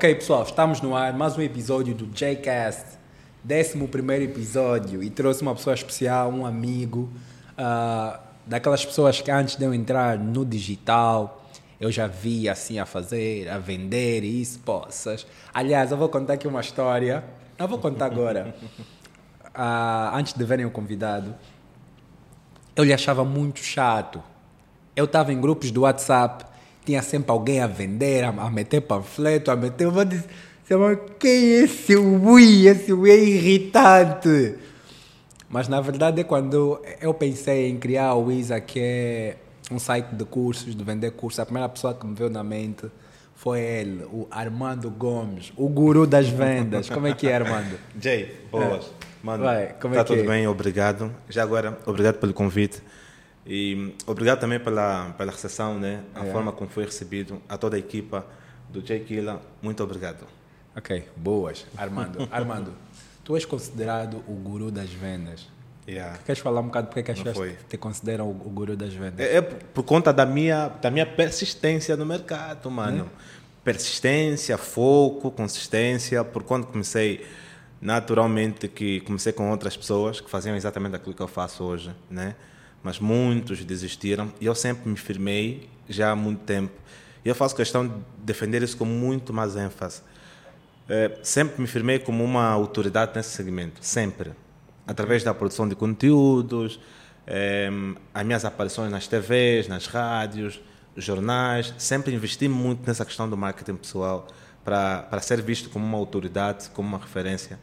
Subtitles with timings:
[0.00, 1.12] Ok, pessoal, estamos no ar.
[1.12, 2.96] Mais um episódio do Jcast.
[3.44, 5.02] Décimo primeiro episódio.
[5.02, 7.10] E trouxe uma pessoa especial, um amigo.
[7.50, 11.44] Uh, daquelas pessoas que antes de eu entrar no digital,
[11.78, 15.26] eu já vi assim a fazer, a vender isso, poças.
[15.52, 17.22] Aliás, eu vou contar aqui uma história.
[17.58, 18.54] Eu vou contar agora.
[19.54, 21.34] Uh, antes de verem o convidado,
[22.74, 24.22] eu lhe achava muito chato.
[24.96, 26.46] Eu estava em grupos do WhatsApp
[26.84, 29.84] tinha sempre alguém a vender, a, a meter panfleto, a meter.
[29.84, 30.24] Eu vou dizer,
[31.18, 32.66] quem é esse ui?
[32.66, 34.54] Esse ui é irritante.
[35.48, 39.36] Mas na verdade é quando eu pensei em criar o Isa, que é
[39.70, 42.86] um site de cursos, de vender cursos, a primeira pessoa que me veio na mente
[43.34, 46.88] foi ele, o Armando Gomes, o guru das vendas.
[46.90, 47.78] Como é que é, Armando?
[48.00, 48.84] Jay, boas.
[48.84, 48.88] É.
[49.22, 50.24] Mano, Vai, como tá é tudo é?
[50.24, 51.10] bem, obrigado.
[51.28, 52.82] Já agora, obrigado pelo convite.
[53.52, 56.04] E obrigado também pela, pela recepção, né?
[56.14, 56.30] a é.
[56.30, 58.24] forma como foi recebido, a toda a equipa
[58.68, 59.00] do J.
[59.00, 59.42] Killa.
[59.60, 60.24] Muito obrigado.
[60.76, 61.66] Ok, boas.
[61.76, 62.72] Armando, Armando,
[63.24, 65.48] tu és considerado o guru das vendas.
[65.88, 66.16] Yeah.
[66.18, 68.94] Queres falar um bocado porque é que as pessoas te consideram o, o, guru das
[68.94, 69.18] vendas?
[69.18, 73.10] É, é, por conta da minha, da minha persistência no mercado, mano.
[73.12, 73.40] É?
[73.64, 76.22] Persistência, foco, consistência.
[76.22, 77.26] Por quando comecei,
[77.80, 82.36] naturalmente, que comecei com outras pessoas que faziam exatamente aquilo que eu faço hoje, né?
[82.82, 86.72] Mas muitos desistiram e eu sempre me firmei já há muito tempo.
[87.24, 90.02] E eu faço questão de defender isso com muito mais ênfase.
[90.88, 94.32] É, sempre me firmei como uma autoridade nesse segmento, sempre.
[94.86, 96.80] Através da produção de conteúdos,
[97.26, 97.70] é,
[98.12, 100.60] as minhas aparições nas TVs, nas rádios,
[100.96, 104.26] jornais, sempre investi muito nessa questão do marketing pessoal
[104.64, 107.58] para, para ser visto como uma autoridade, como uma referência.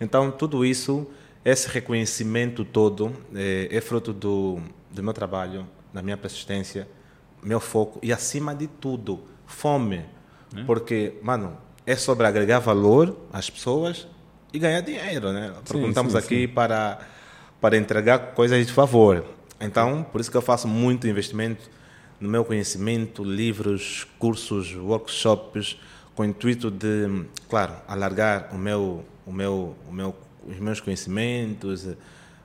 [0.00, 1.06] Então, tudo isso
[1.44, 4.60] esse reconhecimento todo é, é fruto do,
[4.90, 6.88] do meu trabalho, da minha persistência,
[7.42, 10.04] meu foco e, acima de tudo, fome.
[10.56, 10.62] É.
[10.64, 14.06] Porque, mano, é sobre agregar valor às pessoas
[14.52, 15.52] e ganhar dinheiro, né?
[15.64, 16.48] Porque sim, estamos sim, aqui sim.
[16.48, 17.00] Para,
[17.60, 19.24] para entregar coisas de favor.
[19.60, 21.70] Então, por isso que eu faço muito investimento
[22.20, 25.78] no meu conhecimento, livros, cursos, workshops,
[26.14, 30.14] com o intuito de, claro, alargar o meu, o meu, o meu
[30.46, 31.88] os meus conhecimentos,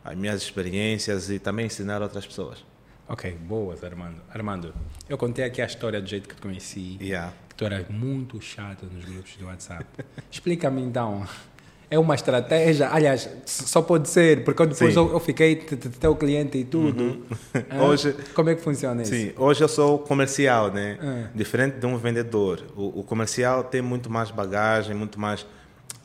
[0.04, 2.64] as minhas experiências e também ensinar outras pessoas.
[3.10, 4.22] Ok, boas, Armando.
[4.30, 4.74] Armando,
[5.08, 7.34] eu contei aqui a história do jeito que te conheci, yeah.
[7.48, 9.86] que tu eras muito chato nos grupos do WhatsApp.
[10.30, 11.26] Explica-me então,
[11.90, 16.66] é uma estratégia, aliás, só pode ser, porque depois eu, eu, fiquei teu cliente e
[16.66, 17.02] tudo.
[17.02, 17.24] Uhum.
[17.70, 19.12] Ah, hoje, como é que funciona isso?
[19.12, 20.98] Sim, hoje eu sou comercial, né?
[21.02, 21.30] Ah.
[21.34, 22.62] Diferente de um vendedor.
[22.76, 25.46] O, o comercial tem muito mais bagagem, muito mais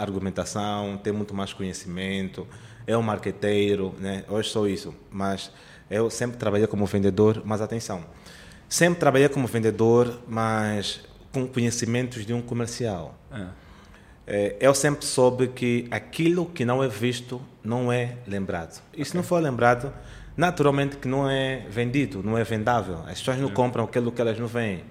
[0.02, 2.46] argumentação, tem muito mais conhecimento,
[2.86, 4.24] é um marqueteiro, né?
[4.28, 5.50] Hoje sou isso, mas
[5.90, 8.04] eu sempre trabalhei como vendedor, mas atenção,
[8.68, 11.00] sempre trabalhei como vendedor, mas
[11.32, 13.18] com conhecimentos de um comercial.
[13.30, 13.50] Ah.
[14.26, 18.82] É, eu sempre soube que aquilo que não é visto não é lembrado.
[18.96, 19.92] E se não for lembrado,
[20.36, 23.00] naturalmente que não é vendido, não é vendável.
[23.06, 24.84] As pessoas não compram aquilo que elas não veem.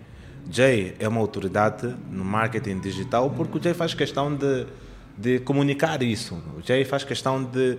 [0.49, 4.65] Jay é uma autoridade no marketing digital porque o Jay faz questão de
[5.21, 6.35] de comunicar isso.
[6.57, 7.77] O Jay faz questão de,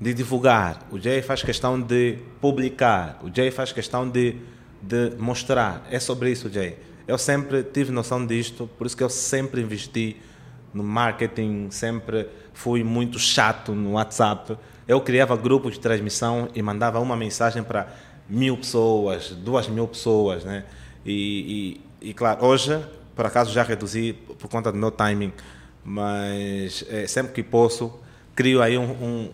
[0.00, 4.36] de divulgar, o Jay faz questão de publicar, o Jay faz questão de,
[4.80, 5.84] de mostrar.
[5.90, 6.78] É sobre isso, Jay.
[7.06, 10.16] Eu sempre tive noção disto, por isso que eu sempre investi
[10.72, 14.56] no marketing, sempre fui muito chato no WhatsApp.
[14.86, 17.88] Eu criava grupos de transmissão e mandava uma mensagem para
[18.28, 20.64] mil pessoas, duas mil pessoas, né?
[21.04, 22.80] E, e, e claro, hoje,
[23.16, 25.32] por acaso, já reduzi por conta do meu timing
[25.84, 27.92] mas é, sempre que posso,
[28.34, 29.30] crio aí um, um,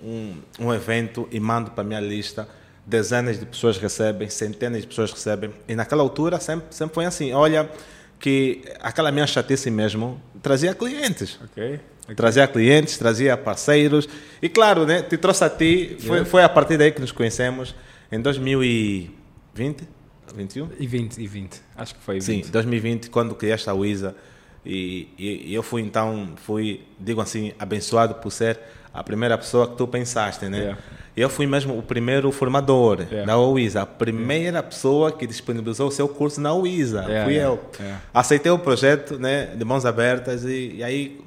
[0.60, 2.48] um, um evento e mando para a minha lista.
[2.84, 5.50] Dezenas de pessoas recebem, centenas de pessoas recebem.
[5.68, 7.70] E naquela altura sempre, sempre foi assim: olha,
[8.18, 11.38] que aquela minha chatice mesmo trazia clientes.
[11.52, 11.80] Okay.
[12.04, 12.14] Okay.
[12.16, 14.08] Trazia clientes, trazia parceiros.
[14.42, 15.96] E claro, né, te trouxe a ti.
[16.00, 16.24] Foi, yeah.
[16.24, 17.74] foi a partir daí que nos conhecemos
[18.10, 19.88] em 2020,
[20.34, 20.68] 21?
[20.78, 21.62] E 20, e 20.
[21.76, 22.46] Acho que foi 20.
[22.46, 24.16] Sim, 2020, quando criaste a Wisa.
[24.64, 28.58] E, e, eu fui então, fui, digo assim, abençoado por ser
[28.92, 30.58] a primeira pessoa que tu pensaste, né?
[30.58, 30.78] Yeah.
[31.16, 33.24] Eu fui mesmo o primeiro formador yeah.
[33.24, 34.62] da UISA, a primeira yeah.
[34.62, 37.58] pessoa que disponibilizou o seu curso na UISA, fui eu.
[38.12, 41.20] Aceitei o projeto, né, de mãos abertas e, e aí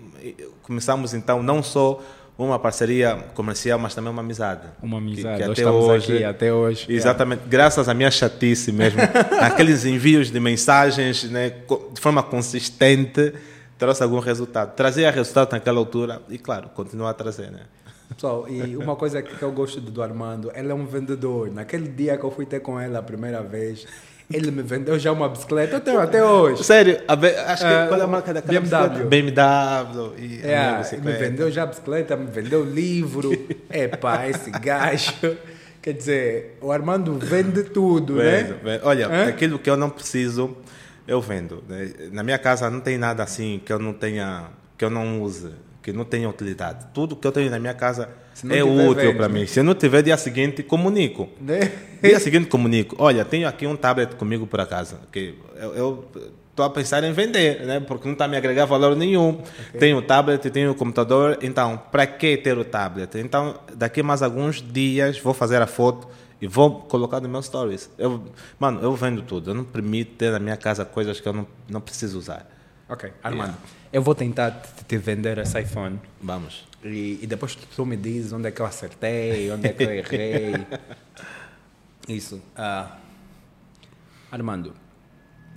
[0.64, 2.02] começamos então não só
[2.38, 4.68] uma parceria comercial, mas também uma amizade.
[4.82, 6.86] Uma amizade, que, que até hoje, aqui, até hoje.
[6.90, 7.52] Exatamente, yeah.
[7.52, 9.00] graças à minha chatice mesmo,
[9.40, 13.34] aqueles envios de mensagens né, de forma consistente,
[13.78, 14.74] trouxe algum resultado.
[14.76, 17.62] Trazia resultado naquela altura e, claro, continua a trazer, né?
[18.10, 21.52] Pessoal, e uma coisa que eu gosto do Armando, ele é um vendedor.
[21.52, 23.86] Naquele dia que eu fui ter com ele a primeira vez,
[24.32, 26.64] Ele me vendeu já uma bicicleta, eu tenho até hoje.
[26.64, 28.90] Sério, acho que Ah, qual é a marca daquela BMW.
[28.90, 29.10] bicicleta?
[29.10, 30.14] BMW.
[30.18, 33.32] E É, me vendeu já a bicicleta, me vendeu livro.
[33.70, 35.14] Epá, esse gajo.
[35.82, 38.58] Quer dizer, o Armando vende tudo, Vendo, né?
[38.64, 38.86] vendo.
[38.86, 39.28] Olha, Hã?
[39.28, 40.56] aquilo que eu não preciso,
[41.06, 41.62] eu vendo.
[41.68, 41.92] né?
[42.12, 44.46] Na minha casa não tem nada assim que eu não tenha,
[44.78, 46.88] que eu não use, que não tenha utilidade.
[46.94, 48.08] Tudo que eu tenho na minha casa
[48.50, 49.46] é útil para mim.
[49.46, 51.30] Se eu não tiver dia seguinte, comunico.
[51.40, 51.72] né?
[52.02, 52.96] Dia seguinte comunico.
[53.00, 56.06] Olha, tenho aqui um tablet comigo por acaso, que eu
[56.50, 57.80] estou a pensar em vender, né?
[57.80, 59.42] Porque não está a me agregar valor nenhum.
[59.80, 63.18] Tenho o tablet, tenho o computador, então para que ter o tablet?
[63.18, 66.08] Então daqui a mais alguns dias vou fazer a foto
[66.42, 67.90] e vou colocar no meu stories.
[67.98, 68.24] Eu,
[68.60, 69.52] mano, eu vendo tudo.
[69.52, 72.50] Eu não permito ter na minha casa coisas que eu não, não preciso usar.
[72.90, 73.56] Ok, Armando,
[73.92, 76.00] eu vou tentar te, te vender esse iPhone.
[76.22, 76.66] Vamos.
[76.84, 79.92] E, e depois tu, me dizes onde é que eu acertei, onde é que eu
[79.92, 80.54] errei.
[82.08, 82.42] Isso.
[82.56, 82.98] ah,
[84.32, 84.74] Armando,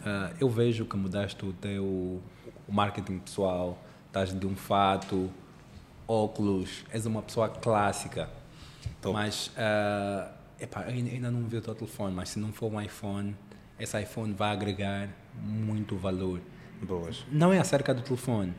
[0.04, 2.22] ah, eu vejo que mudaste o teu
[2.68, 5.30] o marketing pessoal, estás de um fato,
[6.06, 8.28] óculos, és uma pessoa clássica.
[9.00, 9.14] Top.
[9.14, 10.30] Mas ah,
[10.60, 13.36] epá, ainda não vi o teu telefone, mas se não for um iPhone,
[13.78, 16.40] esse iPhone vai agregar muito valor.
[16.82, 17.24] Boas.
[17.30, 18.52] Não é acerca do telefone.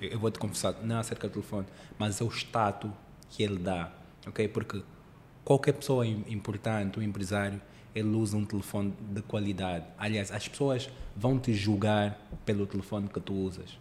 [0.00, 1.66] Eu vou te confessar, não é acerca do telefone,
[1.98, 2.90] mas é o status
[3.30, 3.90] que ele dá,
[4.26, 4.46] ok?
[4.48, 4.82] Porque
[5.44, 7.60] qualquer pessoa im- importante, um empresário,
[7.94, 9.84] ele usa um telefone de qualidade.
[9.98, 13.78] Aliás, as pessoas vão te julgar pelo telefone que tu usas,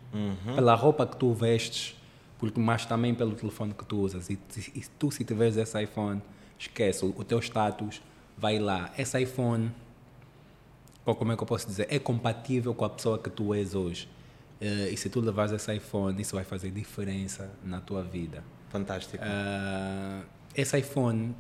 [0.56, 1.96] pela roupa que tu vestes,
[2.40, 4.30] porque mas também pelo telefone que tu usas.
[4.30, 4.40] E,
[4.76, 6.22] e tu se tiveres esse iPhone,
[6.58, 8.02] esquece, o, o teu status
[8.38, 8.92] vai lá.
[8.98, 9.72] Esse iPhone
[11.06, 13.74] ou como é que eu posso dizer, é compatível com a pessoa que tu és
[13.76, 14.10] hoje.
[14.60, 18.44] Eh, e se tu levares esse iPhone, isso vai fazer diferença na tua vida.
[18.70, 19.24] Fantástico.
[19.26, 20.22] Ah,
[20.56, 21.36] esse iPhone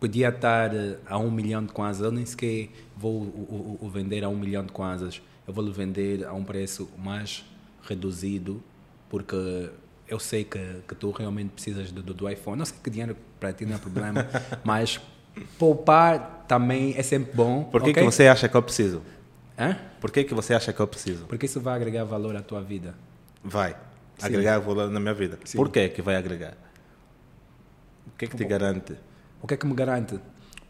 [0.00, 0.70] podia estar
[1.06, 2.02] a um milhão de kwanzas.
[2.04, 5.20] Eu nem sequer vou o, o- o vender a um milhão de kwanzas.
[5.46, 7.44] Eu vou lhe vender a um preço mais
[7.82, 8.62] reduzido,
[9.08, 9.70] porque
[10.06, 12.56] eu sei que, que tu realmente precisas do, do, do iPhone.
[12.58, 14.26] Não sei que dinheiro para ti não é problema,
[14.64, 15.00] mas
[15.58, 17.64] poupar também é sempre bom.
[17.64, 18.02] Por que, ok?
[18.04, 19.02] que você acha que eu preciso?
[19.58, 19.76] Hã?
[20.00, 21.26] Por que, que você acha que eu preciso?
[21.26, 22.94] Porque isso vai agregar valor à tua vida.
[23.42, 23.72] Vai
[24.16, 24.26] Sim.
[24.26, 25.38] agregar valor na minha vida.
[25.44, 25.58] Sim.
[25.58, 26.56] Por que que vai agregar?
[28.06, 28.94] O que é que te garante?
[29.42, 30.20] O que é que me garante?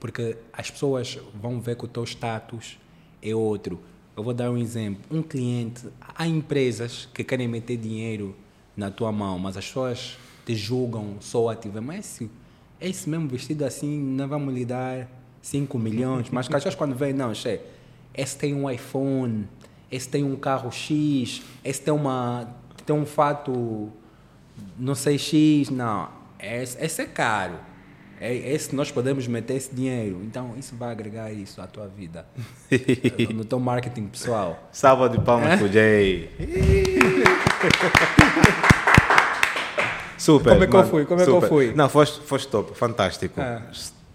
[0.00, 2.78] Porque as pessoas vão ver que o teu status
[3.22, 3.80] é outro.
[4.16, 5.02] Eu vou dar um exemplo.
[5.10, 8.34] Um cliente, há empresas que querem meter dinheiro
[8.76, 11.68] na tua mão, mas as pessoas te julgam só a ti.
[11.68, 12.30] Mas esse,
[12.80, 15.08] esse mesmo vestido assim, não vamos lhe dar
[15.42, 16.30] 5 milhões.
[16.30, 17.60] Mas as pessoas quando veem, não, che,
[18.18, 19.48] esse tem um iPhone,
[19.90, 22.48] esse tem um carro X, esse tem, uma,
[22.84, 23.90] tem um fato
[24.76, 26.08] não sei X, não.
[26.38, 27.54] Esse, esse é caro.
[28.20, 30.20] É, esse nós podemos meter esse dinheiro.
[30.24, 32.26] Então, isso vai agregar isso à tua vida.
[33.32, 34.68] no teu marketing pessoal.
[34.72, 35.56] Salva de palmas É?
[35.56, 36.28] pro Jay.
[40.18, 40.50] Super.
[40.50, 41.04] Como é que eu mano, fui?
[41.06, 41.48] Como é que eu super.
[41.48, 41.72] fui?
[41.74, 43.40] Não, foste, foste top, fantástico.
[43.40, 43.62] É.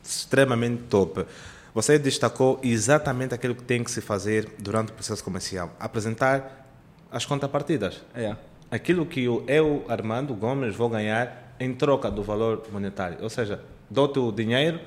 [0.04, 1.26] Extremamente top.
[1.74, 6.68] Você destacou exatamente aquilo que tem que se fazer durante o processo comercial: apresentar
[7.12, 8.02] as contrapartidas.
[8.16, 8.36] É.
[8.72, 13.18] aquilo que eu, Armando Gomes, vou ganhar em troca do valor monetário.
[13.22, 14.80] Ou seja, dou-te o dinheiro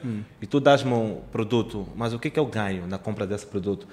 [0.42, 3.86] e tu dás-me um produto, mas o que, que eu ganho na compra desse produto?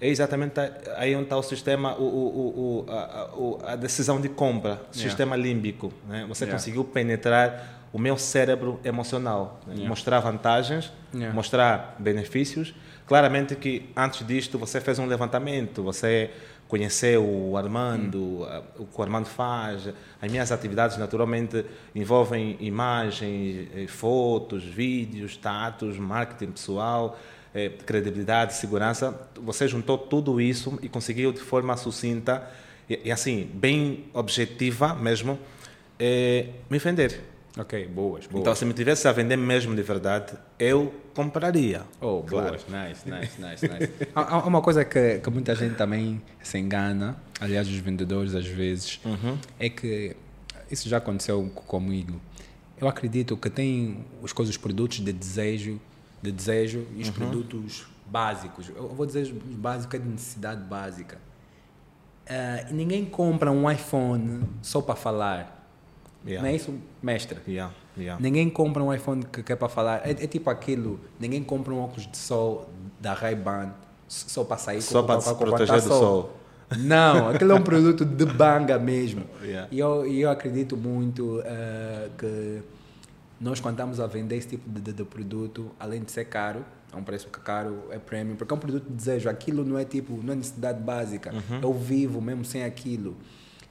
[0.00, 0.54] É exatamente
[0.96, 5.92] aí onde está o sistema, o, o, o, a, a- decisão de compra, sistema límbico.
[6.08, 6.24] Né?
[6.28, 6.58] Você Yeah.
[6.58, 9.60] conseguiu penetrar o meu cérebro emocional?
[9.68, 9.88] Yeah.
[9.88, 11.34] mostrar vantagens, Yeah.
[11.34, 12.74] mostrar benefícios.
[13.06, 16.30] Claramente que antes disto você fez um levantamento, você
[16.68, 19.90] conheceu o Armando, a- o que o Armando faz.
[20.22, 27.18] As minhas atividades naturalmente envolvem imagens, eh, fotos, vídeos, status, marketing pessoal,
[27.54, 29.14] eh, credibilidade, segurança.
[29.42, 32.48] Você juntou tudo isso e conseguiu de forma sucinta
[32.88, 35.38] e, e assim, bem objetiva mesmo,
[35.98, 37.20] eh, me vender.
[37.58, 38.40] Ok, boas, boas.
[38.40, 41.82] Então, se me tivesse a vender mesmo de verdade, eu compraria.
[42.00, 42.48] Oh, Claro.
[42.48, 42.64] boas.
[42.66, 43.92] Nice, nice, nice, nice.
[44.14, 48.46] há, há uma coisa que, que muita gente também se engana, aliás, os vendedores às
[48.46, 49.00] vezes,
[49.58, 50.16] é que
[50.70, 52.18] isso já aconteceu co- comigo.
[52.80, 55.78] Eu acredito que tem os coisas, os produtos de desejo,
[56.22, 58.70] de desejo e os produtos básicos.
[58.74, 61.18] Eu vou dizer os básicos é de necessidade básica.
[62.70, 65.61] E ninguém compra um iPhone só para falar.
[66.24, 66.42] Yeah.
[66.46, 67.38] Não é isso, mestre?
[67.48, 68.22] Yeah, yeah.
[68.22, 70.02] Ninguém compra um iPhone que, que é para falar.
[70.06, 71.00] É, é tipo aquilo.
[71.18, 72.68] Ninguém compra um óculos de sol
[73.00, 73.70] da Ray-Ban
[74.08, 76.36] só para sair Só para se proteger com- do sol.
[76.78, 79.24] Não, aquele é um produto de banga mesmo.
[79.70, 82.62] E eu, eu acredito muito eh, que
[83.40, 86.64] nós, quando estamos a vender esse tipo de, de- de produto, além de ser caro,
[86.92, 89.28] é um preço caro, é premium, porque é um produto de desejo.
[89.28, 91.32] Aquilo não é tipo, não é necessidade básica.
[91.60, 93.16] Eu vivo mesmo sem aquilo.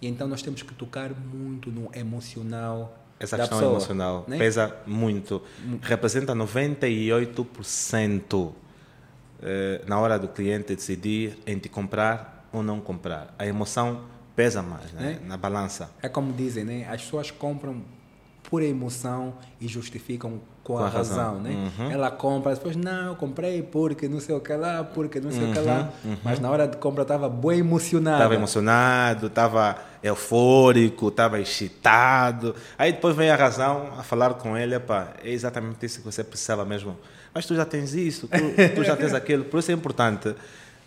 [0.01, 2.97] E então nós temos que tocar muito no emocional.
[3.19, 4.37] Essa da questão pessoa, emocional né?
[4.37, 5.43] pesa muito.
[5.81, 8.51] Representa 98%
[9.43, 13.35] eh, na hora do cliente decidir entre comprar ou não comprar.
[13.37, 14.05] A emoção
[14.35, 15.01] pesa mais né?
[15.01, 15.19] Né?
[15.27, 15.91] na balança.
[16.01, 16.87] É como dizem, né?
[16.89, 17.83] As pessoas compram
[18.43, 20.41] por emoção e justificam
[20.77, 21.69] com, a, razão, né?
[21.79, 21.91] Uhum.
[21.91, 25.49] Ela compra, depois, não, eu comprei porque não sei o que lá, porque não sei
[25.49, 25.89] o que lá.
[26.03, 28.17] Uhum, Mas na hora de compra estava bem emocionada.
[28.17, 32.55] Estava emocionado, estava eufórico, estava excitado.
[32.77, 36.23] Aí depois vem a razão a falar com ele, epá, é exatamente isso que você
[36.23, 36.97] precisava mesmo.
[37.33, 39.45] Mas tu já tens isso, tu, tu já tens aquilo.
[39.45, 40.35] Por isso é importante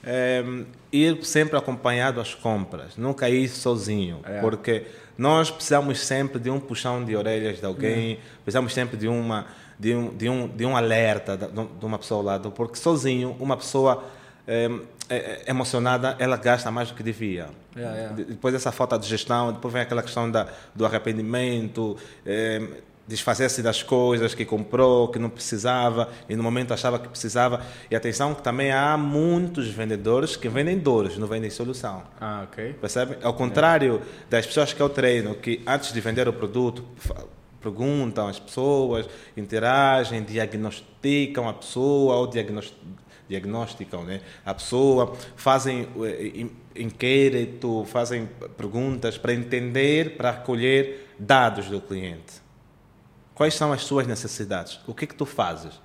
[0.05, 0.45] eh,
[0.93, 4.41] ir sempre acompanhado às compras, nunca ir sozinho, É.
[4.41, 4.87] porque
[5.17, 9.47] nós precisamos sempre de um puxão de orelhas de alguém, precisamos sempre de uma
[9.79, 13.57] de um, de um, de um alerta de, uma pessoa ao lado, porque sozinho uma
[13.57, 14.05] pessoa
[14.47, 14.71] eh,
[15.11, 17.49] eh, emocionada ela gasta mais do que devia.
[17.77, 18.15] Yeah, yeah.
[18.17, 22.63] De- Depois dessa falta de gestão, depois vem aquela questão da, do arrependimento, eh,
[23.07, 27.61] desfazer-se das coisas que comprou, que não precisava, e no momento achava que precisava.
[27.91, 32.03] E atenção que também há muitos vendedores que vendem dores, não vendem solução.
[32.19, 32.73] Ah, ok.
[32.81, 33.19] Percebe?
[33.23, 34.01] Ao contrário
[34.31, 36.83] das pessoas que eu treino, que antes de vender o produto,
[37.65, 42.75] perguntam às pessoas, interagem, diagnosticam a pessoa ou diagnos-
[43.27, 44.21] diagnosticam né?
[44.45, 52.45] a pessoa, fazem eh, in- inquérito, fazem perguntas para entender, para recolher dados do cliente.
[53.35, 54.79] Quais são as suas necessidades?
[54.87, 55.81] O que que tu fazes?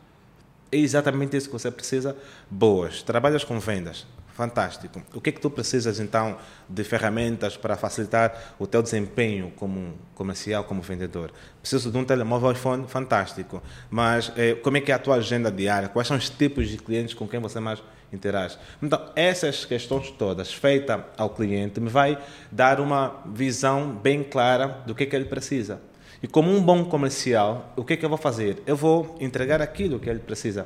[0.72, 2.16] É exatamente isso que você precisa.
[2.52, 3.02] Boas.
[3.02, 4.06] Trabalhas com vendas.
[4.40, 5.02] Fantástico.
[5.14, 6.38] O que que tu precisas então
[6.70, 11.34] de ferramentas para facilitar o teu desempenho como comercial, como vendedor?
[11.60, 13.62] Preciso de um telemóvel iPhone fantástico.
[13.90, 15.90] Mas eh, como é que é a tua agenda diária?
[15.90, 18.58] Quais são os tipos de clientes com quem você mais interage?
[18.82, 22.18] Então, essas questões todas feitas ao cliente me vai
[22.50, 25.82] dar uma visão bem clara do que que ele precisa.
[26.24, 28.64] E como um bom comercial, o que, que eu vou fazer?
[28.66, 30.66] Eu vou entregar aquilo que ele precisa.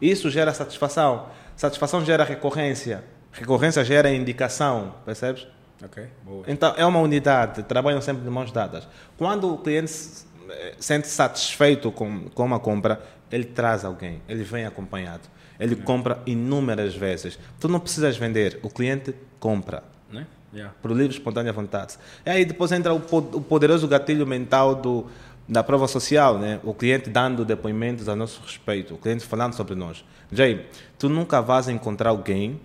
[0.00, 1.28] Isso gera satisfação.
[1.56, 3.04] Satisfação gera recorrência.
[3.32, 5.46] Recorrência gera indicação, percebes?
[5.82, 6.44] Ok, boa.
[6.46, 8.86] Então, é uma unidade, trabalham sempre de mãos dadas.
[9.18, 14.44] Quando o cliente se eh, sente satisfeito com, com uma compra, ele traz alguém, ele
[14.44, 15.22] vem acompanhado.
[15.58, 17.38] Ele compra inúmeras vezes.
[17.60, 20.26] Tu não precisas vender, o cliente compra Né?
[20.52, 20.72] Yeah.
[20.80, 21.96] por livre espontânea vontade.
[22.24, 25.06] E aí depois entra o poderoso gatilho mental do,
[25.46, 26.58] da prova social, né?
[26.64, 30.04] o cliente dando depoimentos a nosso respeito, o cliente falando sobre nós.
[30.32, 30.66] Jay,
[30.98, 32.60] tu nunca vais encontrar alguém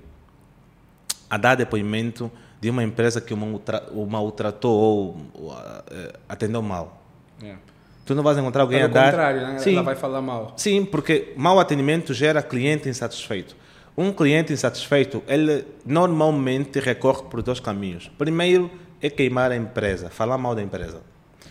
[1.29, 5.57] a dar depoimento de uma empresa que o maltra- o maltratou ou, ou,
[5.91, 7.01] eh, atendeu mal.
[7.41, 7.61] Yeah.
[8.05, 9.11] Tu não vais encontrar alguém Pelo a dar...
[9.11, 9.59] contrário, né?
[9.59, 10.53] Sim, ela vai falar mal.
[10.57, 13.55] Sim, porque mau atendimento gera cliente insatisfeito.
[13.95, 18.09] Um cliente insatisfeito, ele normalmente recorre por dois caminhos.
[18.17, 18.71] Primeiro
[19.01, 21.01] é queimar a empresa, falar mal da empresa.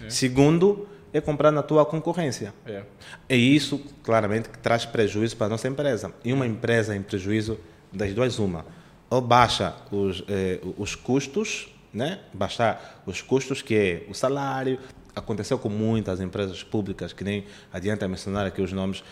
[0.09, 2.53] Segundo é comprar na tua concorrência.
[2.67, 2.87] Yeah.
[3.29, 6.13] E isso, claramente, que traz prejuízo para a nossa empresa.
[6.25, 7.59] E uma empresa em prejuízo,
[7.93, 8.67] das duas, uma.
[9.09, 12.21] Ou baixa os, eh, os custos, né?
[12.33, 14.79] baixar os custos, que é o salário.
[15.17, 19.03] Aconteceu com muitas empresas públicas, que nem adianta mencionar aqui os nomes.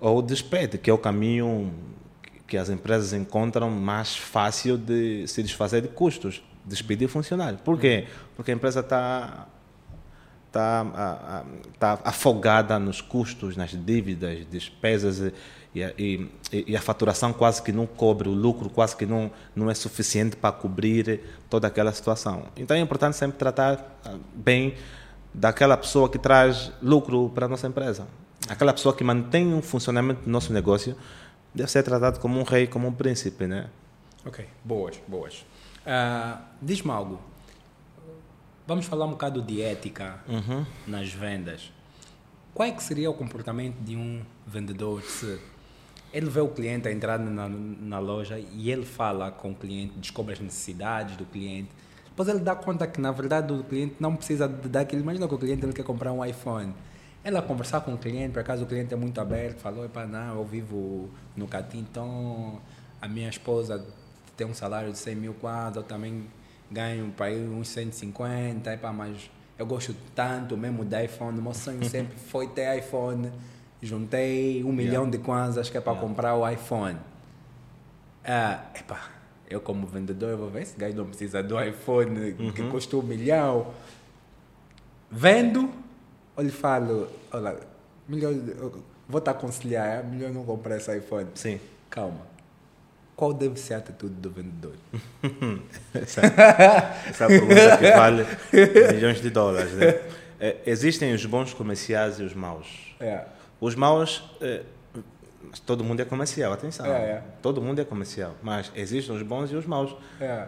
[0.00, 1.72] Ou despede, que é o caminho
[2.46, 6.42] que as empresas encontram mais fácil de se desfazer de custos.
[6.64, 7.58] Despedir funcionário.
[7.58, 8.06] Por quê?
[8.36, 9.46] Porque a empresa está
[10.58, 11.44] está
[11.78, 15.32] tá afogada nos custos, nas dívidas, despesas
[15.74, 16.28] e, e,
[16.66, 20.36] e- a faturação quase que não cobre, o lucro quase que não, não é suficiente
[20.36, 22.44] para cobrir toda aquela situação.
[22.56, 24.74] Então é importante sempre tratar ah, bem
[25.32, 28.06] daquela pessoa que traz lucro para a nossa empresa.
[28.48, 30.96] Aquela pessoa que mantém o funcionamento do nosso negócio
[31.54, 33.66] deve ser tratado como um rei, como um príncipe, né?
[34.26, 35.44] Ok, boas, boas.
[35.86, 37.20] Ah, Diz-me algo.
[38.68, 40.62] Vamos falar um bocado de ética Uhum.
[40.86, 41.72] nas vendas.
[42.52, 45.40] Qual é que seria o comportamento de um vendedor se
[46.12, 49.94] ele vê o cliente a entrar na, na loja e ele fala com o cliente,
[49.98, 51.70] descobre as necessidades do cliente.
[52.10, 55.00] Depois ele dá conta que, na verdade, o cliente não precisa de daquilo.
[55.00, 56.74] Imagina que o cliente ele quer comprar um iPhone.
[57.24, 60.36] Ela conversar com o cliente, por acaso o cliente é muito aberto, falou, Epa, não,
[60.36, 62.60] eu vivo no Catim, então
[63.00, 63.82] a minha esposa
[64.36, 66.26] tem um salário de 100 mil quase, eu também
[66.70, 71.84] ganho para ir uns 150, epa, mas eu gosto tanto mesmo de iPhone, meu sonho
[71.88, 73.30] sempre foi ter iPhone,
[73.82, 76.98] juntei um milhão de kwanzas que é para comprar o iPhone.
[78.24, 79.00] Ah, epa,
[79.48, 83.02] eu como vendedor eu vou ver esse gajo não precisa do iPhone que custa um
[83.02, 83.72] milhão.
[85.10, 85.70] Vendo,
[86.36, 87.58] eu lhe falo, olha,
[88.06, 88.32] milhão,
[89.08, 91.28] vou te aconselhar, é melhor não comprar esse iPhone.
[91.34, 91.58] Sim.
[91.88, 92.37] Calma.
[93.18, 94.74] Qual deve ser a atitude do vendedor?
[95.92, 96.20] essa,
[97.04, 98.24] essa pergunta que vale
[98.92, 99.72] milhões de dólares.
[99.72, 100.00] Né?
[100.38, 102.94] É, existem os bons comerciais e os maus.
[103.00, 103.24] É.
[103.60, 104.62] Os maus, é,
[105.66, 106.86] todo mundo é comercial, atenção.
[106.86, 107.22] É, é.
[107.42, 109.96] Todo mundo é comercial, mas existem os bons e os maus.
[110.20, 110.46] É.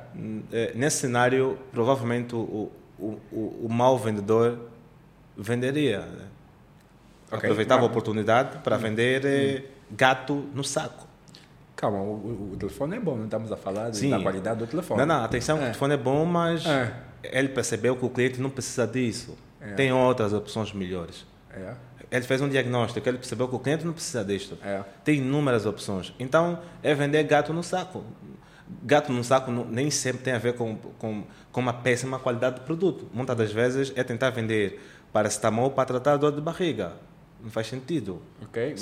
[0.72, 4.56] Nesse cenário, provavelmente o, o, o, o mau vendedor
[5.36, 6.02] venderia.
[6.02, 6.26] né?
[7.32, 7.38] Ok.
[7.38, 11.09] Aproveitava a oportunidade para vender eh, gato no saco.
[11.80, 14.10] Calma, o, o- telefone é bom, não estamos a falar Sim.
[14.10, 15.00] da qualidade do telefone.
[15.00, 15.60] Não, não, atenção, É.
[15.60, 16.92] o telefone é bom, mas É.
[17.22, 19.34] ele percebeu que o cliente não precisa disso.
[19.60, 19.72] É.
[19.72, 21.24] Tem outras opções melhores.
[21.50, 21.72] É.
[22.10, 24.58] Ele fez um diagnóstico, ele percebeu que o cliente não precisa disto.
[24.62, 24.82] É.
[25.02, 26.12] Tem inúmeras opções.
[26.18, 28.04] Então, é vender gato no saco.
[28.82, 32.56] Gato no saco não- nem sempre tem a ver com, com, com uma péssima qualidade
[32.56, 33.08] do produto.
[33.14, 34.80] Muitas das vezes é tentar vender
[35.12, 36.92] paracetamol para tratar dor de barriga.
[37.42, 38.20] Não faz sentido.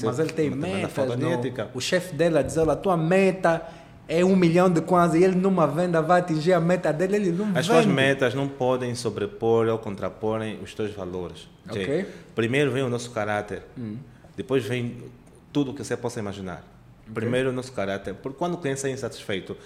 [0.04, 1.16] Mas ele tem demanda metas.
[1.16, 1.70] de ética.
[1.74, 3.62] O chefe dele a dizer, olha, a tua meta
[4.08, 7.30] é um milhão de kwanza e ele numa venda vai atingir a meta dele, ele
[7.32, 7.68] não As vende.
[7.68, 11.48] tuas metas não podem sobrepor ou contraporem os teus valores.
[11.72, 12.02] Jay.
[12.02, 12.06] Hum.
[12.34, 13.62] Primeiro vem o nosso caráter.
[14.36, 15.04] Depois vem
[15.52, 16.64] tudo o que você possa imaginar.
[17.12, 18.14] Primeiro o nosso caráter.
[18.14, 19.56] Porque quando o cliente sai insatisfeito,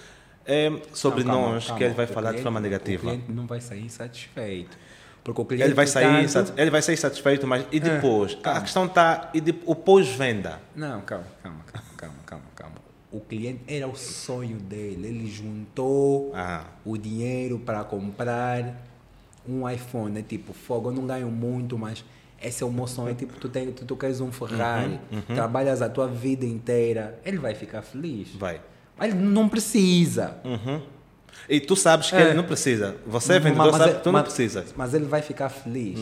[0.45, 1.77] é sobre Não, calma, nós calma.
[1.77, 3.01] que ele vai O falar de cliente- forma O negativa.
[3.01, 4.77] cliente não vai sair satisfeito.
[5.23, 8.35] Porque o cliente Ele vai, sair, tanto- ele vai sair satisfeito, mas e depois?
[8.35, 8.59] calma.
[8.59, 10.59] a questão está e de- o pós-venda.
[10.75, 12.75] Não, calma, calma, calma, calma, calma, calma.
[13.11, 15.07] O cliente era o sonho dele.
[15.07, 16.65] Ele juntou Ah.
[16.83, 18.75] o dinheiro para comprar
[19.47, 20.19] um iPhone.
[20.19, 22.03] É tipo, fogo, eu não ganho muito, mas
[22.41, 23.09] esse é o meu sonho.
[23.11, 27.17] É tipo, tu, tem, tu, tu queres um Ferrari, Uhum, trabalhas a tua vida inteira.
[27.23, 28.29] Ele vai ficar feliz.
[28.35, 28.59] Vai.
[28.97, 30.35] Mas ele não precisa.
[30.43, 30.81] Uhum.
[31.49, 32.21] E tu sabes que É.
[32.21, 32.95] ele não precisa.
[33.05, 34.65] Você, vendedor, Mas- sabe que tu não mas- precisa.
[34.75, 35.99] Mas ele vai ficar feliz.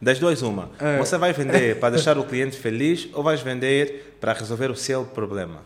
[0.00, 0.70] Das duas, uma.
[0.78, 0.96] É.
[0.98, 5.04] Você vai vender para deixar o cliente feliz ou vais vender para resolver o seu
[5.04, 5.62] problema?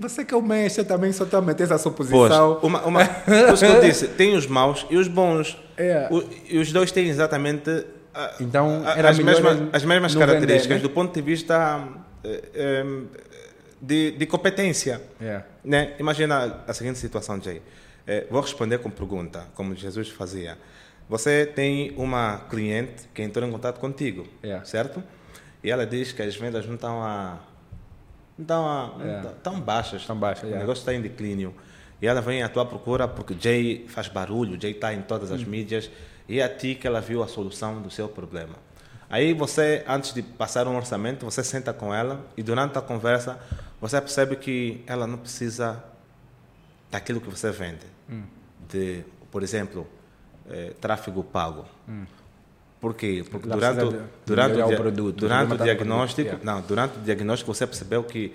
[0.00, 2.58] Você que é o mestre também só está a meter essa Pois, suposição.
[2.62, 5.56] uma, uma, por isso que eu disse, tem os maus e os bons.
[5.76, 6.08] É.
[6.10, 7.70] O- e os dois têm exatamente
[8.12, 10.88] a- Então, a- era as, mesmas, as mesmas não características vender, né?
[10.88, 11.84] do ponto de vista
[12.24, 12.84] eh, eh,
[13.80, 15.00] de, de competência.
[15.20, 15.42] É.
[15.64, 15.94] Né?
[15.98, 17.62] Imagina a seguinte situação, Jay.
[18.06, 20.56] Eh, vou responder com pergunta, como Jesus fazia.
[21.08, 24.60] Você tem uma cliente que entrou em contato contigo, É.
[24.64, 25.02] certo?
[25.62, 27.38] E ela diz que as vendas não estão a
[28.38, 29.32] não estão É.
[29.36, 30.00] estão baixas.
[30.00, 30.58] Estão baixas, O é.
[30.58, 31.54] negócio está em declínio.
[32.00, 35.34] E ela vem à tua procura porque Jay faz barulho, Jay está em todas Hum.
[35.34, 35.90] as mídias
[36.28, 38.54] e é a ti que ela viu a solução do seu problema.
[39.10, 43.38] Aí você, antes de passar um orçamento, você senta com ela e durante a conversa
[43.80, 45.82] você percebe que ela não precisa
[46.90, 47.86] daquilo que você vende.
[48.08, 48.22] Hum.
[48.68, 49.86] De, por exemplo,
[50.48, 51.64] eh, tráfego pago.
[52.80, 53.24] Por quê?
[53.30, 57.52] Porque durante, de durante, o, dia- produto, durante o diagnóstico, produto, não, durante o diagnóstico
[57.54, 58.34] você percebeu que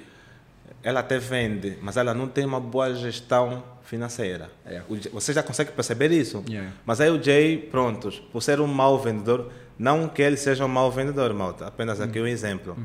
[0.84, 4.51] ela até vende, mas ela não tem uma boa gestão financeira.
[4.65, 4.84] É.
[4.88, 6.43] O você já consegue perceber isso?
[6.47, 6.71] Yeah.
[6.86, 10.67] Mas aí o Jay, prontos, por ser um mau vendedor, não que ele seja um
[10.67, 12.77] mau vendedor, malta, apenas aqui um exemplo.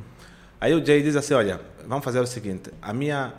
[0.60, 3.32] Aí o Jay diz assim, olha, vamos fazer o seguinte, a minha,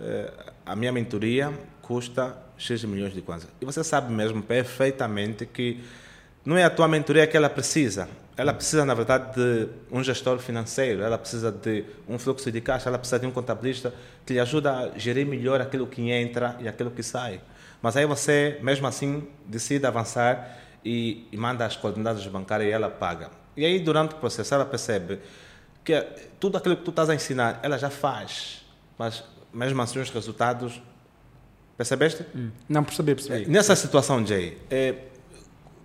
[0.00, 0.32] eh,
[0.64, 3.48] a minha mentoria custa X milhões de kwanza.
[3.60, 5.82] E você sabe mesmo perfeitamente que
[6.44, 8.08] não é a tua mentoria que ela precisa.
[8.36, 12.88] Ela precisa, na verdade, de um gestor financeiro, ela precisa de um fluxo de caixa,
[12.88, 13.92] ela precisa de um contabilista
[14.24, 17.40] que lhe ajuda a gerir melhor aquilo que entra e aquilo que sai.
[17.82, 22.88] Mas aí você, mesmo assim, decide avançar e, e manda as coordenadas bancárias e ela
[22.88, 23.30] paga.
[23.56, 25.18] E aí, durante o processo, ela percebe
[25.88, 26.06] que
[26.38, 28.62] tudo aquilo que tu estás a ensinar, ela já faz.
[28.98, 29.24] Mas,
[29.54, 30.82] mesmo assim, os resultados...
[31.78, 32.26] Percebeste?
[32.68, 33.48] Não percebi, percebi.
[33.48, 34.96] Nessa situação, Jay, eh,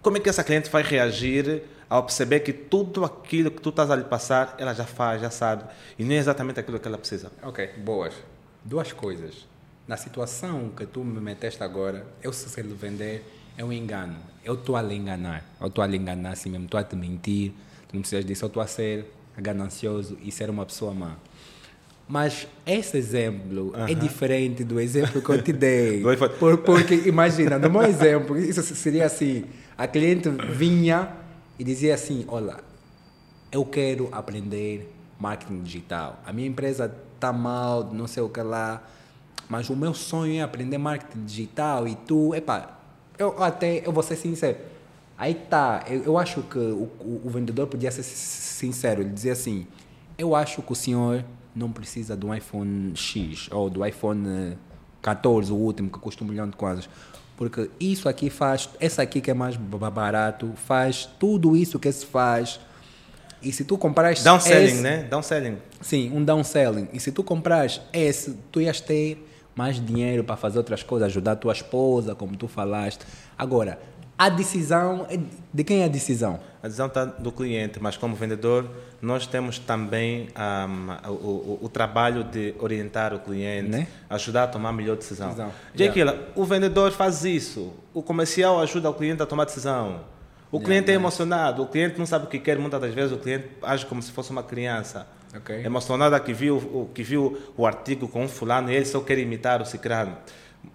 [0.02, 3.92] como é que essa cliente vai reagir ao perceber que tudo aquilo que tu estás
[3.92, 5.64] a lhe passar, ela já faz, já sabe,
[5.98, 7.32] e não é exatamente aquilo que ela precisa?
[7.44, 8.14] Ok, boas.
[8.66, 9.48] Duas coisas.
[9.88, 13.24] Na situação que tu me meteste agora, eu se sei lhe vender,
[13.56, 14.18] é um engano.
[14.44, 15.46] Eu estou a lhe enganar.
[15.62, 17.52] Eu estou a lhe enganar assim mesmo, estou a te mentir.
[17.88, 19.06] Tu não precisas disso, eu estou a ser
[19.38, 21.16] ganancioso e ser uma pessoa má.
[22.08, 26.02] Mas esse exemplo é diferente do exemplo que eu te dei.
[26.40, 29.46] Por- porque, imagina, no meu exemplo, isso seria assim:
[29.78, 31.10] a cliente vinha
[31.58, 32.58] e dizia assim: Olha,
[33.52, 36.20] eu quero aprender marketing digital.
[36.26, 38.84] A minha empresa está mal, não sei o que lá,
[39.48, 42.78] mas o meu sonho é aprender marketing digital e tu, epá,
[43.18, 44.58] eu até, eu vou ser sincero,
[45.18, 49.34] aí tá, eu, eu acho que o, o, o vendedor podia ser sincero, ele dizia
[49.34, 49.68] assim,
[50.18, 51.24] eu acho que o senhor
[51.56, 54.58] não precisa do iPhone X ou do iPhone eh,
[55.02, 56.90] 14, o último, que custa um milhão de kwanzas.
[57.38, 61.92] Porque isso aqui faz, essa aqui que é mais ba- barato, faz tudo isso que
[61.92, 62.60] se faz
[63.42, 65.04] E se tu comprares Downselling, esse, né?
[65.04, 65.58] Downselling.
[65.82, 66.88] Sim, um downselling.
[66.94, 71.34] E se tu comprares esse, tu ias ter mais dinheiro para fazer outras coisas, ajudar
[71.34, 73.06] a tua esposa, como tu falaste.
[73.38, 73.78] Agora,
[74.18, 75.20] a decisão, é
[75.54, 76.40] de quem é a decisão?
[76.62, 78.70] A decisão está do cliente, mas como vendedor,
[79.02, 83.88] nós temos também um, o, o, o, trabalho de orientar o cliente, Né?
[84.10, 85.28] ajudar a tomar a melhor decisão.
[85.28, 85.52] Decisão.
[85.76, 86.00] Jake,
[86.36, 90.02] o vendedor faz isso, o comercial ajuda o cliente a tomar decisão.
[90.52, 93.18] O cliente é emocionado, o cliente não sabe o que quer, muitas das vezes o
[93.18, 95.08] cliente age como se fosse uma criança.
[95.36, 95.66] Ok.
[95.66, 99.18] Emocionada que viu, o- que viu o artigo com um fulano e ele só quer
[99.18, 100.16] imitar o cicrano.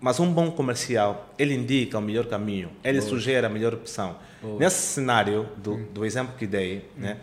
[0.01, 4.17] Mas um bom comercial, ele indica o melhor caminho, ele sugere a melhor opção.
[4.59, 7.17] Nesse cenário do, do exemplo que dei, né,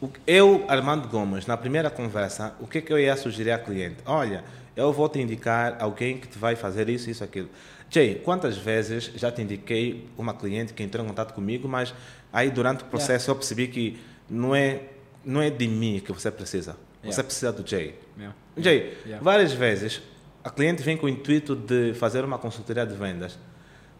[0.00, 3.52] o que- eu, Armando Gomes, na primeira conversa, o que, é que eu ia sugerir
[3.52, 3.98] ao cliente?
[4.04, 4.44] Olha,
[4.76, 7.48] eu vou te indicar alguém que te vai fazer isso, isso, aquilo.
[7.88, 11.94] Jay, quantas vezes já te indiquei uma cliente que entrou em contato comigo, mas
[12.32, 14.82] aí durante o processo eu percebi que não é,
[15.24, 16.76] não é de mim que você precisa.
[17.02, 17.22] Você Yeah.
[17.24, 17.94] precisa do Jay.
[18.18, 18.36] Yeah.
[18.58, 19.24] Jay, Yeah.
[19.24, 20.02] várias vezes
[20.42, 23.38] a cliente vem com o intuito de fazer uma consultoria de vendas.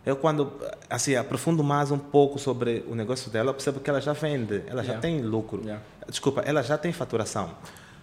[0.05, 0.53] Eu quando
[0.89, 4.83] assim aprofundo mais um pouco sobre o negócio dela, percebo que ela já vende, ela
[4.83, 5.01] já Yeah.
[5.01, 5.61] tem lucro.
[5.63, 5.83] Yeah.
[6.09, 7.51] Desculpa, ela já tem faturação.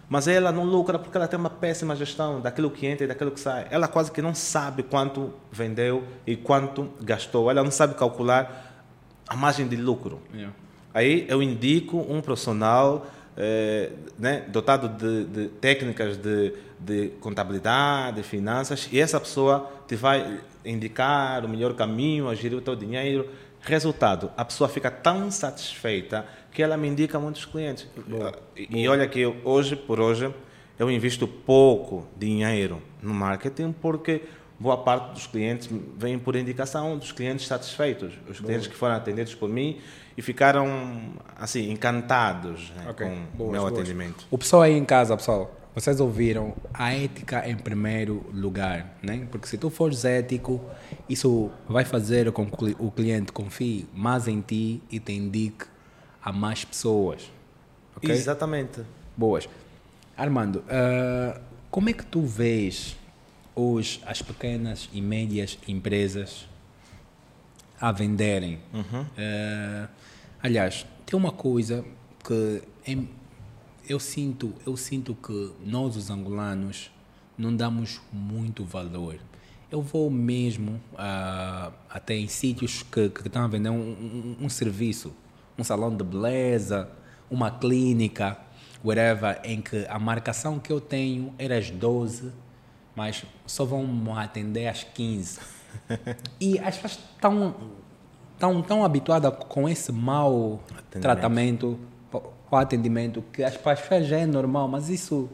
[0.08, 3.32] Mas ela não lucra porque ela tem uma péssima gestão daquilo que entra e daquilo
[3.32, 3.68] que sai.
[3.70, 7.50] Ela quase que não sabe quanto vendeu e quanto gastou.
[7.52, 8.86] Ela não sabe calcular
[9.28, 10.22] a margem de lucro.
[10.32, 10.54] Yeah.
[10.94, 18.24] Aí eu indico um profissional eh, né, dotado de, de técnicas de, de contabilidade, de
[18.24, 23.30] finanças, e essa pessoa te vai indicar o melhor caminho, a gerir o teu dinheiro.
[23.62, 27.88] Resultado, a pessoa fica tão satisfeita que ela me indica muitos clientes.
[28.56, 30.34] E, e olha que eu, hoje por hoje
[30.80, 34.22] eu invisto pouco dinheiro no marketing porque
[34.60, 39.36] boa parte dos clientes vem por indicação dos clientes satisfeitos, os clientes que foram atendidos
[39.36, 39.80] por mim
[40.16, 43.74] e ficaram assim encantados né, Ok, com o meu boas.
[43.74, 44.26] atendimento.
[44.32, 49.28] O pessoal aí em casa, pessoal, vocês ouviram a ética em primeiro lugar, né?
[49.30, 50.60] Porque se tu fores ético,
[51.08, 55.66] isso vai fazer com que o cliente confie mais em ti e te indique
[56.24, 57.32] a mais pessoas.
[57.96, 58.10] Ok?
[58.10, 58.82] Exatamente.
[59.16, 59.48] Boas.
[60.18, 62.98] Armando, ah, como é que tu vês
[63.56, 66.48] hoje as pequenas e médias empresas
[67.80, 68.58] a venderem?
[69.16, 69.90] Ah,
[70.42, 71.86] aliás, tem uma coisa
[72.26, 73.08] que em-
[73.88, 76.92] eu sinto, eu sinto que nós os angolanos
[77.38, 79.18] não damos muito valor.
[79.72, 84.50] Eu vou mesmo ah, até em sítios que, que estão a vender um, um- um
[84.50, 85.14] serviço,
[85.58, 86.90] um salão de beleza,
[87.30, 88.38] uma clínica,
[88.84, 92.32] whatever, em que a marcação que eu tenho era às 12,
[92.96, 95.40] mas só vão me atender às 15.
[96.40, 97.56] E as pessoas estão
[98.40, 100.64] tão, tão habituadas com esse mau
[101.02, 101.78] tratamento,
[102.50, 105.30] o atendimento, que as pessoas já é normal, mas isso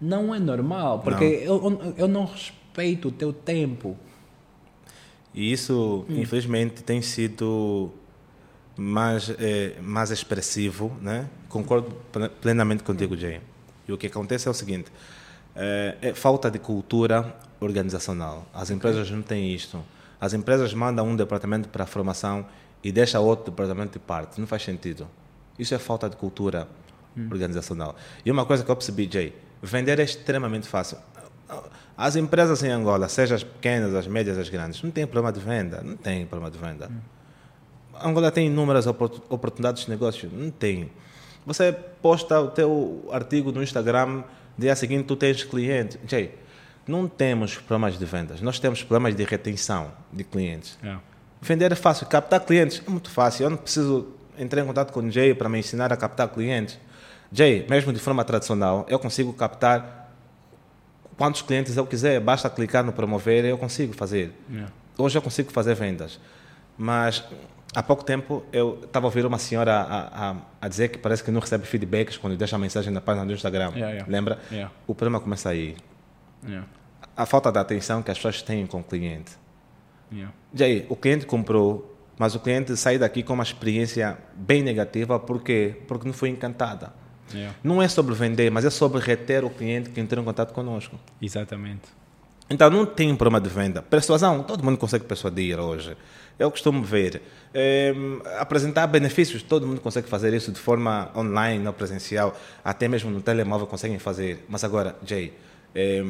[0.00, 3.96] não é normal, porque eu, eu não respeito o teu tempo.
[5.34, 7.90] E isso, infelizmente, tem sido
[8.76, 11.28] mais, eh, mais expressivo, né?
[11.48, 13.40] Concordo ple- plenamente contigo, Jay.
[13.86, 14.90] E o que acontece é o seguinte:
[15.54, 18.46] eh, é falta de cultura organizacional.
[18.54, 19.80] As empresas não têm isto.
[20.20, 22.46] As empresas mandam um departamento para a formação
[22.82, 24.40] e deixa outro departamento de parte.
[24.40, 25.06] Não faz sentido.
[25.58, 26.68] Isso é falta de cultura
[27.30, 27.96] organizacional.
[28.24, 30.98] E uma coisa que eu percebi, Jay, vender é extremamente fácil.
[31.96, 35.40] As empresas em Angola, seja as pequenas, as médias, as grandes, não têm problema de
[35.40, 35.82] venda.
[35.82, 36.90] Não tem problema de venda.
[38.00, 40.30] Angola tem inúmeras opor- oportunidades de negócio.
[40.32, 40.90] Não tem.
[41.44, 44.22] Você posta o teu artigo no Instagram,
[44.56, 45.98] dia seguinte tu tens cliente.
[46.06, 46.34] Jay,
[46.86, 48.40] não temos problemas de vendas.
[48.40, 50.78] Nós temos problemas de retenção de clientes.
[51.40, 53.44] Vender é fácil, captar clientes é muito fácil.
[53.44, 54.06] Eu não preciso
[54.38, 56.78] entrar em contato com o Jay para me ensinar a captar clientes.
[57.30, 60.12] Jay, mesmo de forma tradicional, eu consigo captar
[61.16, 64.32] quantos clientes eu quiser, basta clicar no promover e eu consigo fazer.
[64.96, 66.18] Hoje eu consigo fazer vendas.
[66.76, 67.24] Mas
[67.74, 71.22] há pouco tempo eu estava a ouvir uma senhora a, a, a dizer que parece
[71.22, 73.70] que não recebe feedbacks quando deixa a mensagem na página do Instagram.
[73.70, 74.06] Yeah, yeah.
[74.10, 74.38] Lembra?
[74.50, 74.72] Yeah.
[74.86, 75.76] O problema começa aí.
[77.16, 79.32] A falta de atenção que as pessoas têm com o cliente.
[80.58, 85.42] Aí, o cliente comprou, mas o cliente sai daqui com uma experiência bem negativa, por
[85.42, 85.76] quê?
[85.86, 86.92] Porque não foi encantada.
[87.62, 90.98] Não é sobre vender, mas é sobre reter o cliente que entrou em contato conosco.
[91.20, 91.82] Exatamente.
[92.50, 93.82] Então não tem problema de venda.
[93.82, 95.96] Persuasão, todo mundo consegue persuadir hoje.
[96.38, 97.20] Eu costumo ver.
[97.52, 97.94] eh,
[98.38, 102.36] apresentar benefícios, todo mundo consegue fazer isso de forma online, não presencial.
[102.64, 104.44] Até mesmo no telemóvel conseguem fazer.
[104.48, 105.34] Mas agora, Jay,
[105.74, 106.02] eh,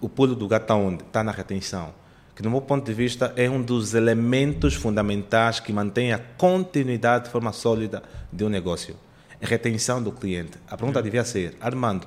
[0.00, 1.02] o pulo do gato onde?
[1.02, 1.94] Está na retenção.
[2.34, 7.24] Que, no meu ponto de vista, é um dos elementos fundamentais que mantém a continuidade
[7.26, 8.96] de forma sólida de um negócio.
[9.40, 10.52] retenção do cliente.
[10.68, 12.06] A pergunta devia ser, Armando,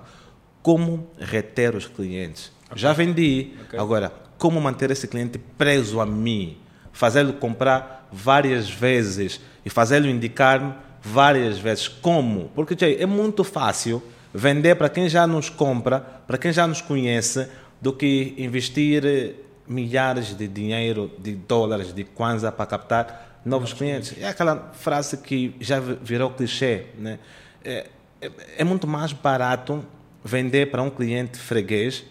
[0.61, 2.51] como reter os clientes?
[2.67, 2.77] Okay.
[2.77, 3.77] Já vendi, okay.
[3.77, 6.57] agora, como manter esse cliente preso a mim?
[6.91, 11.87] Fazê-lo comprar várias vezes e fazê-lo indicar-me várias vezes.
[11.87, 12.49] Como?
[12.55, 14.01] Porque tchê, é muito fácil
[14.33, 17.47] vender para quem já nos compra, para quem já nos conhece,
[17.79, 19.35] do que investir
[19.67, 24.15] milhares de dinheiro, de dólares, de kwanza para captar novos clientes.
[24.19, 26.87] É aquela frase que já virou clichê.
[26.97, 27.19] Né?
[27.63, 27.87] É,
[28.21, 29.85] é, é muito mais barato
[30.23, 32.03] vender para um cliente freguês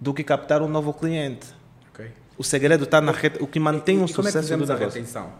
[0.00, 1.46] do que captar um novo cliente.
[1.92, 2.10] Okay.
[2.36, 5.00] O segredo está na rede, o que mantém e, o sucesso é que do negócio.
[5.00, 5.32] Retenção?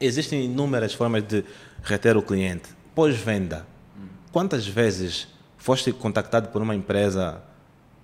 [0.00, 1.44] Existem inúmeras formas de
[1.82, 2.70] reter o cliente.
[2.94, 3.66] Pós-venda.
[3.96, 4.06] Hum.
[4.32, 5.28] Quantas vezes
[5.58, 7.42] foste contactado por uma empresa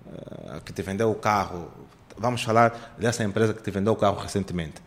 [0.05, 1.71] uh, que te vendeu o carro?
[2.19, 4.81] Vamos falar dessa empresa que te vendeu o carro recentemente.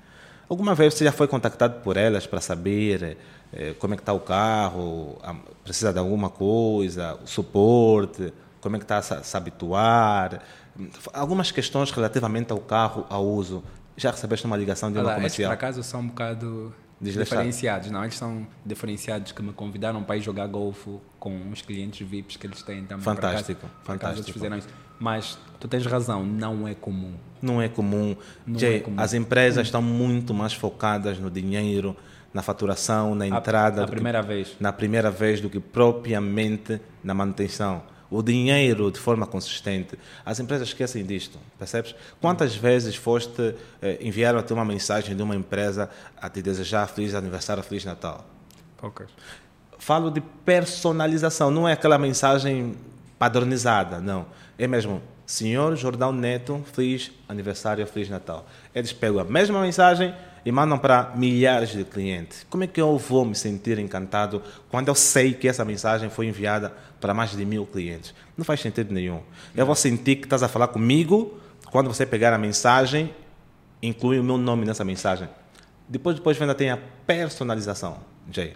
[0.48, 3.16] Alguma vez você já foi contactado por elas para saber
[3.52, 5.18] eh, como é que está o carro,
[5.64, 10.42] precisa de alguma coisa, suporte, como é que está a se habituar?
[11.12, 13.64] Algumas questões relativamente ao carro, ao uso.
[13.96, 15.52] Já recebeste uma ligação de uma Olá, comercial?
[15.52, 17.90] Estes, por acaso, são um bocado diferenciados.
[17.90, 22.36] Não, eles são diferenciados que me convidaram para ir jogar golfe com os clientes VIPs
[22.36, 23.04] que eles têm também.
[23.04, 24.38] Fantástico, fantástico.
[24.98, 27.14] Mas tu tens razão, não é comum.
[27.40, 28.16] Não é comum.
[28.46, 29.00] Não Jay, é comum.
[29.00, 29.62] As empresas hum.
[29.62, 31.96] estão muito mais focadas no dinheiro,
[32.32, 33.80] na faturação, na entrada.
[33.80, 34.56] Na primeira que, vez.
[34.60, 37.82] Na primeira vez do que propriamente na manutenção
[38.12, 39.98] o dinheiro de forma consistente.
[40.24, 41.94] As empresas esquecem disto, percebes?
[42.20, 45.88] Quantas vezes foste eh, enviar a uma mensagem de uma empresa
[46.20, 48.26] a te desejar feliz aniversário, feliz Natal?
[48.76, 49.08] Poucas.
[49.78, 52.76] Falo de personalização, não é aquela mensagem
[53.18, 54.26] padronizada, não.
[54.58, 58.46] É mesmo, senhor Jordão Neto, feliz aniversário, feliz Natal.
[58.74, 62.44] Eles pegam a mesma mensagem e mandam para milhares de clientes.
[62.50, 66.26] Como é que eu vou me sentir encantado quando eu sei que essa mensagem foi
[66.26, 68.14] enviada para mais de mil clientes?
[68.38, 69.20] Não faz sentido nenhum.
[69.54, 71.38] Eu vou sentir que estás a falar comigo
[71.70, 73.12] quando você pegar a mensagem,
[73.82, 75.28] inclui o meu nome nessa mensagem.
[75.88, 77.98] Depois, depois ainda tem a personalização,
[78.30, 78.54] Jay.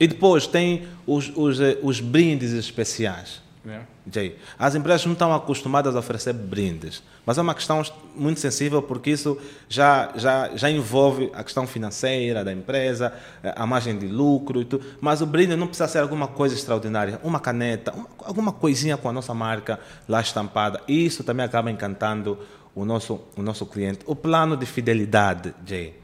[0.00, 3.42] E depois tem os, os, eh, os brindes especiais.
[3.64, 3.86] Yeah.
[4.10, 7.80] Jay, as empresas não estão acostumadas a oferecer brindes, mas é uma questão
[8.16, 13.64] muito sensível porque isso já, já, já envolve a questão financeira da empresa, eh, a
[13.64, 14.84] margem de lucro e tudo.
[15.00, 19.08] Mas o brinde não precisa ser alguma coisa extraordinária, uma caneta, uma, alguma coisinha com
[19.08, 20.80] a nossa marca lá estampada.
[20.88, 22.36] Isso também acaba encantando
[22.74, 24.00] o nosso, o nosso cliente.
[24.06, 25.94] O plano de fidelidade, Jay.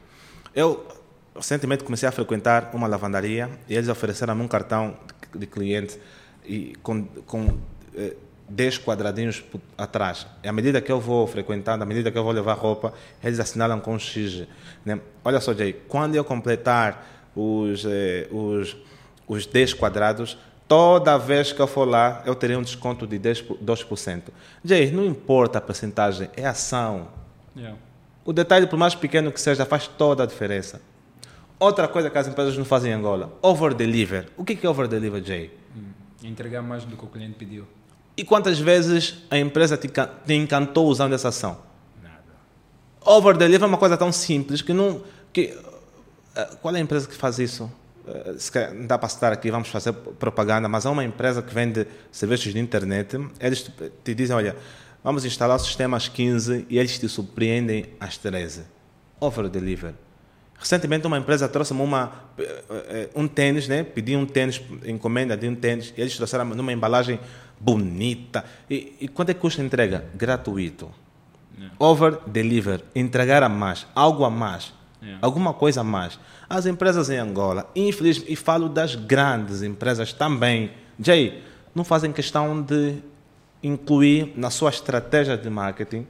[0.55, 0.87] Eu
[1.35, 4.95] recentemente comecei a frequentar uma lavandaria e eles ofereceram um cartão
[5.35, 5.99] de cliente
[6.49, 7.57] e com, com
[7.95, 8.15] eh,
[8.49, 9.43] 10 quadradinhos
[9.77, 10.25] atrás.
[10.43, 12.91] E à medida que eu vou frequentando, à medida que eu vou levar roupa,
[13.23, 14.47] eles assinalam com X.
[14.83, 14.99] Né?
[15.23, 18.75] Olha só, Jay, quando eu completar os, eh, os,
[19.27, 20.35] os 10 quadrados,
[20.67, 24.23] toda vez que eu for lá, eu terei um desconto de 10, 2%.
[24.65, 27.09] Jay, não importa a porcentagem, é ação.
[27.55, 27.77] Yeah.
[28.25, 30.81] O detalhe, por mais pequeno que seja, faz toda a diferença.
[31.59, 34.27] Outra coisa que as empresas não fazem em Angola, over-deliver.
[34.37, 35.51] O que é over-deliver, Jay?
[35.75, 35.88] Hum.
[36.23, 37.65] Entregar mais do que o cliente pediu.
[38.17, 41.57] E quantas vezes a empresa te, te encantou usando essa ação?
[42.03, 42.21] Nada.
[43.05, 45.01] Over delivery é uma coisa tão simples que não.
[45.31, 45.57] Que,
[46.35, 47.71] eh, qual é a empresa que faz isso?
[48.05, 51.87] Eh, não dá para citar aqui, vamos fazer propaganda, mas há uma empresa que vende
[52.11, 53.17] serviços de internet.
[53.39, 53.71] Eles
[54.03, 54.55] te dizem: olha,
[55.03, 58.63] vamos instalar o sistema às 15 e eles te surpreendem às 13.
[59.19, 59.95] Over delivery.
[60.59, 63.81] Recentemente uma empresa trouxe-me uma, eh, eh, um tênis, né?
[63.81, 67.17] pedi um tênis, encomenda de um tênis, e eles trouxeram numa embalagem
[67.57, 68.43] bonita.
[68.69, 70.03] E, e quanto é que custa a entrega?
[70.13, 70.91] Gratuito.
[71.57, 71.75] Yeah.
[71.79, 75.19] Over deliver, entregar a mais, algo a mais, yeah.
[75.21, 76.19] alguma coisa a mais.
[76.49, 81.41] As empresas em Angola, infelizmente, e falo das grandes empresas também, Jay,
[81.73, 82.97] não fazem questão de
[83.63, 86.05] incluir na sua estratégia de marketing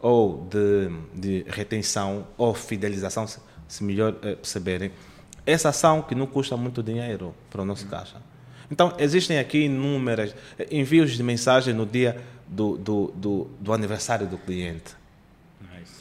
[0.00, 3.26] ou de, de retenção ou fidelização
[3.68, 4.92] se melhor é, perceberem,
[5.46, 8.16] essa ação que não custa muito dinheiro para o nosso caixa.
[8.70, 14.26] Então, existem aqui inúmeras eh, envios de mensagem no dia do, do, do, do aniversário
[14.26, 14.94] do cliente.
[15.60, 15.92] Nice.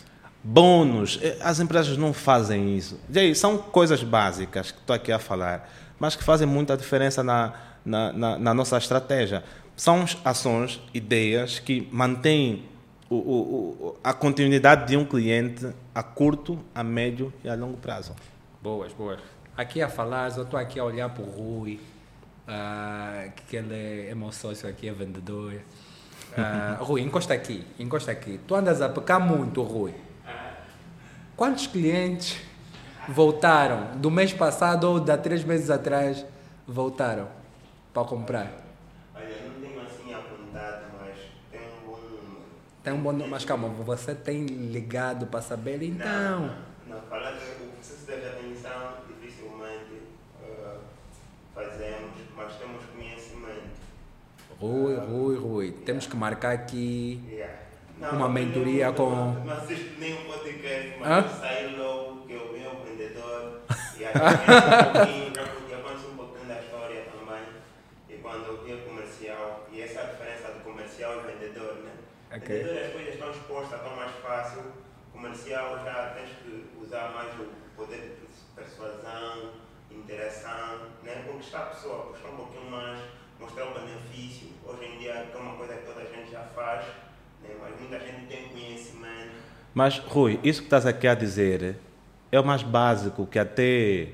[0.41, 1.19] Bônus.
[1.21, 2.99] Eh, as empresas não fazem isso.
[3.13, 7.53] E são coisas básicas que estou aqui a falar, mas que fazem muita diferença na,
[7.85, 9.43] na, na, na nossa estratégia.
[9.75, 12.63] São ações, ideias que mantêm
[13.09, 18.15] o, o, a continuidade de um cliente a curto, a médio e a longo prazo.
[18.61, 19.19] Boas, boas.
[19.55, 21.79] Aqui a falar, eu estou aqui a olhar para o Rui,
[22.47, 25.53] uh, que ele é meu sócio aqui, é vendedor.
[26.31, 28.39] Uh, Rui, encosta aqui, encosta aqui.
[28.47, 29.93] Tu andas a pecar muito, Rui.
[31.35, 32.37] Quantos clientes
[33.07, 36.25] voltaram do mês passado ou de há três meses atrás
[36.67, 37.27] voltaram?
[37.93, 38.62] para comprar?
[42.83, 46.05] Tem um bom número, mas calma, você tem ligado para saber então?
[46.41, 46.55] Não,
[46.95, 50.01] não, falar que o processo de retenção dificilmente
[50.43, 50.79] uh,
[51.55, 53.73] fazemos, mas temos conhecimento.
[54.59, 57.53] Rui, Rui, Rui, temos que marcar aqui Yeah.
[58.11, 61.21] Uma mentoria não, com- Não assisto nenhum podcast, Hã?
[61.21, 63.61] mas saí logo que eu vi o vendedor
[63.97, 67.43] e aí conheço um pouquinho, já, conheço um pouquinho da história também.
[68.09, 71.75] E quando eu vi o comercial, e essa é a diferença do comercial e vendedor,
[71.75, 71.91] né?
[72.35, 72.47] Ok.
[72.47, 74.61] Vendedor as coisas estão expostas, estão mais fácil.
[75.11, 79.51] Comercial já tens que usar mais o poder de pers- persuasão,
[79.91, 81.23] interação, né?
[81.27, 82.99] Conquistar a pessoa, puxar um pouquinho mais,
[83.39, 84.47] mostrar o benefício.
[84.65, 86.85] Hoje em dia é uma coisa que toda a gente já faz,
[87.43, 87.49] né?
[87.61, 89.33] mas muita gente tem conhecimento.
[89.73, 91.77] Mas, Rui, isso que estás aqui a dizer
[92.31, 94.07] é o mais básico que até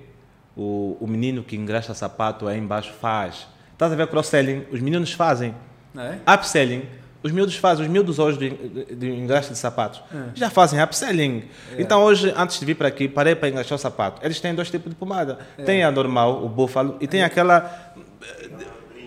[0.56, 3.48] o, o menino que engraxa sapato aí embaixo faz.
[3.72, 4.66] Estás a ver cross-selling?
[4.72, 5.56] Os meninos fazem.
[5.96, 6.34] É?
[6.34, 6.86] Upselling.
[7.22, 7.86] Os miúdos fazem.
[7.86, 10.18] Os miúdos hoje de, de, de engraxa de sapatos É.
[10.36, 11.44] já fazem upselling.
[11.78, 14.22] Então, hoje, antes de vir para aqui, parei para engraxar o sapato.
[14.26, 15.38] Eles têm dois tipos de pomada.
[15.58, 15.64] É.
[15.64, 17.94] Tem a normal, o búfalo, e tem aquela...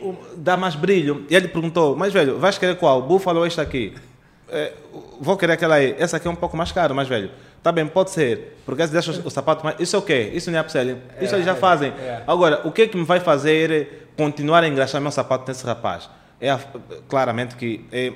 [0.02, 1.24] o- Dá mais brilho.
[1.30, 2.98] E ele perguntou, mas velho, vais querer qual?
[2.98, 3.94] O búfalo ou este aqui?
[4.48, 4.72] É,
[5.20, 5.94] vou querer aquela aí.
[5.98, 7.30] Essa aqui é um pouco mais caro, mas velho.
[7.62, 8.58] Tá bem, pode ser.
[8.66, 9.78] Porque se deixa o, sapato mais.
[9.80, 10.30] Isso é o quê?
[10.34, 10.98] Isso não é upselling.
[11.20, 11.90] Isso eles já fazem.
[11.98, 12.22] é.
[12.26, 16.10] Agora, o que é que me vai fazer continuar a engraxar meu sapato nesse rapaz?
[16.42, 16.60] É a-
[17.08, 18.12] claramente que é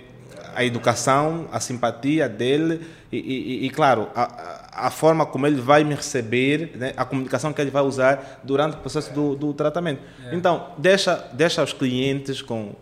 [0.55, 5.85] a educação, a simpatia dele e, e- e, claro, a, a- forma como ele vai
[5.85, 6.93] me receber, né?
[6.97, 10.03] a comunicação que ele vai usar durante o processo do, do tratamento.
[10.33, 12.75] Então, deixa, deixa os clientes com,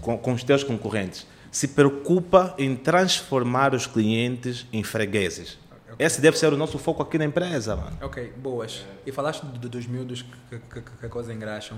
[0.00, 1.26] com, com os teus concorrentes.
[1.50, 5.58] Se preocupa em transformar os clientes em fregueses.
[5.98, 7.96] Esse deve ser o nosso foco aqui na empresa, mano.
[8.02, 8.84] Ok, boas.
[9.04, 11.76] E falaste do- dos miúdos que, que, que a coisa engraxam.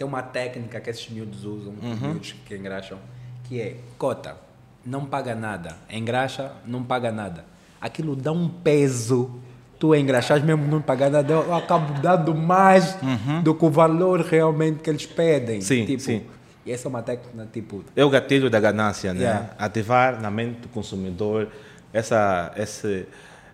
[0.00, 2.96] Tem uma técnica que esses miúdos usam, os miúdos que engraxam,
[3.44, 4.34] que é cota,
[4.82, 5.76] não paga nada.
[5.90, 7.44] Engraxa, não paga nada.
[7.78, 9.38] Aquilo dá um peso.
[9.78, 12.96] Tu engraxas mesmo não pagar nada, eu acabo dando mais
[13.44, 15.60] do que o valor realmente que eles pedem.
[15.60, 16.22] Sim, tipo, sim.
[16.64, 19.20] E essa é uma técnica, tipo, É o gatilho da ganância, né?
[19.20, 19.50] Yeah.
[19.58, 21.48] Ativar na mente do consumidor
[21.92, 23.04] essa, essa,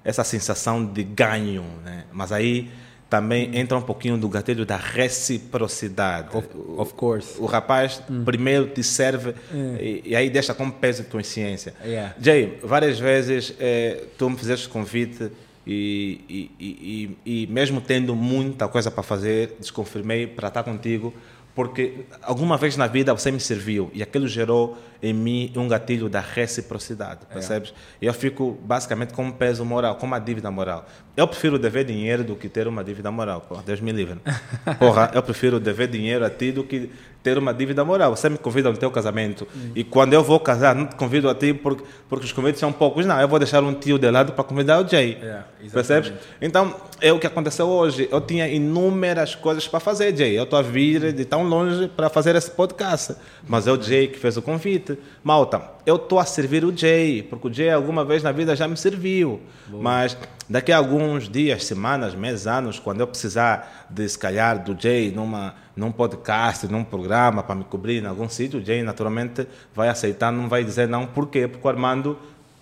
[0.04, 2.04] essa sensação de ganho, né?
[2.12, 2.70] Mas aí
[3.08, 6.36] também entra um pouquinho do gatilho da reciprocidade.
[6.36, 7.40] of, of course.
[7.40, 9.34] O rapaz primeiro te serve
[9.80, 11.74] e, e aí deixa como peso tua consciência.
[11.84, 12.14] Yeah.
[12.20, 15.30] Jay, várias vezes eh, tu me fizeste convite
[15.66, 21.12] e, e, e mesmo tendo muita coisa para fazer, desconfirmei para estar contigo
[21.56, 26.06] porque alguma vez na vida você me serviu e aquilo gerou em mim um gatilho
[26.06, 27.72] da reciprocidade, percebes?
[28.00, 30.86] E eu fico basicamente com um peso moral, com uma dívida moral.
[31.16, 34.20] Eu prefiro dever dinheiro do que ter uma dívida moral, pô, Deus me livre.
[34.78, 36.90] Porra, eu prefiro dever dinheiro a ti do que
[37.26, 38.14] ter uma dívida moral.
[38.14, 41.34] Você me convida no teu casamento e quando eu vou casar, não te convido a
[41.34, 43.20] ti porque, porque os convites são poucos, não.
[43.20, 45.18] Eu vou deixar um tio de lado para convidar o Jay.
[45.20, 45.72] Exatamente.
[45.72, 46.12] percebes?
[46.40, 48.08] Então, é o que aconteceu hoje.
[48.12, 50.38] Eu tinha inúmeras coisas para fazer, Jay.
[50.38, 53.16] Eu estou a vir de tão longe para fazer esse podcast.
[53.48, 54.96] Mas é o Jay que fez o convite.
[55.24, 58.68] Malta, eu estou a servir o Jay, porque o Jay alguma vez na vida já
[58.68, 59.40] me serviu.
[59.68, 60.16] Mas
[60.48, 65.10] daqui a alguns dias, semanas, meses, anos, quando eu precisar de, se calhar, do Jay
[65.10, 69.88] numa, num podcast, num programa para me cobrir em algum sítio, o Jay naturalmente vai
[69.88, 71.06] aceitar, não vai dizer não.
[71.06, 71.48] Por quê?
[71.48, 72.18] Porque o Armando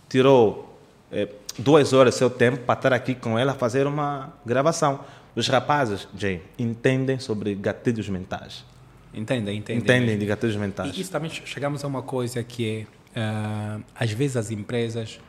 [0.09, 0.79] tirou
[1.13, 5.01] eh, duas horas do seu tempo para estar aqui com ela a fazer uma gravação.
[5.37, 8.65] Os rapazes, Jay, entendem sobre gatilhos mentais.
[9.13, 9.83] Entendem, entendem.
[9.83, 10.97] Entendem de gatilhos mentais.
[10.97, 15.21] E isso também chegamos a uma coisa que é, ah, às vezes as empresas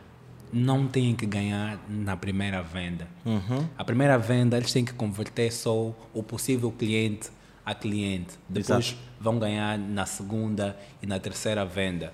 [0.53, 3.08] não têm que ganhar na primeira venda.
[3.77, 7.29] A primeira venda eles têm que converter só o possível cliente
[7.65, 8.35] a cliente.
[8.48, 9.02] Depois Exato.
[9.19, 12.12] vão ganhar na segunda e na terceira venda.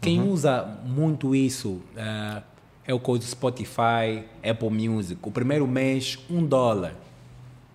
[0.00, 2.42] Quem usa muito isso ah,
[2.86, 5.20] é o coisa Spotify, Apple Music.
[5.22, 6.94] O primeiro mês, um dólar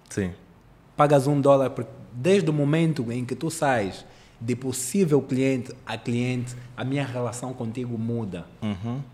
[0.09, 0.31] Sim.
[0.97, 4.03] pagas um dólar por- desde o momento em que tu sais
[4.41, 8.45] de possível cliente a cliente, a minha relação contigo muda.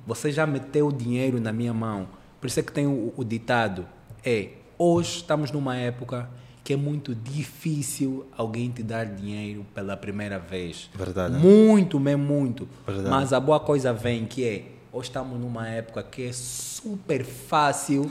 [0.05, 2.07] Você já meteu dinheiro na minha mão.
[2.39, 3.85] Por isso é que tem o, o ditado:
[4.23, 6.29] é hoje estamos numa época
[6.63, 10.89] que é muito difícil alguém te dar dinheiro pela primeira vez.
[10.93, 11.35] Verdade.
[11.35, 12.67] Muito, mesmo muito.
[12.85, 13.09] Verdade.
[13.09, 18.09] Mas a boa coisa vem que é hoje estamos numa época que é super fácil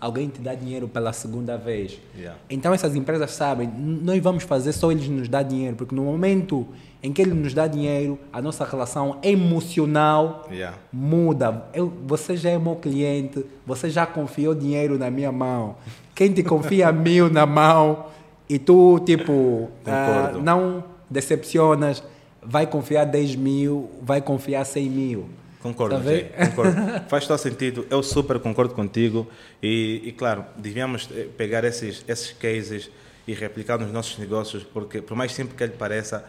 [0.00, 1.98] alguém te dar dinheiro pela segunda vez.
[2.16, 2.38] Yeah.
[2.48, 6.66] Então essas empresas sabem, nós vamos fazer só eles nos dar dinheiro, porque no momento
[7.02, 10.76] em que ele nos dá dinheiro, a nossa relação emocional Yeah.
[10.92, 11.64] muda.
[11.72, 15.76] Eu, você já é meu cliente, você já confiou dinheiro na minha mão.
[16.14, 18.06] Quem te confia mil na mão,
[18.50, 22.02] E tu, tipo, ah, não decepcionas,
[22.42, 25.28] vai confiar 10 mil, vai confiar 100 mil.
[25.60, 26.76] Concordo, concordo.
[27.08, 29.28] Faz todo sentido, eu super concordo contigo
[29.62, 32.90] e, e, claro, devíamos eh, pegar esses, esses cases
[33.26, 36.24] e replicar nos nossos negócios, porque por mais simples que ele pareça,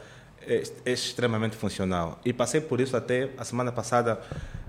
[0.48, 2.20] é, é extremamente funcional.
[2.26, 4.20] E passei por isso até a semana passada,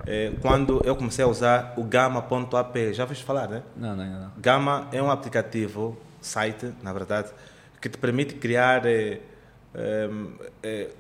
[0.07, 2.93] eh, quando eu comecei a usar o Gama.ap.
[2.93, 3.63] Já ouviste falar, né?
[3.75, 4.31] Não, não, não.
[4.37, 7.31] Gama é um aplicativo, site, na verdade,
[7.81, 9.21] que te permite criar eh,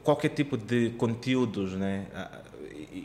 [0.03, 2.07] qualquer tipo de conteúdos, né?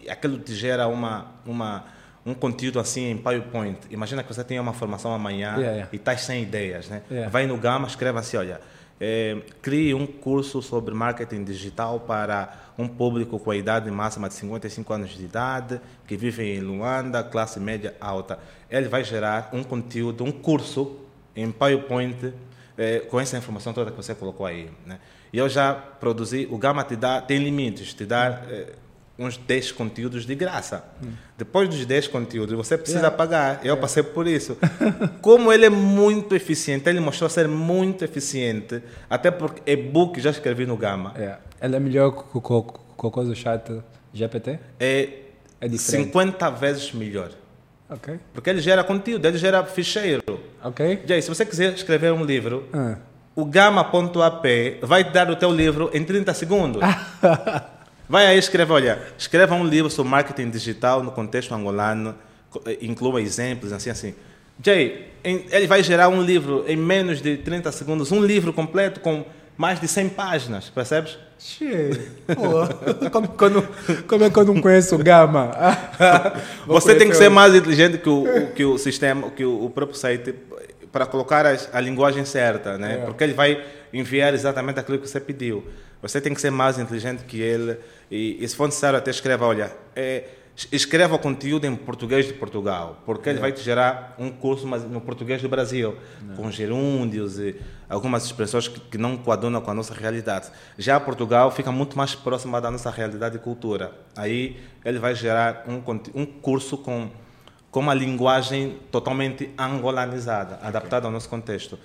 [0.09, 1.85] Aquilo te gera uma, uma,
[2.25, 3.79] um conteúdo assim em PowerPoint.
[3.89, 5.89] Imagina que você tem uma formação amanhã Yeah, yeah.
[5.91, 7.03] e estás sem ideias, né?
[7.09, 7.29] Yeah.
[7.29, 8.59] Vai no Gama, escreve assim, olha,
[8.99, 14.35] eh, crie um curso sobre marketing digital para um público com a idade máxima de
[14.35, 18.39] 55 anos de idade, que vive em Luanda, classe média alta.
[18.69, 20.97] Ele vai gerar um conteúdo, um curso
[21.35, 22.33] em PowerPoint
[22.77, 24.69] eh, com essa informação toda que você colocou aí.
[24.85, 24.99] Né?
[25.31, 28.73] E eu já produzi, o Gama te dá, tem limites, te dá eh,
[29.17, 30.83] uns 10 conteúdos de graça.
[31.37, 33.15] Depois dos 10 conteúdos, você precisa Yeah.
[33.17, 33.59] pagar.
[33.65, 34.57] Eu passei por isso.
[35.21, 40.65] Como ele é muito eficiente, ele mostrou ser muito eficiente, até porque e-book já escrevi
[40.65, 41.13] no Gama.
[41.15, 41.37] É.
[41.61, 42.63] Ela é melhor que o co-
[42.97, 43.81] co- coisa chat
[44.13, 44.59] GPT?
[44.79, 45.09] É,
[45.61, 46.07] É diferente.
[46.07, 47.29] 50 vezes melhor.
[47.89, 48.19] Ok.
[48.33, 50.23] Porque ele gera conteúdo, ele gera ficheiro.
[50.63, 51.03] Ok.
[51.05, 52.97] Jay, se você quiser escrever um livro, Ah.
[53.35, 54.45] o Gama.ap
[54.81, 56.81] vai te dar o teu livro em 30 segundos.
[58.09, 62.15] vai aí escreve, olha, escreva um livro sobre marketing digital no contexto angolano,
[62.65, 64.15] eh, inclua exemplos, assim, assim.
[64.63, 69.25] Jay, ele vai gerar um livro em menos de 30 segundos, um livro completo com
[69.57, 71.17] mais de 100 páginas, percebes?
[71.37, 71.91] Che,
[72.33, 73.67] pô, como, quando-
[74.07, 75.51] como é que eu não conheço o Gama?
[76.65, 79.69] Você tem que ser mais inteligente que o, o- que o sistema, que o, o
[79.69, 80.33] próprio site,
[80.95, 82.93] para colocar as- a, linguagem certa, né?
[83.01, 83.05] É.
[83.05, 85.65] Porque ele vai enviar exatamente aquilo que você pediu.
[86.01, 87.77] Você tem que ser mais inteligente que ele
[88.09, 90.23] e, e se for necessário até escreva, olha, é,
[90.55, 93.33] es- escreva o conteúdo em português de Portugal, porque É.
[93.33, 95.97] ele vai te gerar um curso mas no português do Brasil,
[96.37, 97.57] com gerúndios e
[97.89, 100.47] algumas expressões que, que não coadunam com a nossa realidade.
[100.77, 103.91] Já Portugal fica muito mais próxima da nossa realidade e cultura.
[104.15, 105.81] Aí ele vai gerar um,
[106.21, 107.09] um curso com
[107.75, 111.77] com uma linguagem totalmente angolanizada, adaptada ao nosso contexto.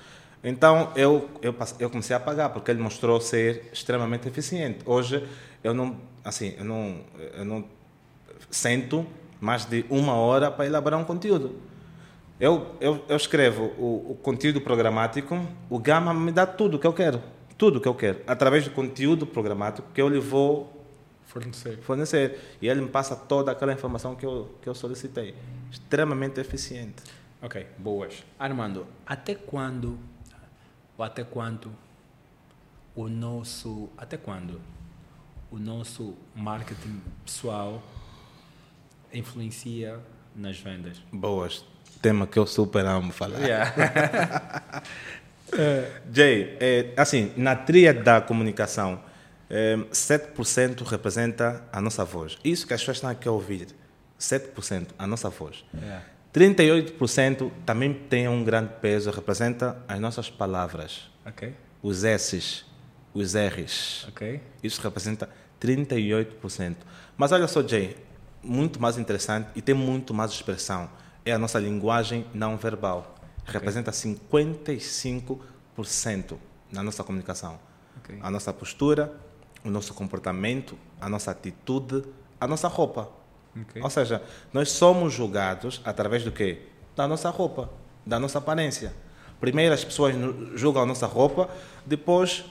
[0.45, 4.79] Então, eu, eu, eu comecei a pagar, porque ele mostrou ser extremamente eficiente.
[4.87, 5.27] Hoje,
[5.65, 7.01] eu não, assim, eu não,
[7.37, 7.65] eu não
[8.49, 9.05] sento
[9.41, 11.57] mais de uma hora para elaborar um conteúdo.
[12.39, 16.93] Eu, eu, eu escrevo o, o conteúdo programático, o Gama me dá tudo que eu
[16.93, 17.21] quero.
[17.59, 18.21] Tudo o que eu quero.
[18.29, 20.80] Através do conteúdo programático que eu lhe vou
[21.31, 21.79] Fornecer.
[21.83, 22.57] fornecer.
[22.61, 25.35] E ele me passa toda aquela informação que eu, que eu solicitei.
[25.71, 27.05] Extremamente eficiente.
[27.41, 28.25] Ok, boas.
[28.37, 29.97] Armando, até quando
[30.99, 31.71] ou até quanto
[32.95, 34.61] o nosso até quando
[35.51, 37.81] o nosso marketing pessoal
[39.13, 40.01] influencia
[40.35, 41.01] nas vendas?
[41.13, 41.65] Boas.
[42.03, 43.39] Tema que eu super amo falar.
[43.39, 44.83] Yeah.
[46.13, 49.01] Jay, é, assim, na tríade da comunicação,
[49.51, 52.39] 7% representa a nossa voz.
[52.45, 53.69] Isso que as pessoas estão aqui a ouvir.
[54.19, 55.65] 7% a nossa voz.
[55.75, 56.05] Yeah.
[56.33, 61.11] 38% também tem um grande peso, representa as nossas palavras.
[61.27, 62.65] Ok, Os S's,
[63.13, 64.07] os R's.
[64.09, 64.41] ok.
[64.63, 65.29] Isso representa
[65.61, 66.77] 38%.
[67.17, 67.97] Mas olha só, Jay,
[68.43, 70.89] muito mais interessante e tem muito mais expressão.
[71.25, 73.17] É a nossa linguagem não verbal.
[73.45, 76.39] Representa 55%
[76.71, 77.59] na nossa comunicação.
[78.21, 79.13] A nossa postura,
[79.65, 82.05] o nosso comportamento, a nossa atitude,
[82.41, 83.11] a nossa roupa.
[83.61, 83.83] Ok.
[83.83, 86.63] Ou seja, nós somos julgados através do quê?
[86.97, 87.71] Da nossa roupa,
[88.07, 88.95] da nossa aparência.
[89.41, 90.15] Primeiro as pessoas
[90.55, 91.49] julgam a nossa roupa,
[91.85, 92.45] depois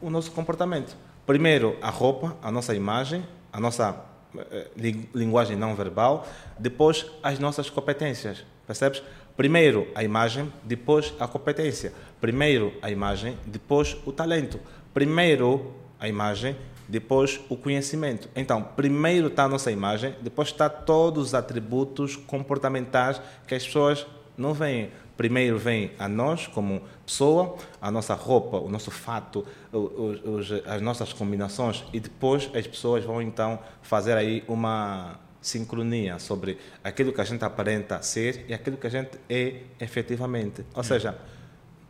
[0.00, 0.96] o nosso comportamento.
[1.26, 4.04] Primeiro a roupa, a nossa imagem, a nossa
[4.36, 6.26] eh, li- linguagem não verbal,
[6.58, 8.44] depois as nossas competências.
[8.66, 9.02] Percebes?
[9.36, 11.92] Primeiro a imagem, depois a competência.
[12.20, 14.58] Primeiro a imagem, depois o talento.
[14.92, 16.56] Primeiro a imagem,
[16.88, 18.28] depois o conhecimento.
[18.34, 24.06] Então, primeiro está a nossa imagem, depois está todos os atributos comportamentais que as pessoas
[24.36, 24.90] não veem.
[25.16, 30.50] Primeiro vem a nós como pessoa, a nossa roupa, o nosso fato, o- o- os-
[30.66, 37.12] as nossas combinações e depois as pessoas vão então fazer aí uma sincronia sobre aquilo
[37.12, 40.64] que a gente aparenta ser e aquilo que a gente é efetivamente.
[40.74, 41.16] Ou seja,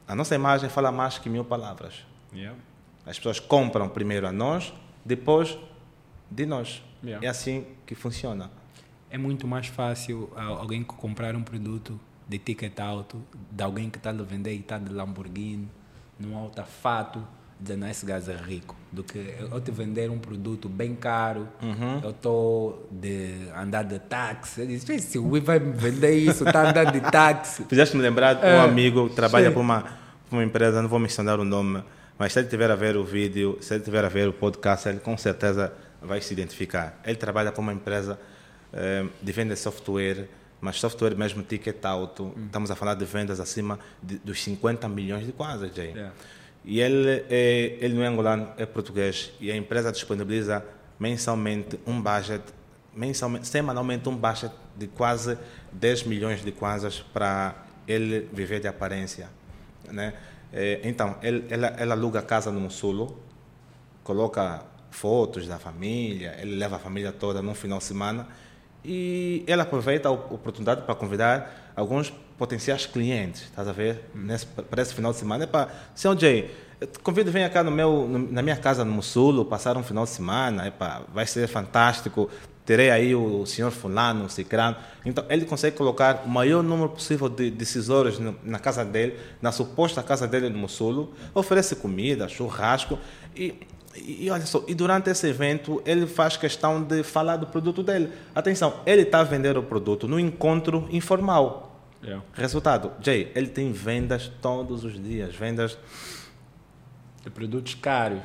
[0.09, 2.05] a nossa imagem fala mais que mil palavras.
[2.35, 2.59] Yeah.
[3.07, 4.73] As pessoas compram primeiro a nós,
[5.05, 5.59] depois
[6.31, 6.83] de nós.
[7.03, 7.27] Yeah.
[7.27, 8.51] É assim que funciona.
[9.11, 11.99] É muito mais fácil alguém comprar um produto
[12.29, 13.21] de ticket alto
[13.51, 15.69] de alguém que está a vender e está de Lamborghini
[16.19, 17.27] num alta-fato,
[17.59, 22.01] dizendo esse gajo é rico, do que eu te vender um produto bem caro, Uhum.
[22.05, 24.61] eu estou de andar de táxi.
[24.61, 27.65] Eu disse, se o Will vai me vender isso, está andando de táxi.
[27.69, 29.91] Fizeste-me lembrar de um É, amigo que trabalha para uma, para
[30.31, 31.83] uma empresa, não vou mencionar o nome,
[32.21, 34.87] mas se ele tiver a ver o vídeo, se ele tiver a ver o podcast,
[34.87, 37.01] ele com certeza vai se identificar.
[37.03, 38.21] Ele trabalha para uma empresa
[38.75, 40.29] eh, de venda de software,
[40.61, 42.35] mas software mesmo ticket alto.
[42.45, 45.93] Estamos a falar de vendas acima de, dos 50 milhões de kwanzas, Jay.
[45.93, 46.13] Yeah.
[46.63, 49.33] E ele, é, ele não é angolano, é português.
[49.41, 50.63] E a empresa disponibiliza
[50.99, 52.45] mensalmente um budget,
[52.95, 55.39] mensalmente, semanalmente um budget de quase
[55.73, 59.31] 10 milhões de kwanzas para ele viver de aparência.
[59.91, 60.13] Né?
[60.53, 63.19] É, então, ela, ela aluga a casa no Mussulo,
[64.03, 68.27] coloca fotos da família, ele leva a família toda num final de semana
[68.85, 74.11] e ela aproveita a oportunidade para convidar alguns potenciais clientes, estás a ver?
[74.15, 75.45] Nesse, para esse final de semana.
[75.45, 76.19] É para, Sr.
[76.19, 76.51] Jay,
[77.03, 80.73] convido, venha cá no meu, na minha casa no Mussulo, passar um final de semana,
[81.13, 82.31] vai ser fantástico.
[82.71, 84.77] Terei aí o senhor fulano, o cicrano.
[85.05, 90.01] Então, ele consegue colocar o maior número possível de decisores na casa dele, na suposta
[90.05, 92.97] casa dele no Mussulo, oferece comida, churrasco
[93.35, 93.67] e
[93.97, 98.13] e, olha só, e durante esse evento ele faz questão de falar do produto dele.
[98.33, 101.85] Atenção, ele está a vender o produto no encontro informal.
[102.05, 102.25] Yeah.
[102.35, 105.77] Resultado, Jay, ele tem vendas todos os dias, vendas.
[107.25, 108.23] De produtos caros.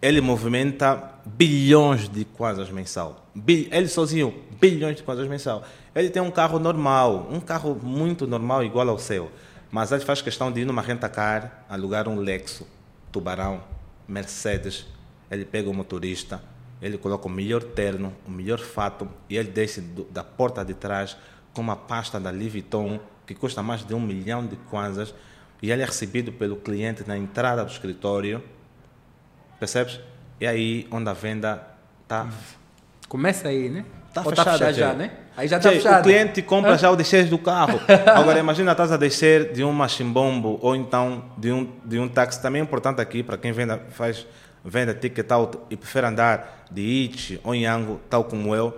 [0.00, 3.25] Ele movimenta bilhões de kwanzas mensal.
[3.70, 5.62] Ele sozinho, bilhões de kwanzas mensal.
[5.94, 9.30] Ele tem um carro normal, um carro muito normal, igual ao seu.
[9.70, 12.66] Mas ele faz questão de ir numa renta-car, alugar um Lexus,
[13.12, 13.62] Tubarão,
[14.08, 14.86] Mercedes.
[15.30, 16.40] Ele pega o motorista,
[16.80, 20.72] ele coloca o melhor terno, o melhor fato, e ele desce do- da porta de
[20.72, 21.16] trás
[21.52, 22.64] com uma pasta da Louis
[23.26, 25.12] que custa mais de um milhão de kwanzas,
[25.60, 28.42] e ele é recebido pelo cliente na entrada do escritório.
[29.58, 29.98] Percebes?
[30.40, 31.66] E aí onde a venda
[32.02, 32.28] está
[33.08, 33.84] Começa aí, né?
[34.12, 34.96] Tá Ou fechada, fechado já, Jay.
[34.96, 35.10] né?
[35.36, 36.00] Aí já está Jay, fechado.
[36.00, 37.78] O cliente compra já o descer do carro.
[38.14, 42.40] Agora, imagina estás a descer de um machimbombo ou então de um, de um táxi.
[42.40, 44.26] Também é importante aqui para quem venda, faz
[44.64, 48.76] venda ticket out e prefere andar de It ou Yango, tal como eu.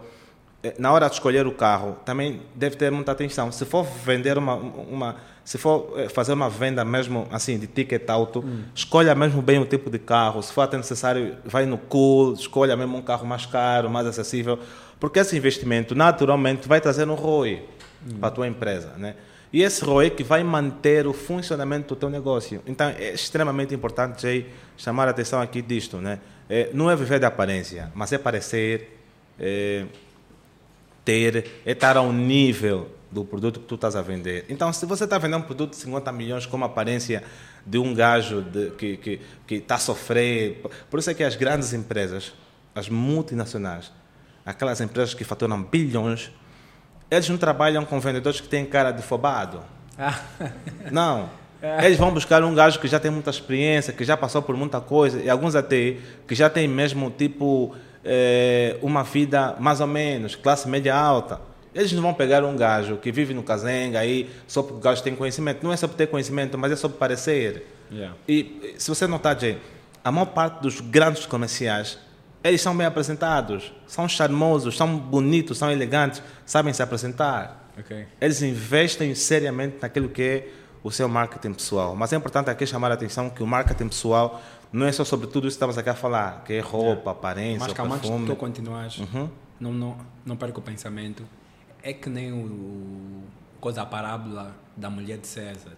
[0.63, 3.51] eh, Na hora de escolher o carro, também deve ter muita atenção.
[3.53, 5.17] Se for vender uma, uma
[5.49, 8.45] se for eh, fazer uma venda mesmo assim de ticket auto,
[8.75, 10.43] escolha mesmo bem o tipo de carro.
[10.43, 14.59] Se for até necessário, vai no cool, escolha mesmo um carro mais caro, mais acessível,
[15.01, 17.63] porque esse investimento naturalmente vai trazer um ROI
[18.21, 19.15] para a tua empresa, né?
[19.51, 22.61] E esse ROI que vai manter o funcionamento do teu negócio.
[22.67, 26.19] Então é extremamente importante Jay, chamar a atenção aqui disto, né?
[26.51, 28.99] Eh, não é viver de aparência, mas é parecer
[29.41, 29.87] eh,
[31.07, 34.45] ter, é estar ao nível do produto que tu estás a vender.
[34.49, 37.23] Então, se você está vendendo um produto de 50 milhões com uma aparência
[37.65, 41.25] de um gajo de, que está que, que está a sofrer, por isso é que
[41.25, 42.33] as grandes empresas,
[42.75, 43.93] as multinacionais,
[44.45, 46.31] aquelas empresas que faturam bilhões,
[47.11, 49.63] eles não trabalham com vendedores que têm cara de fobado.
[49.99, 50.21] Ah,
[50.93, 51.31] Não.
[51.83, 54.81] Eles vão buscar um gajo que já tem muita experiência, que já passou por muita
[54.81, 55.97] coisa, e alguns até
[56.27, 61.41] que já tem mesmo, tipo, eh, uma vida mais ou menos, classe média alta.
[61.79, 65.01] Eles não vão pegar um gajo que vive no casenga aí, só porque o gajo
[65.01, 65.63] tem conhecimento.
[65.63, 67.73] Não é sobre ter conhecimento, mas é sobre parecer.
[67.89, 68.17] Yeah.
[68.29, 69.61] E se você notar, Jay,
[70.05, 71.97] a maior parte dos grandes comerciais,
[72.43, 77.71] eles são bem apresentados, são charmosos, são bonitos, são elegantes, sabem se apresentar.
[77.79, 78.09] ok.
[78.21, 80.49] Eles investem seriamente naquilo que é
[80.83, 81.95] o seu marketing pessoal.
[81.95, 85.29] Mas é importante aqui chamar a atenção que o marketing pessoal não é só sobre
[85.29, 88.17] tudo isso que estamos aqui a falar, que é roupa, aparência, Mas calma, antes de
[88.17, 88.35] perfume.
[88.35, 89.01] tu continuares,
[89.61, 91.25] não, não, não perca o pensamento.
[91.83, 93.23] É que nem o, o
[93.61, 95.77] coisa a parábola da mulher de César.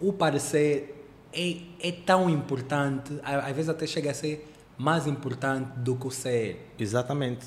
[0.00, 5.96] O parecer é, é tão importante, às vezes até chega a ser mais importante do
[5.96, 6.72] que o ser.
[6.78, 7.46] Exatamente.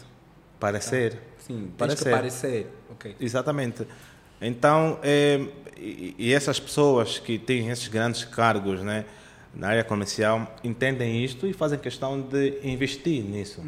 [0.60, 1.20] Parecer.
[1.40, 2.12] Sim, tens Parecer.
[2.12, 2.68] parecer.
[2.92, 3.16] Ok.
[3.20, 3.88] Exatamente.
[4.42, 9.06] Então, é, e, e essas pessoas que têm esses grandes cargos né,
[9.54, 13.62] na área comercial entendem isto e fazem questão de investir nisso.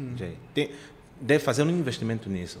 [0.54, 0.70] Tem,
[1.20, 2.60] deve fazer um investimento nisso.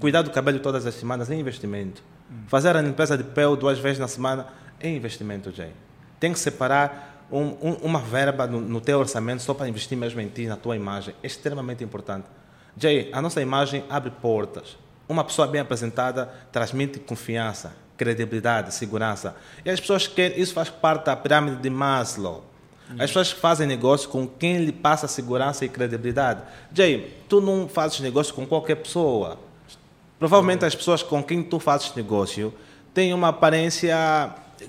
[0.00, 2.02] Cuidar do cabelo todas as semanas é investimento.
[2.48, 4.46] Fazer a limpeza de pele duas vezes na semana
[4.80, 5.72] é investimento, Jay.
[6.18, 10.20] Tem que separar um- um- uma verba no, no teu orçamento só para investir mesmo
[10.20, 11.14] em ti, na tua imagem.
[11.22, 12.26] É extremamente importante.
[12.76, 14.76] Jay, a nossa imagem abre portas.
[15.08, 19.34] Uma pessoa bem apresentada transmite confiança, credibilidade, segurança.
[19.64, 22.44] E as pessoas querem, isso faz parte da pirâmide de Maslow.
[22.92, 26.42] As pessoas fazem negócio com quem lhe passa segurança e credibilidade.
[26.72, 29.38] Jay, tu não fazes negócio com qualquer pessoa.
[30.20, 32.52] Provavelmente as pessoas com quem tu fazes negócio
[32.92, 33.96] têm uma aparência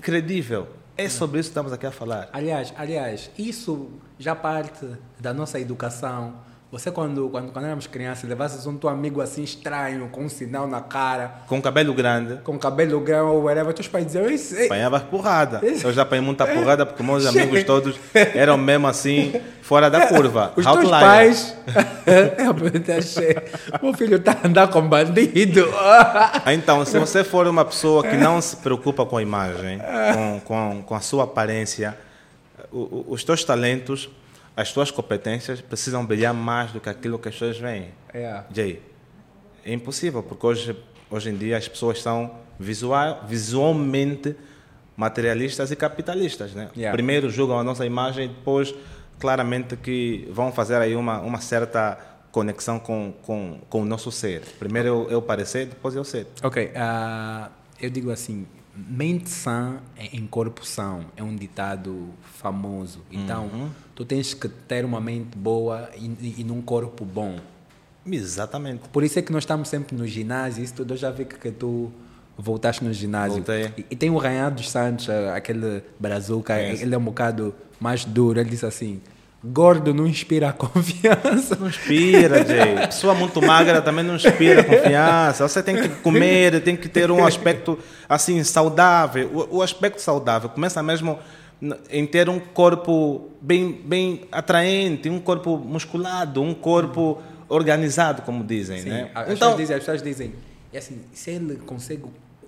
[0.00, 0.66] credível.
[0.96, 2.30] É sobre isso que estamos aqui a falar.
[2.32, 4.86] Aliás, aliás, isso já parte
[5.20, 6.36] da nossa educação.
[6.72, 10.66] Você, quando, quando, quando éramos crianças, levasses um teu amigo assim estranho, com um sinal
[10.66, 14.64] na cara, Com cabelo grande, com cabelo grande ou whatever, teus pais diziam, "Esse- esse-
[14.64, 15.60] apanhava porrada.
[15.62, 20.06] Esse- Eu já apanhei muita porrada porque meus amigos todos eram mesmo assim, fora da
[20.06, 20.54] curva.
[20.56, 21.00] Os teus outlier.
[21.00, 21.54] pais.
[22.08, 23.36] Eu achei.
[23.82, 25.68] Meu filho está a andar com bandido.
[26.54, 29.78] Então, se você for uma pessoa que não se preocupa com a imagem,
[30.14, 31.94] com, com, com a sua aparência,
[32.72, 34.08] os teus talentos,
[34.56, 37.88] as tuas competências precisam brilhar mais do que aquilo que as pessoas veem.
[38.12, 38.42] É.
[38.52, 38.82] Jay,
[39.64, 40.76] é impossível, porque hoje,
[41.10, 44.36] hoje em dia as pessoas são visual, visualmente
[44.96, 46.52] materialistas e capitalistas.
[46.52, 46.68] Né?
[46.76, 46.94] Yeah.
[46.94, 48.74] Primeiro julgam a nossa imagem, depois,
[49.18, 51.98] claramente, que vão fazer aí uma, uma certa
[52.30, 54.42] conexão com, com, com o nosso ser.
[54.58, 56.26] Primeiro eu, eu parecer, depois eu ser.
[56.42, 57.50] Ok, ah,
[57.80, 63.00] eu digo assim, mente sã é em corpo são, é um ditado famoso.
[63.10, 67.36] Então, tu tens que ter uma mente boa e, e, num corpo bom.
[68.04, 68.88] Exatamente.
[68.88, 71.36] Por isso é que nós estamos sempre no ginásio, isso tudo eu já vi que,
[71.38, 71.92] que tu
[72.36, 73.36] voltaste no ginásio.
[73.36, 73.72] Voltei.
[73.76, 76.82] E, e tem o Rayan dos Santos, aquele brazuca, Conheço.
[76.82, 79.00] ele é um bocado mais duro, ele disse assim,
[79.44, 81.56] gordo não inspira confiança.
[81.58, 82.86] Não inspira, Jay.
[82.86, 85.46] Pessoa muito magra também não inspira confiança.
[85.48, 87.78] Você tem que comer, tem que ter um aspecto
[88.08, 89.30] assim saudável.
[89.50, 91.18] O, o aspecto saudável começa mesmo
[91.90, 98.80] em ter um corpo bem, bem atraente, um corpo musculado, um corpo organizado, como dizem,
[98.80, 99.10] Sim, né?
[99.14, 100.34] as, Então, pessoas dizem, as pessoas dizem,
[100.72, 102.04] é assim, se ele consegue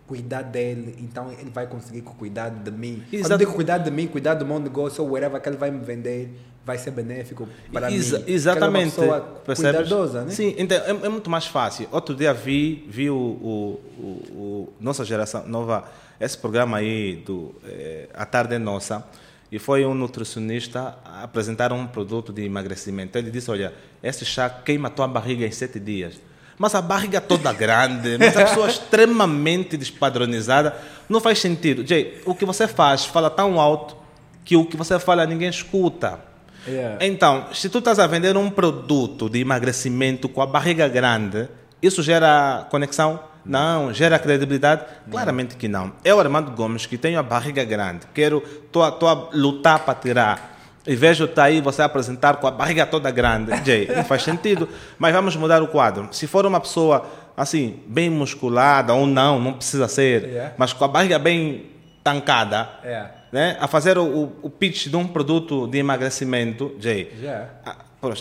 [0.06, 3.02] cuidar dele, então ele vai conseguir cuidar de mim.
[3.08, 3.34] Quando Exato.
[3.34, 5.84] eu digo cuidar de mim, cuidar do meu negócio ou whatever que ele vai me
[5.84, 6.30] vender,
[6.64, 8.24] vai ser benéfico para Exa- mim.
[8.26, 8.98] Exatamente.
[9.00, 9.80] É uma Percebes?
[9.82, 10.30] cuidadosa, né?
[10.30, 11.86] Sim, então é, é muito mais fácil.
[11.92, 14.02] Outro dia vi, vi o, o, o,
[14.34, 15.84] o- nossa geração nova,
[16.20, 19.04] esse programa aí do eh, A Tarde é Nossa,
[19.52, 23.16] e foi um nutricionista a apresentar um produto de emagrecimento.
[23.18, 26.20] Ele disse: Olha, esse chá queima a tua barriga em sete dias.
[26.56, 30.74] Mas a barriga toda grande, mas a pessoa extremamente despadronizada,
[31.08, 31.86] não faz sentido.
[31.86, 33.96] Jay, o que você faz fala tão alto
[34.44, 36.18] que o que você fala ninguém escuta.
[36.66, 37.04] Yeah.
[37.04, 41.48] Então, se tu estás a vender um produto de emagrecimento com a barriga grande,
[41.82, 43.20] isso gera conexão?
[43.44, 43.92] Não.
[43.92, 44.82] Gera credibilidade?
[45.10, 45.92] Claramente que não.
[46.04, 50.54] Eu, Armando Gomes, que tenho a barriga grande, quero, estou a lutar para tirar,
[50.86, 53.52] e vejo tá aí você apresentar com a barriga toda grande.
[53.64, 54.68] Jay, não faz sentido.
[54.98, 56.08] Mas vamos mudar o quadro.
[56.10, 57.06] Se for uma pessoa,
[57.36, 60.54] assim, bem musculada ou não, não precisa ser, Yeah.
[60.56, 61.66] mas com a barriga bem
[62.02, 63.06] tancada, É.
[63.34, 67.48] né, a fazer o, o- pitch de um produto de emagrecimento, Jay, Já.
[67.66, 67.74] a,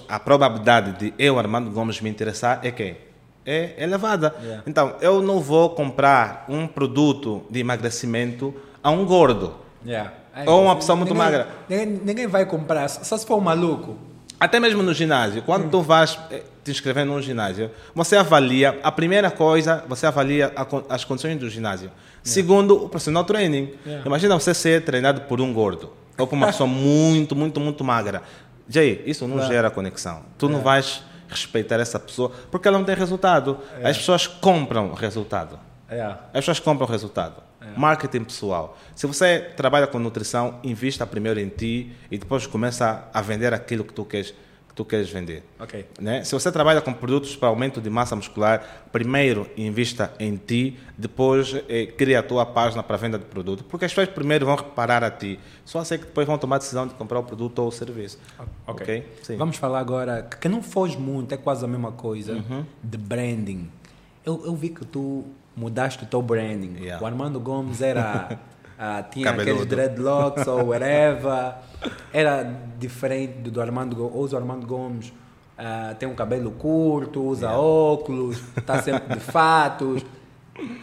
[0.09, 2.97] a probabilidade de eu, Armando Gomes, me interessar é quem?
[3.45, 4.34] É elevada.
[4.41, 4.64] Yeah.
[4.66, 9.53] Então, eu não vou comprar um produto de emagrecimento a um gordo.
[9.86, 10.11] Yeah.
[10.36, 11.47] É, Ou uma pessoa muito ninguém- magra.
[11.70, 13.95] Ninguém, ninguém vai comprar, só se for um maluco.
[14.39, 18.91] Até mesmo no ginásio, quando tu vais eh, te inscrever num ginásio, você avalia, a
[18.91, 21.91] primeira coisa, você avalia a as condições do ginásio.
[22.24, 23.74] Segundo, o personal training.
[23.86, 24.05] Yeah.
[24.05, 28.24] Imagina você ser treinado por um gordo ou por uma pessoa muito, muito, muito magra.
[28.67, 30.24] Jay, isso não gera conexão.
[30.38, 33.59] Tu não vais respeitar essa pessoa porque ela não tem resultado.
[33.84, 35.59] As pessoas compram resultado.
[35.89, 36.01] É.
[36.01, 37.43] As pessoas compram resultado.
[37.78, 38.78] Marketing pessoal.
[38.93, 43.84] Se você trabalha com nutrição, invista primeiro em ti e depois começa a vender aquilo
[43.84, 44.34] que tu queres,
[44.74, 45.43] que tu queres vender.
[45.59, 45.86] Ok.
[46.01, 46.24] Né?
[46.24, 51.55] Se você trabalha com produtos para aumento de massa muscular, primeiro invista em ti, depois
[51.69, 55.03] eh, cria a tua página para venda de produto, porque as pessoas primeiro vão reparar
[55.03, 57.67] a ti, só assim que depois vão tomar a decisão de comprar o produto ou
[57.67, 58.17] o serviço.
[58.65, 59.05] Ok.
[59.21, 59.38] Sim.
[59.38, 62.65] Vamos falar agora, que não foge muito, é quase a mesma coisa, Uhum.
[62.84, 63.69] de branding.
[64.26, 65.24] Eu, eu vi que tu
[65.55, 66.78] mudaste o teu branding.
[66.80, 67.03] Yeah.
[67.03, 68.39] O Armando Gomes era.
[68.86, 69.52] ah, tinha Cabeludo.
[69.52, 71.56] aqueles dreadlocks ou whatever.
[72.12, 72.44] Era
[72.78, 74.14] diferente do, do Armando Gomes.
[74.16, 75.14] Hoje o Armando Gomes
[75.58, 80.06] ah, tem um cabelo curto, usa óculos, está sempre de fatos.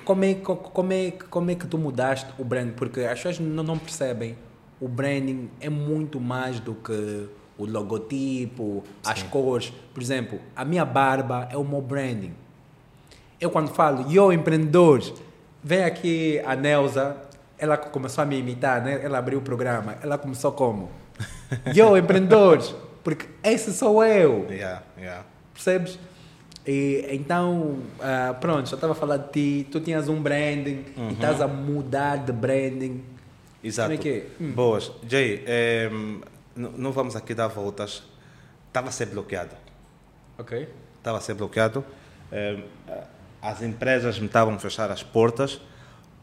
[0.04, 2.72] Como é, co- como, é, como é que tu mudaste o branding?
[2.72, 4.36] Porque as pessoas não, não percebem.
[4.80, 7.28] O branding é muito mais do que
[7.58, 9.72] o logotipo, as cores.
[9.92, 12.32] Por exemplo, a minha barba é o meu branding.
[13.38, 15.00] Eu quando falo, yo empreendedor,
[15.62, 17.16] vem aqui a Neuza,
[17.60, 19.00] ela começou a me imitar, né?
[19.02, 19.96] Ela abriu o programa.
[20.02, 20.90] Ela começou como?
[21.74, 24.46] Yo empreendedores, porque esse sou eu.
[24.50, 25.24] Yeah, yeah.
[25.52, 25.98] Percebes?
[26.66, 29.30] E, então, ah, pronto, eu estava a falar de
[29.62, 33.02] ti, tu tinhas um branding e estás a mudar de branding.
[33.62, 33.88] Exato.
[33.90, 34.26] Como é que é?
[34.44, 34.52] Hum.
[34.52, 34.90] Boas.
[35.06, 35.88] Jay, eh,
[36.56, 38.02] n- não vamos aqui dar voltas.
[38.68, 39.54] Estava a ser bloqueado.
[40.38, 40.66] Ok.
[40.98, 41.84] Estava a ser bloqueado.
[42.32, 42.58] Eh,
[43.42, 45.60] as empresas me estavam a fechar as portas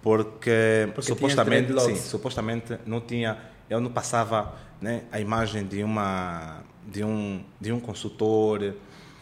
[0.08, 3.38] porque, Porque supostamente, sim, supostamente não tinha,
[3.70, 8.74] eu não passava né, a imagem de uma de um de um consultor,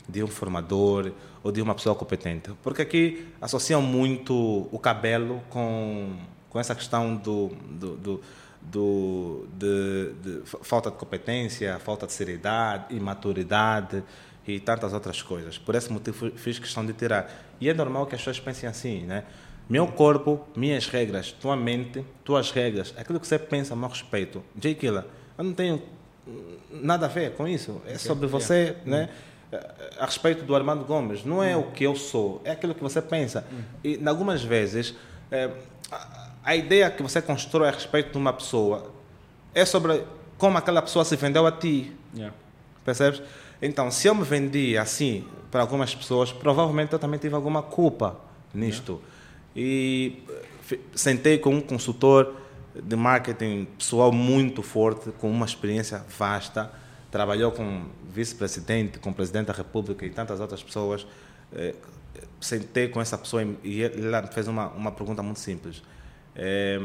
[0.08, 1.12] de um formador
[1.44, 4.34] ou de uma pessoa competente, porque aqui associam muito
[4.72, 6.16] o cabelo com
[6.50, 7.50] com essa questão do,
[7.82, 8.22] do, do
[8.62, 14.04] do, de, de fa- falta de competência, falta de seriedade, imaturidade
[14.48, 15.58] e tantas outras coisas.
[15.60, 17.30] Por esse motivo fiz questão de tirar.
[17.62, 19.24] E é normal que as pessoas pensem assim, né?
[19.68, 24.44] Meu corpo, minhas regras, tua mente, tuas regras, aquilo que você pensa a meu respeito.
[24.62, 25.04] Jay Killer,
[25.38, 25.82] eu não tenho
[26.28, 27.82] hum, nada a ver com isso.
[27.88, 29.10] É sobre você, né?
[30.00, 33.02] A respeito do Armando Gomes, não é o que eu sou, é aquilo que você
[33.02, 33.46] pensa.
[33.84, 34.94] E, em algumas vezes,
[35.32, 35.50] eh,
[36.44, 38.92] a, ideia que você constrói a respeito de uma pessoa
[39.54, 40.04] é sobre
[40.38, 41.96] como aquela pessoa se vendeu a ti.
[42.14, 42.36] Yeah.
[42.84, 43.22] Percebes?
[43.62, 48.18] Então, se eu me vendi assim para algumas pessoas, provavelmente eu também tive alguma culpa
[48.54, 49.02] nisto.
[49.56, 50.22] E
[50.94, 52.36] sentei com um consultor
[52.74, 56.72] de marketing pessoal muito forte, com uma experiência vasta,
[57.10, 61.06] trabalhou com vice-presidente, com presidente da República e tantas outras pessoas.
[61.54, 61.74] Eh,
[62.40, 65.82] Sentei com essa pessoa e- ele fez uma, uma pergunta muito simples.
[66.36, 66.82] Eh,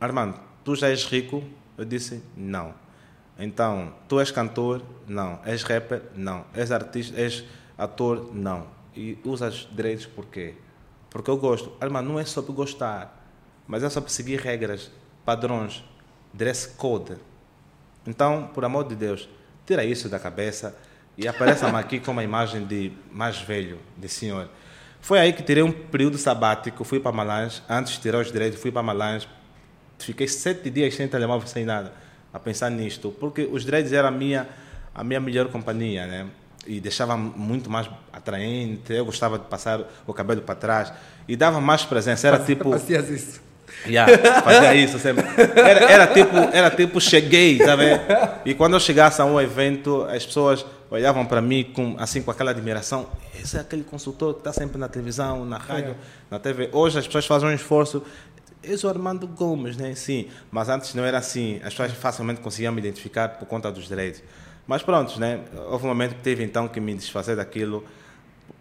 [0.00, 1.42] Armando, tu já és rico?
[1.76, 2.74] Eu disse, não.
[3.38, 4.82] Então, tu és cantor?
[5.06, 5.40] Não.
[5.44, 6.02] És rapper?
[6.14, 6.44] Não.
[6.54, 7.20] És artista?
[7.20, 7.44] És
[7.76, 8.30] ator?
[8.34, 8.66] Não.
[8.96, 10.54] E usas direitos por quê?
[11.10, 11.72] Porque eu gosto.
[11.80, 13.24] Armando, não é sobre gostar,
[13.66, 14.90] mas é sobre seguir regras,
[15.24, 15.84] padrões,
[16.32, 17.16] dress code.
[18.06, 19.28] Então, por amor de Deus,
[19.66, 20.76] tira isso da cabeça
[21.16, 24.48] e apareça-me aqui com uma imagem de mais velho, de senhor.
[25.00, 28.60] Foi aí que tirei um período sabático, fui para Malange, antes de tirar os direitos,
[28.60, 29.28] fui para Malange,
[29.98, 31.92] fiquei sete dias sem telemóvel, sem nada,
[32.32, 34.48] a pensar nisto, porque os dreads eram a minha,
[34.94, 36.26] a minha melhor companhia, né?
[36.68, 40.92] E deixava muito mais atraente, eu gostava de passar o cabelo para trás
[41.26, 42.70] e dava mais presença, era tipo...
[42.70, 43.40] Fazias isso.
[43.86, 45.24] Yeah, fazia isso sempre.
[45.56, 48.00] Era, era tipo, era tipo, cheguei, vendo?
[48.44, 52.30] E quando eu chegasse a um evento, as pessoas olhavam para mim com, assim, com
[52.30, 53.06] aquela admiração.
[53.40, 55.96] Esse é aquele consultor que está sempre na televisão, na rádio,
[56.30, 56.68] na TV.
[56.72, 58.02] Hoje as pessoas fazem um esforço.
[58.62, 59.94] Esse é o Armando Gomes, né?
[59.94, 61.60] Sim, mas antes não era assim.
[61.62, 64.22] As pessoas facilmente conseguiam me identificar por conta dos direitos.
[64.68, 65.40] Mas pronto, né?
[65.70, 67.82] Houve um momento que teve então que me desfazer daquilo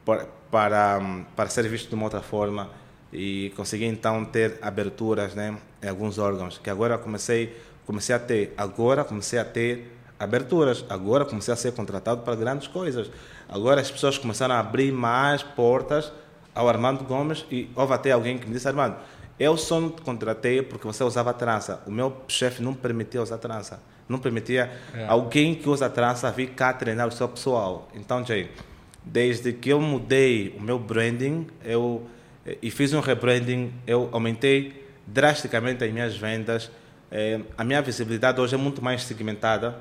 [0.05, 1.01] para, para,
[1.35, 2.69] para ser visto de uma outra forma
[3.11, 8.53] e consegui então ter aberturas né, em alguns órgãos que agora comecei comecei a ter
[8.57, 13.11] agora comecei a ter aberturas agora comecei a ser contratado para grandes coisas.
[13.49, 16.09] Agora as pessoas começaram a abrir mais portas
[16.55, 18.95] ao Armando Gomes e houve até alguém que me disse Armando
[19.37, 21.83] eu só não te contratei porque você usava trança.
[21.85, 24.71] O meu chefe não permitia usar trança não permitia
[25.07, 28.49] alguém que usa trança vir cá treinar o seu pessoal então Jay
[29.03, 32.05] desde que eu mudei o meu branding eu
[32.61, 36.71] e fiz um rebranding, eu aumentei drasticamente as minhas vendas.
[37.11, 39.77] Eh, a minha visibilidade hoje é muito mais segmentada.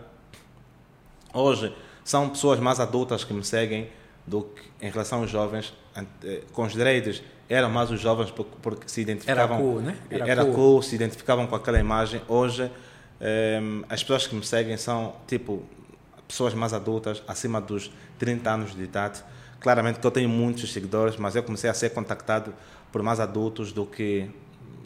[1.32, 1.72] Hoje
[2.04, 3.88] são pessoas mais adultas que me seguem
[4.26, 5.72] do que em relação aos jovens.
[6.24, 9.58] Eh, Com os direitos eram mais os jovens por- porque se identificavam.
[9.58, 9.96] cool, né?
[10.10, 10.54] Era, Era cool.
[10.54, 10.82] cool.
[10.82, 12.20] se identificavam com aquela imagem.
[12.26, 12.68] Hoje
[13.20, 15.62] eh, as pessoas que me seguem são tipo
[16.26, 19.22] pessoas mais adultas, acima dos 30 anos de idade.
[19.60, 22.52] Claramente que eu tenho muitos seguidores, mas eu comecei a ser contactado
[22.92, 24.30] por mais adultos do que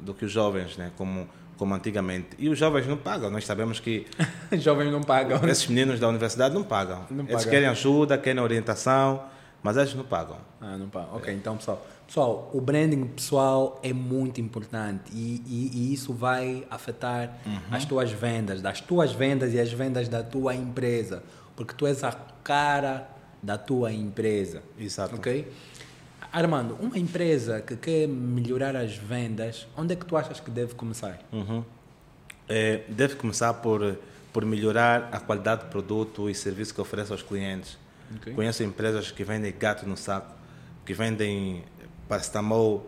[0.00, 0.90] do que os jovens, né?
[0.96, 1.28] Como
[1.60, 2.28] como antigamente.
[2.38, 3.28] E os jovens não pagam.
[3.28, 4.06] Nós sabemos que
[4.52, 5.46] Jovens não pagam.
[5.46, 7.04] esses meninos da universidade não pagam.
[7.10, 7.50] Não eles pagam.
[7.50, 9.24] querem ajuda, querem orientação,
[9.62, 10.38] mas eles não pagam.
[10.58, 11.16] Ah, não pagam.
[11.16, 11.86] Ok, então pessoal.
[12.10, 17.38] Pessoal, o branding pessoal é muito importante e, e- e isso vai afetar
[17.70, 21.22] as tuas vendas, das tuas vendas e as vendas da tua empresa.
[21.54, 22.10] Porque tu és a
[22.42, 23.08] cara
[23.40, 24.60] da tua empresa.
[24.76, 25.14] Exato.
[25.14, 25.52] Ok?
[26.32, 30.74] Armando, uma empresa que quer melhorar as vendas, onde é que tu achas que deve
[30.74, 31.20] começar?
[31.30, 31.62] Uhum.
[32.48, 33.96] É, deve começar por,
[34.32, 37.78] por melhorar a qualidade do produto e serviço que oferece aos clientes.
[38.16, 38.34] Ok.
[38.34, 40.34] Conheço empresas que vendem gato no saco,
[40.84, 41.62] que vendem
[42.10, 42.84] paracetamol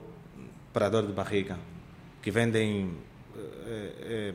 [0.72, 1.56] para dor de barriga,
[2.20, 2.90] que vendem
[3.36, 4.34] eh,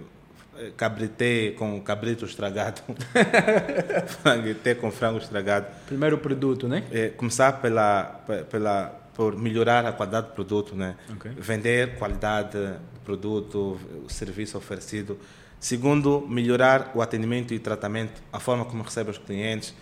[0.60, 2.82] eh, cabrité com cabrito estragado,
[4.24, 5.68] franguité com frango estragado.
[5.88, 6.86] Primeiro produto, né?
[6.92, 10.96] É, começar pela, pe- pela, por melhorar a qualidade do produto, né?
[11.12, 11.32] Ok.
[11.38, 15.20] Vender qualidade do produto, o serviço oferecido.
[15.60, 19.74] Segundo, melhorar o atendimento e tratamento, a forma como recebe os clientes.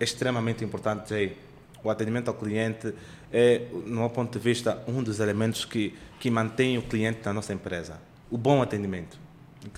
[0.00, 1.36] É extremamente importante, Jay.
[1.82, 2.94] O atendimento ao cliente
[3.34, 7.32] é, no meu ponto de vista, um dos elementos que, que mantém o cliente na
[7.32, 8.00] nossa empresa.
[8.30, 9.18] O bom atendimento.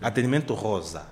[0.03, 1.07] Atendimento rosa.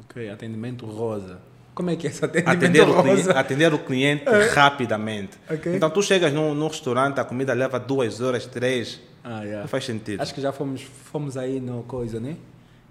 [0.00, 1.38] Ok, atendimento rosa.
[1.74, 3.32] Como é que é esse atendimento atender o, cliente, rosa?
[3.32, 4.24] atender o cliente
[4.54, 5.38] rapidamente.
[5.50, 5.76] Ok.
[5.76, 8.98] Então tu chegas num, num restaurante, a comida leva duas horas, três.
[9.22, 9.60] Ah, yeah.
[9.60, 10.22] Não faz sentido.
[10.22, 12.36] Acho que já fomos, fomos aí no coisa, né?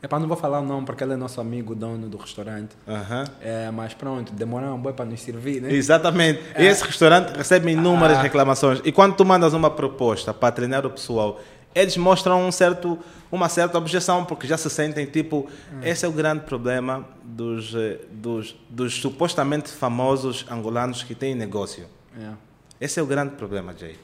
[0.04, 2.76] É para não vou falar o nome porque ele é nosso amigo, dono do restaurante.
[3.39, 5.72] É, mas pronto, demoraram um boi para nos servir, né?
[5.72, 6.41] Exatamente.
[6.56, 8.82] Esse restaurante recebe inúmeras reclamações.
[8.84, 11.39] E quando tu mandas uma proposta para treinar o pessoal,
[11.76, 12.97] eles mostram um certo,
[13.32, 15.47] uma certa objeção, porque já se sentem tipo,
[15.84, 21.86] esse é o grande problema dos, eh, dos, dos supostamente famosos angolanos que têm negócio.
[22.18, 22.38] Yeah.
[22.80, 23.95] Esse é o grande problema, Jay.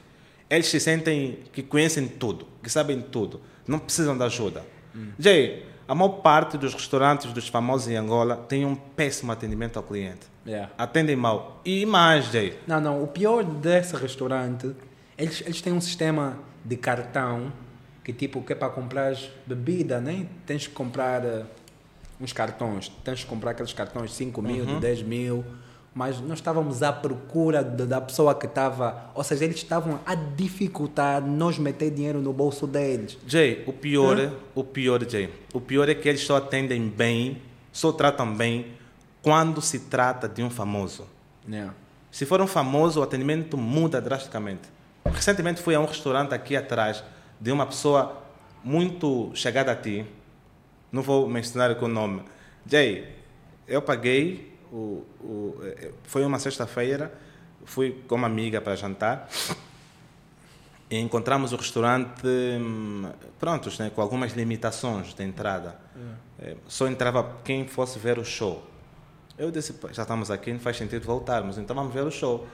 [0.48, 4.64] Eles se sentem que conhecem tudo, que sabem tudo, não precisam de ajuda.
[5.18, 9.82] Jay, a maior parte dos restaurantes dos famosos em Angola tem um péssimo atendimento ao
[9.82, 10.26] cliente.
[10.46, 10.70] Yeah.
[10.76, 11.62] Atendem mal.
[11.64, 12.58] E mais, Jay.
[12.66, 14.76] Não, não, o pior desse restaurante,
[15.16, 17.50] eles, eles têm um sistema de cartão
[18.04, 19.14] que tipo, que é para comprar
[19.46, 20.26] bebida, né?
[20.46, 21.44] Tens que comprar eh,
[22.18, 25.44] uns cartões, tens que comprar aqueles cartões de 5 mil, de 10 mil,
[25.94, 31.20] mas nós estávamos à procura da pessoa que estava, ou seja, eles estavam a dificultar
[31.20, 33.18] nós meter dinheiro no bolso deles.
[33.26, 37.90] Jay, o pior, o pior, Jay, o pior é que eles só atendem bem, só
[37.90, 38.66] tratam bem
[39.22, 41.06] quando se trata de um famoso.
[41.48, 41.74] Yeah.
[42.10, 44.68] Se for um famoso, o atendimento muda drasticamente.
[45.04, 47.02] Recentemente fui a um restaurante aqui atrás
[47.40, 48.22] de uma pessoa
[48.62, 50.04] muito chegada a ti.
[50.90, 52.22] Não vou mencionar o nome.
[52.66, 53.14] Jay,
[53.66, 57.12] eu paguei, o, o, eh, foi uma sexta-feira,
[57.64, 59.28] fui com uma amiga para jantar
[60.90, 65.78] e encontramos o restaurante, hum, prontos, né, com algumas limitações de entrada.
[66.40, 68.64] Eh, Só entrava quem fosse ver o show.
[69.36, 72.46] Eu disse, "Pá, já estamos aqui, não faz sentido voltarmos, então vamos ver o show.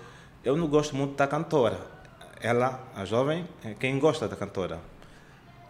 [0.44, 1.78] Eu não gosto muito da cantora.
[2.40, 4.78] Ela, a jovem, é quem gosta da cantora.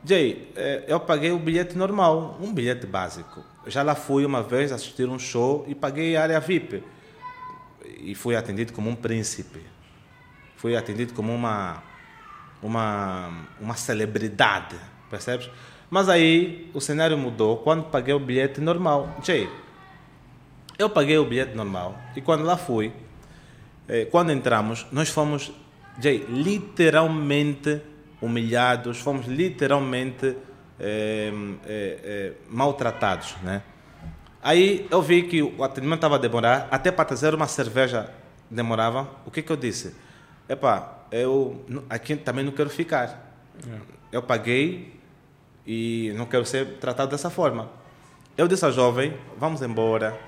[0.05, 3.42] Jay, eh, eu paguei o bilhete normal, um bilhete básico.
[3.66, 6.82] Já lá fui uma vez assistir um show e paguei a área VIP.
[8.00, 9.61] E fui atendido como um príncipe.
[10.57, 11.82] Fui atendido como uma,
[12.62, 14.76] uma, uma celebridade,
[15.09, 15.50] percebes?
[15.88, 19.09] Mas aí o cenário mudou quando paguei o bilhete normal.
[19.22, 19.48] Jay,
[20.78, 22.92] eu paguei o bilhete normal e quando lá fui,
[23.88, 25.50] eh, quando entramos, nós fomos,
[25.98, 27.80] Jay, literalmente
[28.25, 30.37] humilhados, fomos literalmente
[30.79, 31.33] eh,
[31.66, 33.62] eh, eh, maltratados, né?
[34.43, 38.11] Aí eu vi que o atendimento estava a demorar, até para trazer uma cerveja
[38.51, 39.09] demorava.
[39.25, 39.95] O que que eu disse?
[40.49, 43.35] Epá, eu aqui também não quero ficar.
[44.12, 45.01] Eu paguei
[45.66, 47.70] e não quero ser tratado dessa forma.
[48.37, 50.18] Eu disse à jovem, vamos embora,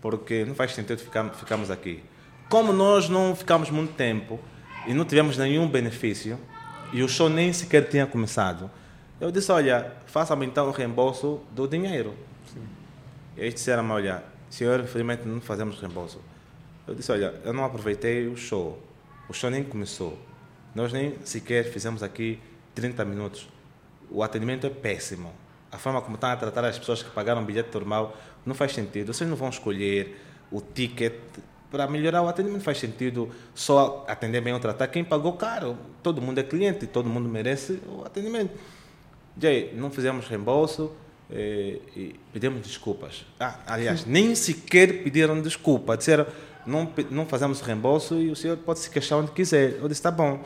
[0.00, 2.04] porque não faz sentido ficar, ficarmos aqui.
[2.48, 4.38] Como nós não ficamos muito tempo
[4.86, 6.38] e não tivemos nenhum benefício,
[6.94, 8.70] e o show nem sequer tinha começado,
[9.20, 12.14] eu disse, olha, faça-me então o reembolso do dinheiro.
[13.36, 16.20] E eles disseram, olha, senhor, infelizmente não fazemos reembolso.
[16.86, 18.80] Eu disse, olha, eu não aproveitei o show.
[19.28, 20.16] O show nem começou.
[20.72, 22.38] Nós nem sequer fizemos aqui
[22.76, 23.48] 30 minutos.
[24.08, 25.32] O atendimento é péssimo.
[25.72, 28.16] A forma como estão a tratar as pessoas que pagaram bilhete normal
[28.46, 29.12] não faz sentido.
[29.12, 30.16] Vocês não vão escolher
[30.48, 31.14] o ticket
[31.74, 32.62] para melhorar o atendimento.
[32.62, 35.76] Faz sentido só atender bem ou tratar quem pagou caro.
[36.04, 38.56] Todo mundo é cliente, todo mundo merece o atendimento.
[39.36, 40.92] Jay, não fizemos reembolso
[41.28, 43.26] eh, e pedimos desculpas.
[43.40, 45.96] Ah, aliás, nem sequer pediram desculpa.
[45.96, 46.28] Disseram,
[46.64, 49.72] não, não fazemos reembolso e o senhor pode se queixar onde quiser.
[49.80, 50.44] Eu disse, tá bom.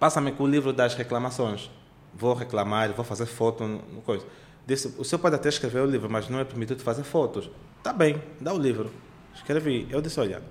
[0.00, 1.70] Passa-me com o livro das reclamações.
[2.12, 4.26] Vou reclamar, vou fazer foto, no, no coisa.
[4.66, 7.48] Disse, o senhor pode até escrever o livro, mas não é permitido fazer fotos.
[7.80, 8.90] Tá bem, dá o livro.
[9.38, 9.86] Escrevi.
[9.90, 10.42] Eu disse, olha,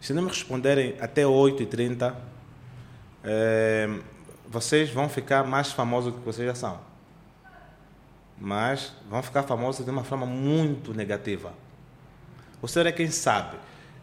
[0.00, 2.14] se não me responderem até 8h30,
[3.22, 3.88] eh,
[4.48, 6.80] vocês vão ficar mais famosos do que vocês já são.
[8.38, 11.52] Mas vão ficar famosos de uma forma muito negativa.
[12.60, 13.56] O senhor é quem sabe.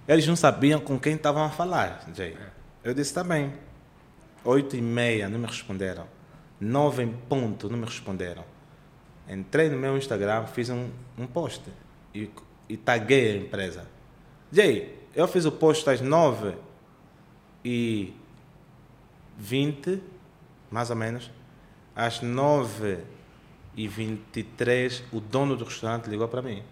[0.07, 2.37] Eles não sabiam com quem estavam a falar, Jay.
[2.83, 3.53] Eu disse, tá bem.
[4.45, 6.07] Oito e meia, não me responderam.
[6.59, 8.43] Nove em ponto, não me responderam.
[9.27, 11.63] Entrei no meu Instagram, fiz um, um post
[12.15, 12.29] e,
[12.69, 13.87] e taguei a empresa.
[14.51, 16.55] Jay, eu fiz o post às nove
[17.65, 18.13] e
[19.37, 20.01] vinte,
[20.71, 21.29] mais ou menos.
[21.95, 22.99] Às nove
[23.75, 26.63] e vinte e três, o dono do restaurante ligou para mim.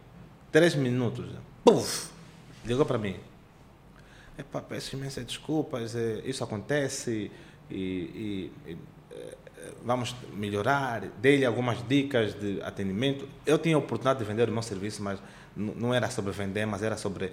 [0.51, 1.25] Três minutos.
[1.65, 2.11] Puf!
[2.63, 3.17] Ligou para mim.
[4.37, 7.31] Epá, peço imensas desculpas, eh, isso acontece
[7.71, 8.77] e, e- e,
[9.83, 11.01] vamos melhorar.
[11.21, 13.27] Dei-lhe algumas dicas de atendimento.
[13.45, 15.19] Eu tinha a oportunidade de vender o meu serviço, mas
[15.55, 17.31] não era sobre vender, mas era sobre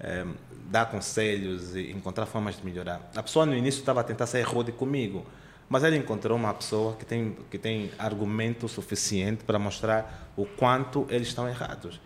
[0.00, 0.26] eh,
[0.70, 3.10] dar conselhos e encontrar formas de melhorar.
[3.14, 5.24] A pessoa no início estava a tentar ser rude comigo,
[5.68, 11.06] mas ele encontrou uma pessoa que tem, que tem argumento suficiente para mostrar o quanto
[11.10, 12.00] eles estão errados.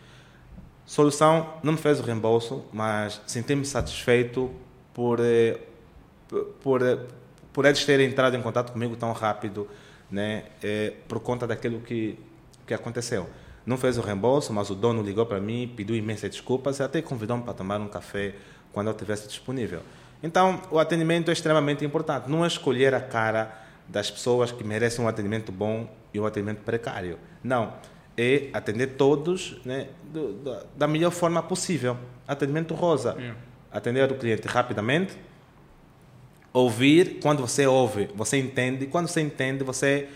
[0.85, 4.51] Solução, não me fez o reembolso, mas senti-me satisfeito
[4.93, 5.59] por, eh,
[6.63, 6.99] por, eh,
[7.55, 9.67] por eles terem entrado em contato comigo tão rápido,
[10.11, 12.19] né, eh, por conta daquilo que,
[12.67, 13.27] que aconteceu.
[13.65, 17.01] Não fez o reembolso, mas o dono ligou para mim, pediu imensas desculpas e até
[17.01, 18.35] convidou-me para tomar um café
[18.73, 19.81] quando eu estivesse disponível.
[20.23, 22.29] Então, o atendimento é extremamente importante.
[22.29, 23.57] Não é escolher a cara
[23.89, 27.19] das pessoas que merecem um atendimento bom e um atendimento precário.
[27.43, 27.73] Não
[28.17, 31.97] é atender todos né, do, do, da melhor forma possível.
[32.27, 33.15] Atendimento rosa.
[33.19, 33.39] Yeah.
[33.73, 35.17] Atender o cliente rapidamente.
[36.55, 38.87] Ouvir, quando você ouve, você entende.
[38.87, 40.09] Quando você entende, você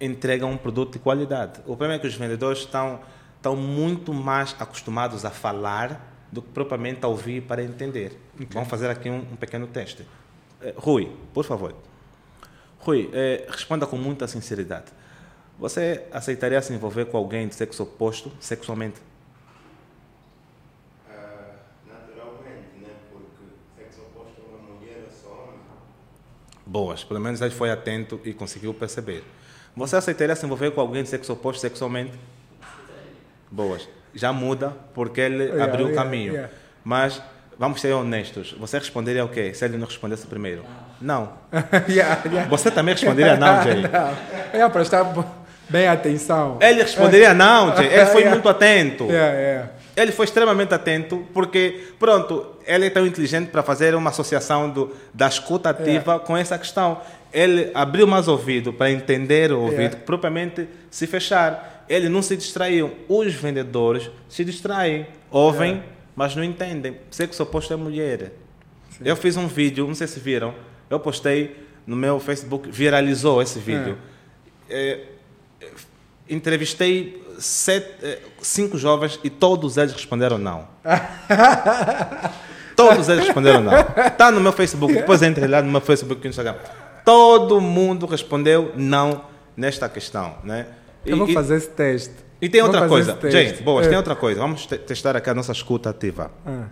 [0.00, 1.60] entrega um produto de qualidade.
[1.60, 3.00] O problema é que os vendedores estão,
[3.36, 8.18] estão muito mais acostumados a falar do que propriamente a ouvir para entender.
[8.34, 8.48] Okay.
[8.50, 10.04] Vamos fazer aqui um, um pequeno teste.
[10.60, 11.74] Eh, Rui, por favor.
[12.80, 14.86] Rui, eh, responda com muita sinceridade.
[15.58, 19.00] Você aceitaria se envolver com alguém de sexo oposto sexualmente?
[21.08, 21.54] Uh,
[21.86, 22.90] naturalmente, né?
[23.12, 23.44] Porque
[23.76, 25.60] sexo oposto é uma mulher, eu sou homem.
[26.74, 29.22] Boas, pelo menos ele foi atento e conseguiu perceber.
[29.76, 32.10] Você aceitaria se envolver com alguém de sexo oposto sexualmente?
[33.48, 33.88] Boas.
[34.12, 36.32] Já muda porque ele yeah, abriu o yeah, caminho.
[36.32, 36.52] Yeah.
[36.82, 37.22] Mas
[37.56, 38.56] vamos ser honestos.
[38.58, 40.64] Você responderia o quê se ele não respondesse primeiro?
[41.00, 41.34] Não.
[42.50, 43.82] Você também responderia não, Jay?
[43.82, 44.60] não.
[44.60, 45.04] É, para estar
[45.68, 46.58] Bem atenção.
[46.60, 47.86] Ele responderia não, Jay.
[47.86, 48.30] ele foi yeah.
[48.30, 49.06] muito atento.
[49.96, 54.94] Ele foi extremamente atento porque, pronto, ele é tão inteligente para fazer uma associação do,
[55.12, 57.00] da escuta ativa com essa questão.
[57.32, 61.84] Ele abriu mais ouvido para entender o ouvido, propriamente se fechar.
[61.88, 62.92] Ele não se distraiu.
[63.08, 65.82] Os vendedores se distraem, ouvem,
[66.16, 66.96] mas não entendem.
[67.10, 68.32] Sexo oposto é mulher.
[68.90, 69.04] Sim.
[69.04, 70.54] Eu fiz um vídeo, não sei se viram,
[70.88, 73.98] eu postei no meu Facebook, viralizou esse vídeo.
[74.68, 75.00] É.
[75.60, 75.68] É,
[76.28, 80.68] entrevistei sete, eh, cinco jovens e todos eles responderam não.
[82.76, 83.72] todos eles responderam não.
[84.06, 86.56] Está no meu Facebook, depois entre lá no meu Facebook e no Instagram.
[87.04, 89.24] Todo mundo respondeu não
[89.56, 90.36] nesta questão.
[90.42, 90.66] Né?
[91.04, 92.14] E, Eu vou fazer esse teste.
[92.40, 93.88] E tem outra coisa, gente, boas, é.
[93.88, 94.40] tem outra coisa.
[94.40, 96.30] Vamos te testar aqui a nossa escuta ativa.
[96.44, 96.66] Ah.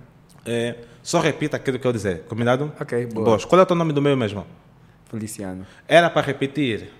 [0.45, 2.73] É, só repita aquilo que eu dizer, combinado?
[2.81, 3.25] Ok, boa.
[3.25, 3.45] Boas.
[3.45, 4.47] Qual é o teu nome do meu mesmo?
[5.11, 5.67] Feliciano.
[5.87, 6.91] Era para repetir.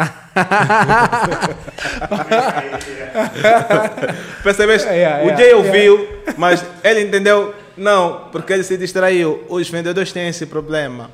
[4.42, 4.88] Percebeste?
[4.88, 6.34] Yeah, yeah, o Jay ouviu, yeah.
[6.36, 9.44] mas ele entendeu, não, porque ele se distraiu.
[9.48, 11.10] Os vendedores têm esse problema.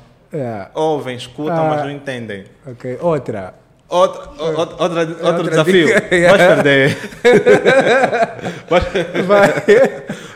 [0.73, 2.45] Ouvem, escutam, mas não entendem.
[2.65, 3.53] Ok, outra.
[3.89, 5.87] Outra, outra, outra, outro desafio.
[6.27, 6.97] Vais perder.
[8.69, 8.83] Vais,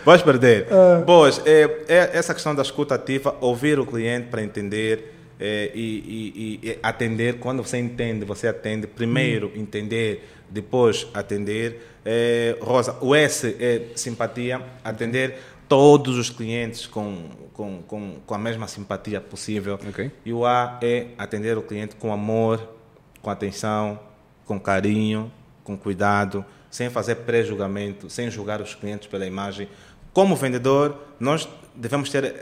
[0.06, 0.68] Vais perder.
[0.72, 1.04] Uh.
[1.04, 6.60] Boas, é, é, essa questão da escuta ativa, ouvir o cliente para entender é, e,
[6.62, 8.86] e, e, atender, quando você entende, você atende.
[8.86, 9.60] Primeiro hum.
[9.60, 11.82] entender, depois atender.
[12.06, 18.38] É, Rosa, o S é simpatia, atender todos os clientes com, com, com, com a
[18.38, 19.80] mesma simpatia possível.
[19.90, 20.12] Okay.
[20.24, 22.76] E o A é atender o cliente com amor,
[23.20, 24.00] com atenção,
[24.46, 25.32] com carinho,
[25.64, 29.68] com cuidado, sem fazer pré-julgamento, sem julgar os clientes pela imagem.
[30.14, 32.36] Como vendedor, nós devemos ter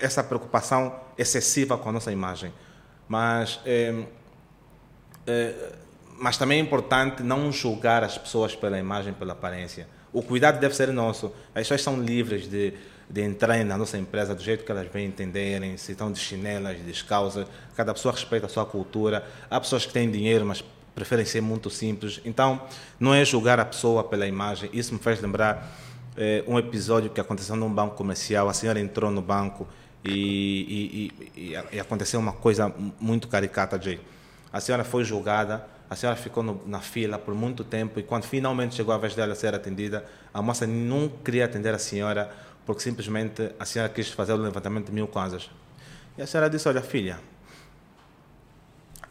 [0.00, 2.52] essa preocupação excessiva com a nossa imagem.
[3.06, 3.94] Mas, é,
[5.26, 5.72] é,
[6.18, 9.86] mas também é importante não julgar as pessoas pela imagem, pela aparência.
[10.12, 11.26] O cuidado deve ser nosso.
[11.54, 12.72] As pessoas são livres de,
[13.08, 16.78] de entrar na nossa empresa do jeito que elas bem entenderem, se estão de chinelas,
[16.78, 17.46] de descalças.
[17.76, 19.24] Cada pessoa respeita a sua cultura.
[19.50, 20.64] Há pessoas que têm dinheiro, mas
[20.94, 22.20] preferem ser muito simples.
[22.24, 22.62] Então,
[22.98, 24.70] não é julgar a pessoa pela imagem.
[24.72, 25.70] Isso me faz lembrar
[26.16, 28.48] é, um episódio que aconteceu num banco comercial.
[28.48, 29.66] A senhora entrou no banco
[30.04, 34.00] e, e, e, e aconteceu uma coisa muito caricata, Jay.
[34.52, 38.24] A senhora foi julgada, a senhora ficou no, na fila por muito tempo e quando
[38.24, 42.30] finalmente chegou a vez dela ser atendida, a moça não queria atender a senhora
[42.64, 45.50] porque simplesmente a senhora quis fazer o levantamento de mil kwanzas.
[46.16, 47.18] E a senhora disse, olha filha,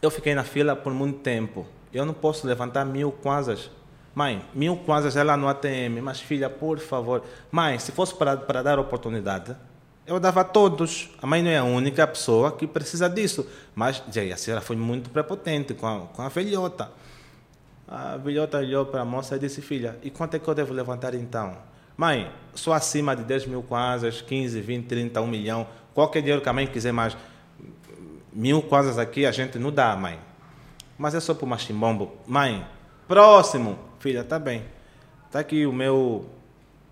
[0.00, 3.70] eu fiquei na fila por muito tempo, eu não posso levantar mil kwanzas
[4.14, 7.22] Mãe, mil kwanzas é lá no ATM, mas filha, por favor.
[7.50, 9.56] Mãe, se fosse para dar oportunidade,
[10.06, 11.10] eu dava a todos.
[11.20, 13.46] A mãe não é a única pessoa que precisa disso.
[13.74, 16.90] Mas a senhora foi muito prepotente com a, com a velhota.
[17.86, 20.72] A velhota olhou para a moça e disse, filha, e quanto é que eu devo
[20.72, 21.56] levantar então?
[21.96, 26.48] Mãe, só acima de 10 mil kwanzas, 15, 20, 30, 1 milhão, qualquer dinheiro que
[26.48, 27.16] a mãe quiser mais.
[28.32, 30.18] Mil kwanzas aqui a gente não dá, mãe.
[30.96, 32.12] Mas é só para o machimbombo.
[32.26, 32.64] Mãe,
[33.08, 33.78] próximo.
[33.98, 34.64] Filha, tá bem.
[35.26, 36.28] Está aqui o meu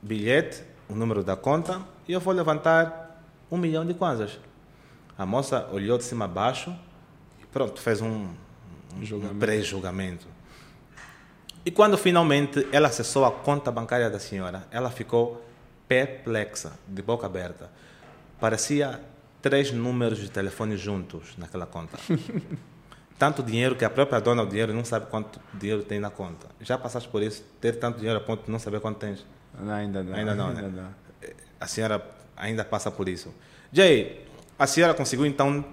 [0.02, 4.40] bilhete, o número da conta, e eu vou levantar um milhão de kwanzas.
[5.16, 6.74] A moça olhou de cima a baixo
[7.40, 8.28] e pronto, fez um,
[8.96, 10.26] um pré-julgamento.
[11.64, 15.44] E quando finalmente ela acessou a conta bancária da senhora, ela ficou
[15.86, 17.70] perplexa, de boca aberta.
[18.40, 19.00] Parecia
[19.42, 21.98] três números de telefone juntos naquela conta.
[23.18, 26.46] tanto dinheiro que a própria dona do dinheiro não sabe quanto dinheiro tem na conta.
[26.61, 27.42] Já passaste por isso?
[27.61, 29.26] Ter tanto dinheiro a ponto de não saber quanto tens?
[29.59, 30.14] Não, ainda não.
[30.14, 30.68] Ainda não, ainda né?
[30.68, 31.07] Não.
[31.61, 32.04] A senhora
[32.36, 33.34] ainda passa por isso.
[33.72, 34.26] Jay,
[34.59, 35.64] a senhora conseguiu então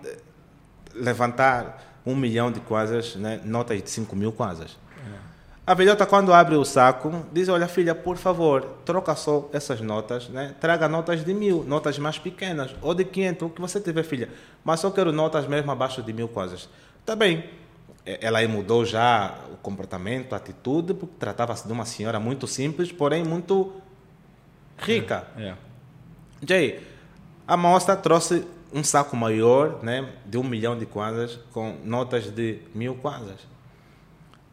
[0.94, 3.42] levantar um milhão de quasas, né?
[3.44, 4.78] notas de 5 mil quasas.
[5.68, 10.30] A velhota, quando abre o saco, diz: Olha, filha, por favor, troca só essas notas,
[10.30, 10.54] né?
[10.60, 14.30] traga notas de mil, notas mais pequenas, ou de 500, o que você tiver, filha.
[14.64, 16.70] Mas só quero notas mesmo abaixo de mil quasas.
[17.04, 17.50] Tá bem.
[18.06, 22.92] Ela aí mudou já o comportamento, a atitude, porque tratava-se de uma senhora muito simples,
[22.92, 23.74] porém muito
[24.78, 25.26] rica.
[25.36, 25.46] É.
[25.46, 25.56] é.
[26.42, 26.82] Jay,
[27.48, 32.60] a moça trouxe um saco maior, né, de um milhão de kwanzas, com notas de
[32.74, 33.40] mil kwanzas.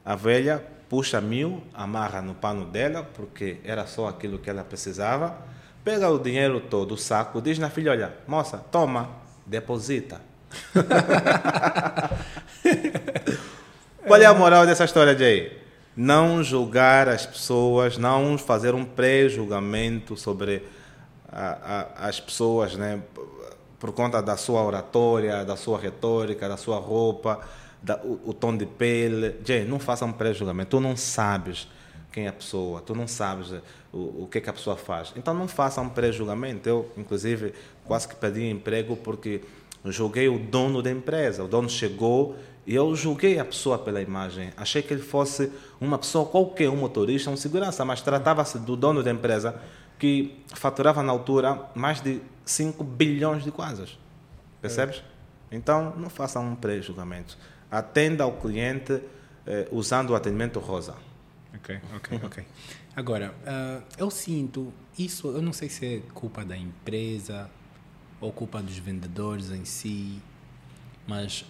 [0.05, 5.35] A velha puxa mil, amarra no pano dela, porque era só aquilo que ela precisava,
[5.83, 9.09] pega o dinheiro todo, o saco, diz na filha, olha, moça, toma,
[9.47, 10.21] deposita.
[14.07, 15.63] Qual é a moral dessa história, Jay?
[15.97, 20.63] Não julgar as pessoas, não fazer um pré-julgamento sobre
[21.33, 23.03] a, a, as pessoas, né?
[23.83, 27.41] por conta da sua oratória, da sua retórica, da sua roupa,
[27.83, 29.35] da, o, o, tom de pele.
[29.45, 30.71] Jay, não faça um pré-julgamento.
[30.71, 31.67] Tu não sabes
[32.13, 33.51] quem é a pessoa, tu não sabes
[33.93, 35.13] o, o que, é que a pessoa faz.
[35.17, 36.69] Então não faça um pré-julgamento.
[36.69, 37.55] Eu, inclusive,
[37.85, 39.41] quase que pedi emprego porque
[39.87, 41.43] julguei o dono da empresa.
[41.43, 44.53] O dono chegou e eu julguei a pessoa pela imagem.
[44.57, 49.03] Achei que ele fosse uma pessoa qualquer, um motorista, um segurança, mas tratava-se do dono
[49.03, 49.61] da empresa
[50.03, 53.97] que faturava na altura mais de 5 bilhões de kwanzas.
[54.61, 54.97] Percebes?
[55.49, 55.55] É.
[55.55, 57.39] Então, não faça um pré-julgamento.
[57.71, 59.01] Atenda ao cliente
[59.47, 60.97] eh, usando o atendimento rosa.
[61.55, 62.45] Ok, ok, ok.
[62.97, 67.49] Agora, uh, eu sinto isso, eu não sei se é culpa da empresa
[68.21, 70.21] ou culpa dos vendedores em si,
[71.07, 71.45] mas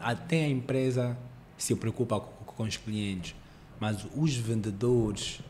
[0.00, 1.18] até a empresa
[1.58, 3.34] se preocupa com, com os clientes,
[3.80, 5.40] mas os vendedores,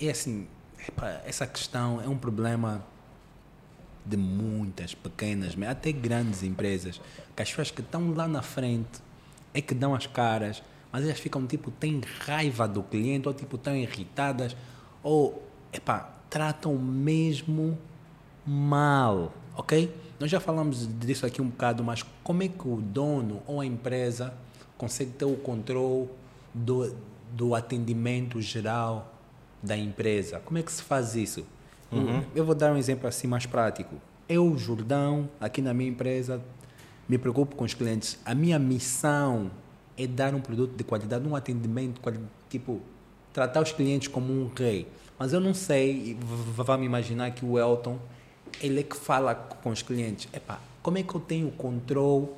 [0.00, 0.48] é assim,
[0.88, 2.84] epa, essa questão é um problema
[4.04, 7.00] de muitas pequenas, até grandes empresas,
[7.34, 9.00] que as pessoas que estão lá na frente
[9.54, 10.62] é que dão as caras,
[10.92, 14.54] mas elas ficam tipo, têm raiva do cliente, ou tipo, estão irritadas,
[15.02, 17.78] ou epá, tratam mesmo
[18.46, 19.94] mal, ok?
[20.20, 23.66] Nós já falamos disso aqui um bocado, mas como é que o dono ou a
[23.66, 24.34] empresa
[24.76, 26.08] consegue ter o controle
[26.52, 26.94] do,
[27.32, 29.13] do atendimento geral
[29.64, 30.40] da empresa?
[30.44, 31.44] Como é que se faz isso?
[31.90, 32.22] Uhum.
[32.34, 33.96] Eu vou dar um exemplo assim mais prático.
[34.28, 36.40] Eu, Jordão, aqui na minha empresa,
[37.08, 38.18] me preocupo com os clientes.
[38.24, 39.50] A minha missão
[39.96, 42.00] é dar um produto de qualidade, um atendimento,
[42.50, 42.80] tipo,
[43.32, 44.86] tratar os clientes como um rei.
[45.18, 46.18] Mas eu não sei,
[46.78, 47.98] me imaginar que o Elton,
[48.60, 50.28] ele é que fala com os clientes.
[50.32, 52.28] Epá, como é que eu tenho controle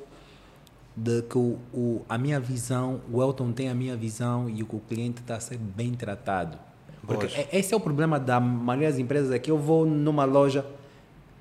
[0.95, 4.67] de que o, o, a minha visão, o Elton tem a minha visão e o,
[4.71, 6.66] o cliente está a ser bem tratado?
[7.07, 7.47] Porque Poxa.
[7.53, 10.65] esse é o problema da maioria das empresas, é que eu vou numa loja,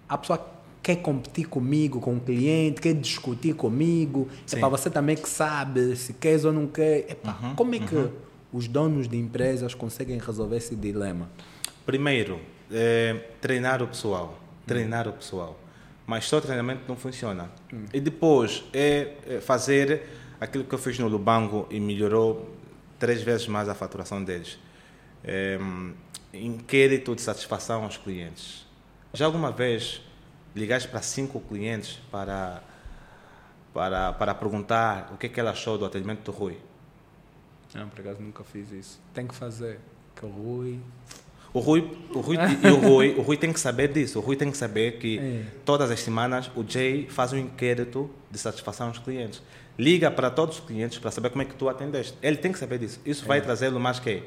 [0.09, 0.39] a pessoa
[0.81, 4.29] quer competir comigo, com o cliente, quer discutir comigo.
[4.53, 7.11] É para você também que sabe se quer ou não quer.
[7.11, 8.13] Epa, uhum, como é que uhum.
[8.53, 11.29] os donos de empresas conseguem resolver esse dilema?
[11.85, 12.39] Primeiro,
[12.71, 14.39] é, treinar o pessoal.
[14.65, 15.59] Treinar o pessoal.
[16.07, 17.51] Mas só treinamento não funciona.
[17.75, 17.87] Hum.
[17.93, 20.05] E depois é, é fazer
[20.41, 22.49] aquilo que eu fiz no Lubango e melhorou
[22.97, 24.57] três vezes mais a faturação deles
[25.27, 25.59] é,
[26.33, 28.65] inquérito de satisfação aos clientes.
[29.13, 30.01] Já alguma vez
[30.55, 32.63] ligaste para cinco clientes para,
[33.75, 36.59] para, para perguntar o que, é que ela achou do atendimento do Rui?
[37.75, 39.01] Não, por acaso nunca fiz isso.
[39.13, 39.79] Tem que fazer.
[40.15, 40.81] Que o Rui.
[41.53, 44.19] O Rui, o Rui e o Rui, o Rui tem que saber disso.
[44.19, 45.45] O Rui tem que saber que é.
[45.65, 49.43] todas as semanas o Jay faz um inquérito de satisfação aos clientes.
[49.79, 52.17] Liga para todos os clientes para saber como é que tu atendeste.
[52.23, 53.01] Ele tem que saber disso.
[53.05, 53.29] Isso é.
[53.29, 54.23] vai trazê-lo mais que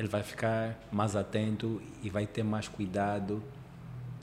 [0.00, 3.42] ele vai ficar mais atento e vai ter mais cuidado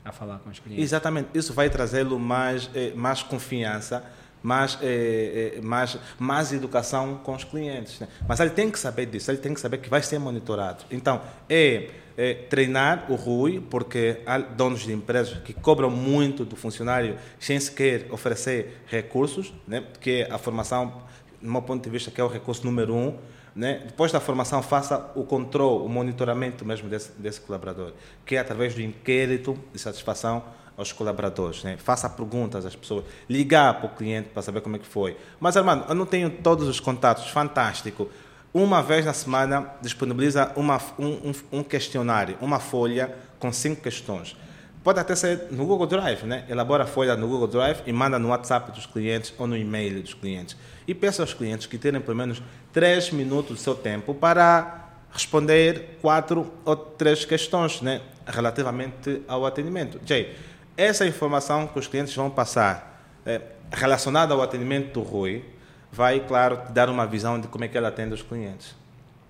[0.04, 0.84] a falar com os clientes.
[0.84, 4.04] Exatamente, isso vai trazê-lo mais, eh, mais confiança,
[4.42, 8.00] mais, eh, eh, mais, mais educação com os clientes.
[8.00, 8.08] Né?
[8.26, 10.84] Mas ele tem que saber disso, ele tem que saber que vai ser monitorado.
[10.90, 16.56] Então, é, é treinar o Rui, porque há donos de empresas que cobram muito do
[16.56, 19.84] funcionário sem sequer oferecer recursos, né?
[20.00, 21.04] que é a formação,
[21.40, 23.16] do meu ponto de vista, que é o recurso número um,
[23.58, 23.82] né?
[23.84, 27.92] Depois da formação, faça o controle, o monitoramento mesmo desse, desse colaborador,
[28.24, 30.44] que é através do inquérito de satisfação
[30.76, 31.64] aos colaboradores.
[31.64, 31.76] Né?
[31.76, 35.16] Faça perguntas às pessoas, ligar para o cliente para saber como é que foi.
[35.40, 38.08] Mas, Armando, eu não tenho todos os contatos, fantástico.
[38.54, 44.36] uma vez na semana disponibiliza uma, um, um, questionário, uma folha com cinco questões.
[44.84, 46.44] Pode até ser no Google Drive, né?
[46.48, 50.00] Elabora a folha no Google Drive e manda no WhatsApp dos clientes ou no e-mail
[50.00, 50.56] dos clientes.
[50.88, 52.42] E peça aos clientes que terem pelo menos
[52.72, 58.00] três minutos do seu tempo para responder quatro ou três questões, né?
[58.26, 60.00] Relativamente ao atendimento.
[60.04, 60.34] Jay,
[60.76, 65.44] essa informação que os clientes vão passar é, relacionada ao atendimento do Rui,
[65.92, 68.74] vai, claro, te dar uma visão de como é que ele atende os clientes.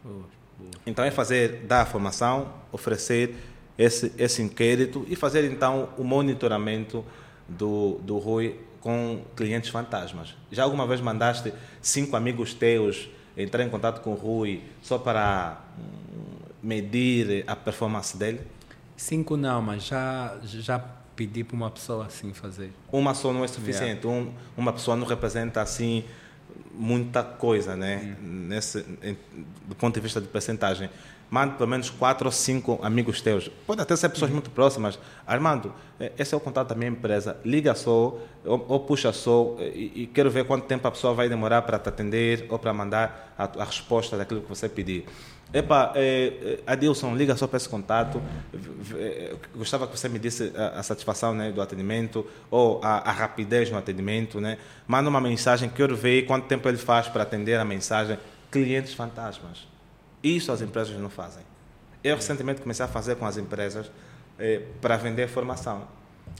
[0.05, 0.24] Boa,
[0.56, 0.70] boa.
[0.86, 3.35] Então é fazer, dar a formação, oferecer
[3.76, 7.05] esse, esse inquérito e fazer então o monitoramento
[7.48, 10.35] do, do Rui com clientes fantasmas.
[10.51, 15.61] Já alguma vez mandaste cinco amigos teus entrar em contato com o Rui só para
[15.79, 18.41] hum, medir a performance dele?
[18.97, 20.79] Cinco não, mas já, já
[21.15, 22.73] pedi para uma pessoa assim fazer.
[22.91, 24.07] Uma só não é suficiente.
[24.07, 24.29] Yeah.
[24.29, 26.05] Um, uma pessoa não representa assim
[26.73, 28.17] muita coisa, né?
[28.21, 28.47] Uhum.
[28.49, 28.83] Nesse,
[29.67, 30.89] do ponto de vista de percentagem.
[31.31, 33.51] Mande pelo menos quatro ou cinco amigos teus.
[33.67, 34.99] Pode até ser pessoas muito próximas.
[35.27, 37.37] Armando, é, esse é o contato da minha empresa.
[37.45, 41.29] Liga só ou, ou puxa só e, e, quero ver quanto tempo a pessoa vai
[41.29, 45.05] demorar para te atender ou para mandar a, a resposta daquilo que você pedir.
[45.53, 48.21] Epa, é, é, Adilson, liga só para esse contato.
[48.97, 53.13] É, gostava que você me disse a, a satisfação né, do atendimento ou a, a,
[53.13, 54.41] rapidez no atendimento.
[54.41, 54.59] Né?
[54.87, 58.19] Manda uma mensagem, quero ver quanto tempo ele faz para atender a mensagem.
[58.51, 59.67] Clientes fantasmas.
[60.23, 61.43] Isso as empresas não fazem.
[62.03, 63.90] Eu recentemente comecei a fazer com as empresas
[64.39, 65.86] é, para vender formação.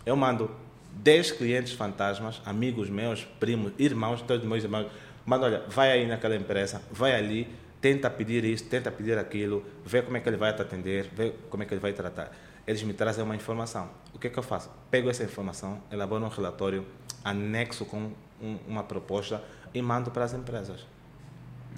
[0.05, 0.51] Eu mando
[0.93, 4.87] 10 clientes fantasmas, amigos meus, primos, irmãos, todos meus irmãos.
[5.27, 7.49] Mando, olha, vai aí naquela empresa, vai ali
[7.81, 11.33] tenta pedir isso, tenta pedir aquilo, vê como é que ele vai te atender, vê
[11.49, 12.33] como é que ele vai tratar.
[12.67, 13.89] Eles me trazem uma informação.
[14.13, 14.71] O que é que eu faço?
[14.91, 16.85] Pego essa informação, elaboro um relatório,
[17.25, 19.43] anexo com um, uma proposta
[19.73, 20.87] e mando para as empresas.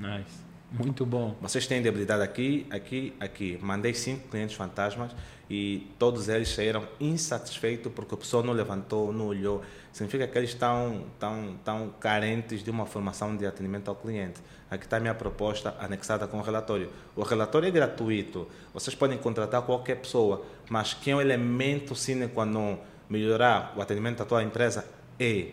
[0.00, 0.49] Nice.
[0.72, 1.34] Muito bom.
[1.40, 3.58] Vocês têm debilidade aqui, aqui, aqui.
[3.60, 5.10] Mandei cinco clientes fantasmas
[5.48, 9.62] e todos eles saíram insatisfeitos porque a pessoa não levantou, não olhou.
[9.92, 14.40] Significa que eles estão, estão, estão carentes de uma formação de atendimento ao cliente.
[14.70, 16.88] Aqui está a minha proposta anexada com o relatório.
[17.16, 18.46] O relatório é gratuito.
[18.72, 22.78] Vocês podem contratar qualquer pessoa, mas que é um elemento sine qua non
[23.08, 24.86] melhorar o atendimento da tua empresa
[25.18, 25.48] é.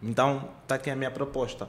[0.00, 1.68] Então, está aqui a minha proposta.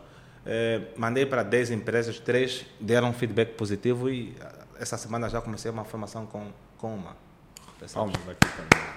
[0.49, 4.33] É, mandei para 10 empresas, 3 deram feedback positivo e
[4.79, 6.47] essa semana já comecei uma formação com,
[6.77, 7.17] com uma.
[7.93, 8.87] Palmas aqui também.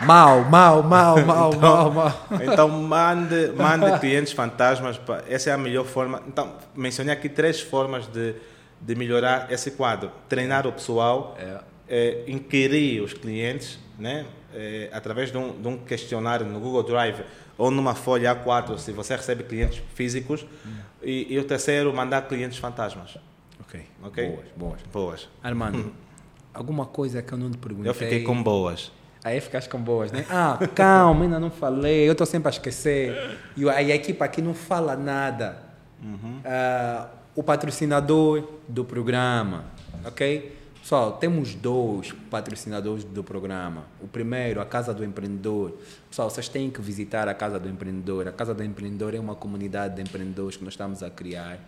[0.00, 2.28] Mal, mal, mal, mal, então, mal, mal.
[2.42, 5.00] Então, mande, mande clientes fantasmas.
[5.28, 6.22] Essa é a melhor forma.
[6.26, 8.34] Então, mencionei aqui três formas de,
[8.80, 10.10] de melhorar esse quadro.
[10.28, 11.60] Treinar o pessoal, é.
[11.88, 14.26] É, inquirir os clientes, né?
[14.54, 17.20] É, através de um, de um, questionário no Google Drive
[17.58, 20.46] ou numa folha A4, se você recebe clientes físicos.
[20.66, 20.70] Hum.
[21.02, 23.18] E, e, o terceiro, mandar clientes fantasmas.
[23.60, 23.80] Ok.
[24.02, 24.28] Ok?
[24.28, 24.80] Boas, boas.
[24.92, 25.28] Boas.
[25.42, 25.92] Armando,
[26.54, 27.90] alguma coisa que eu não te perguntei?
[27.90, 28.92] Eu fiquei com boas.
[29.24, 30.26] Aí ficaste com boas, né?
[30.28, 33.38] Ah, calma, ainda não falei, eu estou sempre a esquecer.
[33.56, 35.62] E aí a equipa aqui não fala nada.
[36.02, 36.38] Uhum.
[36.38, 39.66] Uh, o patrocinador do programa,
[40.04, 40.61] ok?
[40.82, 43.86] Pessoal, temos dois patrocinadores do programa.
[44.00, 45.78] O primeiro, a Casa do Empreendedor.
[46.10, 48.26] Pessoal, vocês têm que visitar a Casa do Empreendedor.
[48.26, 51.60] A Casa do Empreendedor é uma comunidade de empreendedores que nós estamos a criar,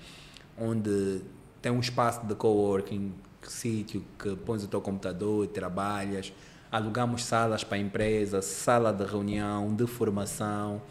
[0.59, 1.23] onde
[1.63, 6.33] tem um espaço de coworking, sítio que pões o teu computador trabalhas
[6.73, 10.83] alugamos salas para a empresa, sala de reunião, de formação,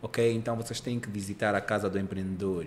[0.00, 0.32] ok?
[0.36, 2.64] Então vocês têm que visitar a casa do empreendedor.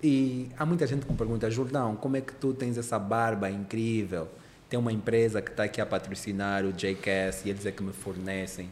[0.00, 3.50] E há muita gente que me pergunta, Jordão, como é que tu tens essa barba
[3.50, 4.28] incrível?
[4.68, 7.92] Tem uma empresa que está aqui a patrocinar o JCast e eles é que me
[7.92, 8.70] fornecem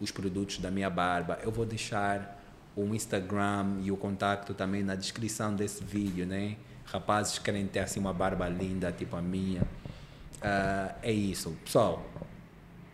[0.00, 1.38] os produtos da minha barba.
[1.42, 2.40] Eu vou deixar
[2.76, 6.56] o Instagram e o contato também na descrição desse vídeo, né?
[6.84, 9.62] Rapazes querem ter assim uma barba linda, tipo a minha.
[9.62, 11.56] Uh, é isso.
[11.64, 12.04] Pessoal,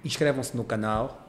[0.05, 1.28] inscrevam-se no canal,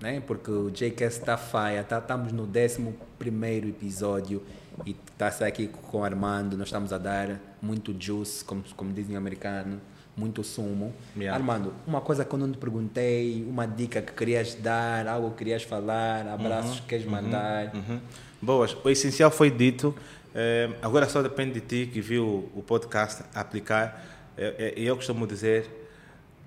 [0.00, 0.20] né?
[0.20, 4.42] porque o JCast está faia, tá, estamos no 11 episódio
[4.84, 9.14] e está aqui com o Armando, nós estamos a dar muito juice, como, como dizem
[9.14, 9.80] em americano,
[10.16, 10.94] muito sumo.
[11.16, 11.36] Yeah.
[11.36, 15.38] Armando, uma coisa que eu não te perguntei, uma dica que querias dar, algo que
[15.38, 17.74] querias falar, abraços uhum, que queres uhum, mandar.
[17.74, 18.00] Uhum.
[18.40, 19.94] Boas, o essencial foi dito,
[20.34, 24.04] é, agora só depende de ti que viu o podcast aplicar.
[24.36, 25.66] É, é, eu costumo dizer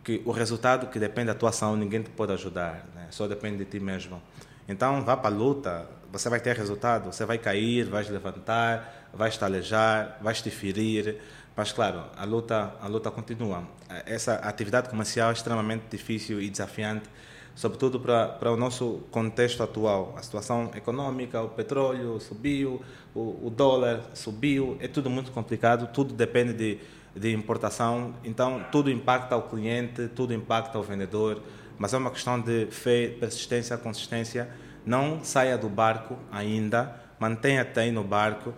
[0.03, 3.07] que o resultado que depende da tua ação, ninguém te pode ajudar, né?
[3.11, 4.21] só depende de ti mesmo.
[4.67, 9.09] Então, vá para a luta, você vai ter resultado, você vai cair, vai se levantar,
[9.13, 11.17] vai estalejar, vai te ferir,
[11.59, 13.63] mas claro, a luta, a luta continua.
[14.05, 17.09] Essa atividade comercial é extremamente difícil e desafiante,
[17.53, 20.13] sobretudo para, para o nosso contexto atual.
[20.15, 22.81] A situação econômica, o petróleo subiu,
[23.13, 26.79] o, o dólar subiu, é tudo muito complicado, tudo depende de,
[27.13, 31.43] de importação, então tudo impacta o cliente, tudo impacta o vendedor,
[31.77, 34.49] mas é uma questão de fé, persistência, consistência.
[34.85, 38.53] Não saia do barco ainda, mantenha-te no barco,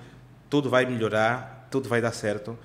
[0.51, 2.55] tudo vai melhorar, tudo vai dar certo.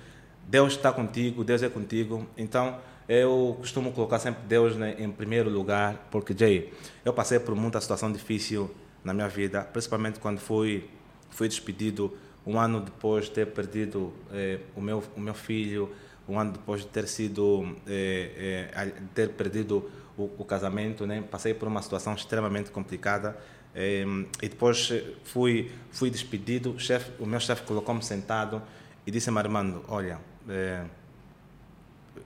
[0.47, 2.25] Deus está contigo, Deus é contigo.
[2.37, 7.53] Então, eu costumo colocar sempre Deus né, em primeiro lugar, porque, Jay, eu passei por
[7.53, 10.89] muita situação difícil na minha vida, principalmente quando fui,
[11.29, 15.91] fui despedido um ano depois de ter perdido eh, o, meu, o meu filho,
[16.29, 21.23] um ano depois de ter sido, eh, eh, ter perdido o, o, casamento, né?
[21.29, 23.37] Passei por uma situação extremamente complicada
[23.75, 24.05] eh,
[24.41, 24.91] e depois
[25.23, 26.71] fui, fui despedido.
[26.71, 28.61] O, chef, o meu chefe colocou-me sentado
[29.05, 30.19] e disse-me, Armando, olha,
[30.49, 30.85] eh,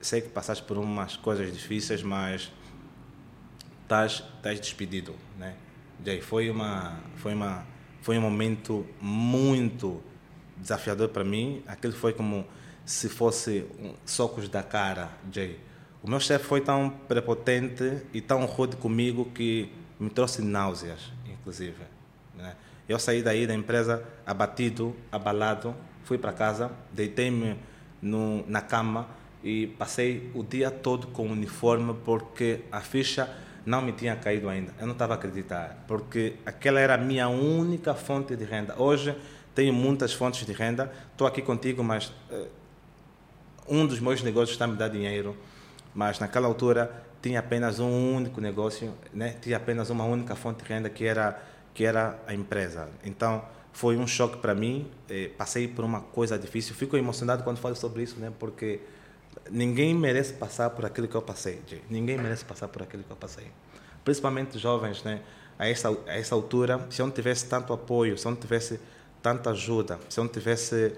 [0.00, 2.52] sei que passaste por umas coisas difíceis, mas
[3.82, 5.54] estás, estás despedido, né?
[6.04, 7.66] Jay, foi uma, foi uma,
[8.00, 10.02] foi um momento muito
[10.56, 11.62] desafiador para mim.
[11.66, 12.46] Aquilo foi como
[12.84, 15.58] se fosse um socos da cara, Jay.
[16.02, 19.70] O meu chefe foi tão prepotente e tão rude comigo que
[20.00, 21.84] me trouxe náuseas, inclusive.
[22.34, 22.56] Né?
[22.88, 27.56] Eu saí daí da empresa abatido, abalado, fui para casa, deitei-me
[28.02, 29.06] na cama
[29.42, 33.28] e passei o dia todo com o uniforme porque a ficha
[33.64, 34.74] não me tinha caído ainda.
[34.78, 38.74] Eu não estava a acreditar, porque aquela era a minha única fonte de renda.
[38.76, 39.16] Hoje
[39.54, 42.48] tenho muitas fontes de renda, estou aqui contigo, mas uh,
[43.68, 45.36] um dos meus negócios está a me dar dinheiro,
[45.94, 49.36] mas naquela altura tinha apenas um único negócio, né?
[49.40, 51.40] tinha apenas uma única fonte de renda que era,
[51.72, 52.88] que era a empresa.
[53.04, 57.58] Então foi um choque para mim, eh, passei por uma coisa difícil, fico emocionado quando
[57.58, 58.32] falo sobre isso, né?
[58.38, 58.80] porque
[59.50, 61.82] ninguém merece passar por aquilo que eu passei, Jay.
[61.88, 63.46] Ninguém merece passar por aquilo que eu passei.
[64.04, 65.20] Principalmente jovens, né?
[65.58, 68.80] A essa, a essa altura, se eu não tivesse tanto apoio, se eu não tivesse
[69.22, 70.92] tanta ajuda, se eu não tivesse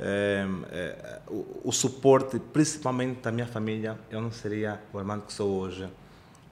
[0.00, 5.32] é, é, o, o, suporte, principalmente da minha família, eu não seria o Armando que
[5.32, 5.88] sou hoje.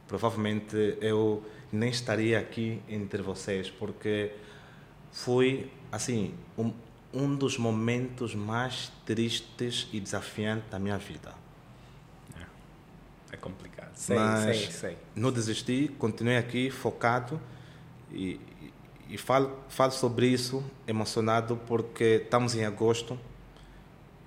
[0.07, 1.43] Provavelmente eu
[1.73, 4.33] nem estaria aqui entre vocês, porque
[5.15, 6.73] foi, assim, um,
[7.13, 11.33] um dos momentos mais tristes e desafiantes da minha vida.
[12.37, 13.95] É, é complicado.
[13.95, 14.99] Sei, Mas sei, sei.
[15.15, 17.41] Não desisti, continuei aqui focado
[18.11, 18.41] e,
[19.09, 23.17] e, falo, falo sobre isso emocionado porque estamos em agosto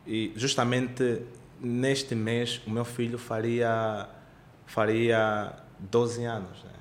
[0.06, 1.22] e justamente
[1.60, 4.08] neste mês o meu filho faria
[4.66, 6.64] faria 12 anos.
[6.64, 6.72] Né?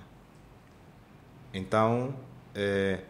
[1.53, 2.15] Então,
[2.55, 3.01] é,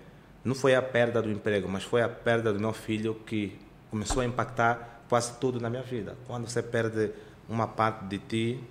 [0.47, 3.59] não foi a perda do emprego, mas foi a perda do meu filho que
[3.91, 6.17] começou a impactar quase tudo na minha vida.
[6.25, 7.11] Quando você perde
[7.49, 8.65] uma parte de ti,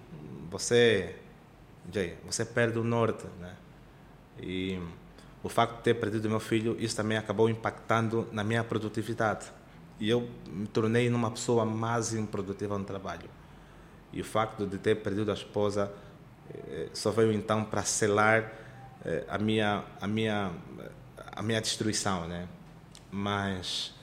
[0.50, 1.18] você,
[2.26, 3.56] você perde o norte, né?
[4.40, 4.80] E
[5.44, 9.46] o facto de ter perdido meu filho, isso também acabou impactando na minha produtividade.
[10.00, 13.30] E eu me tornei uma pessoa mais improdutiva no trabalho.
[14.14, 15.92] E o facto de ter perdido a esposa
[16.54, 18.50] eh, só veio então para selar
[19.04, 20.52] eh, a minha a minha
[21.36, 22.48] a minha destruição, né?
[23.12, 23.94] Mas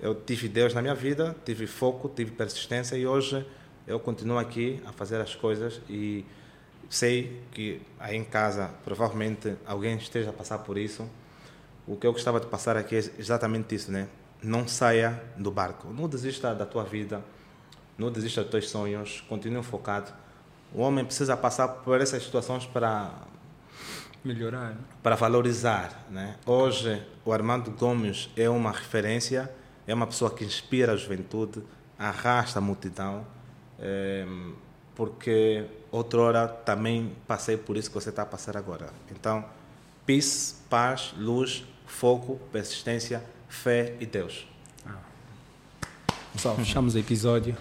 [0.00, 3.46] eu tive Deus na minha vida, tive foco, tive persistência e hoje
[3.86, 6.24] eu continuo aqui a fazer as coisas e
[6.88, 11.08] sei que aí em casa provavelmente alguém esteja a passar por isso.
[11.86, 14.08] O que eu gostava de passar aqui é exatamente isso, né?
[14.42, 17.22] Não saia do barco, não desista da tua vida,
[17.96, 20.12] não desista dos teus sonhos, continue focado.
[20.74, 23.12] O homem precisa passar por essas situações para
[24.26, 26.06] melhorar, para valorizar.
[26.10, 26.36] Né?
[26.44, 29.50] Hoje, o Armando Gomes é uma referência,
[29.86, 31.62] é uma pessoa que inspira a juventude,
[31.98, 33.26] arrasta a multidão,
[33.78, 34.26] é,
[34.94, 38.88] porque outrora também passei por isso que você está a passar agora.
[39.10, 39.44] Então,
[40.04, 44.46] peace, paz, luz, foco, persistência, fé e Deus.
[44.84, 44.96] Ah.
[46.32, 47.56] Pessoal, fechamos o episódio.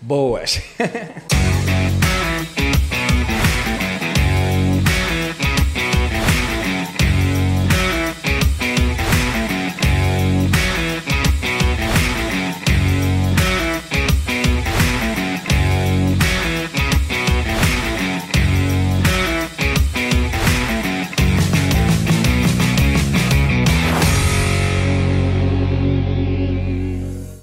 [0.00, 0.60] Boas!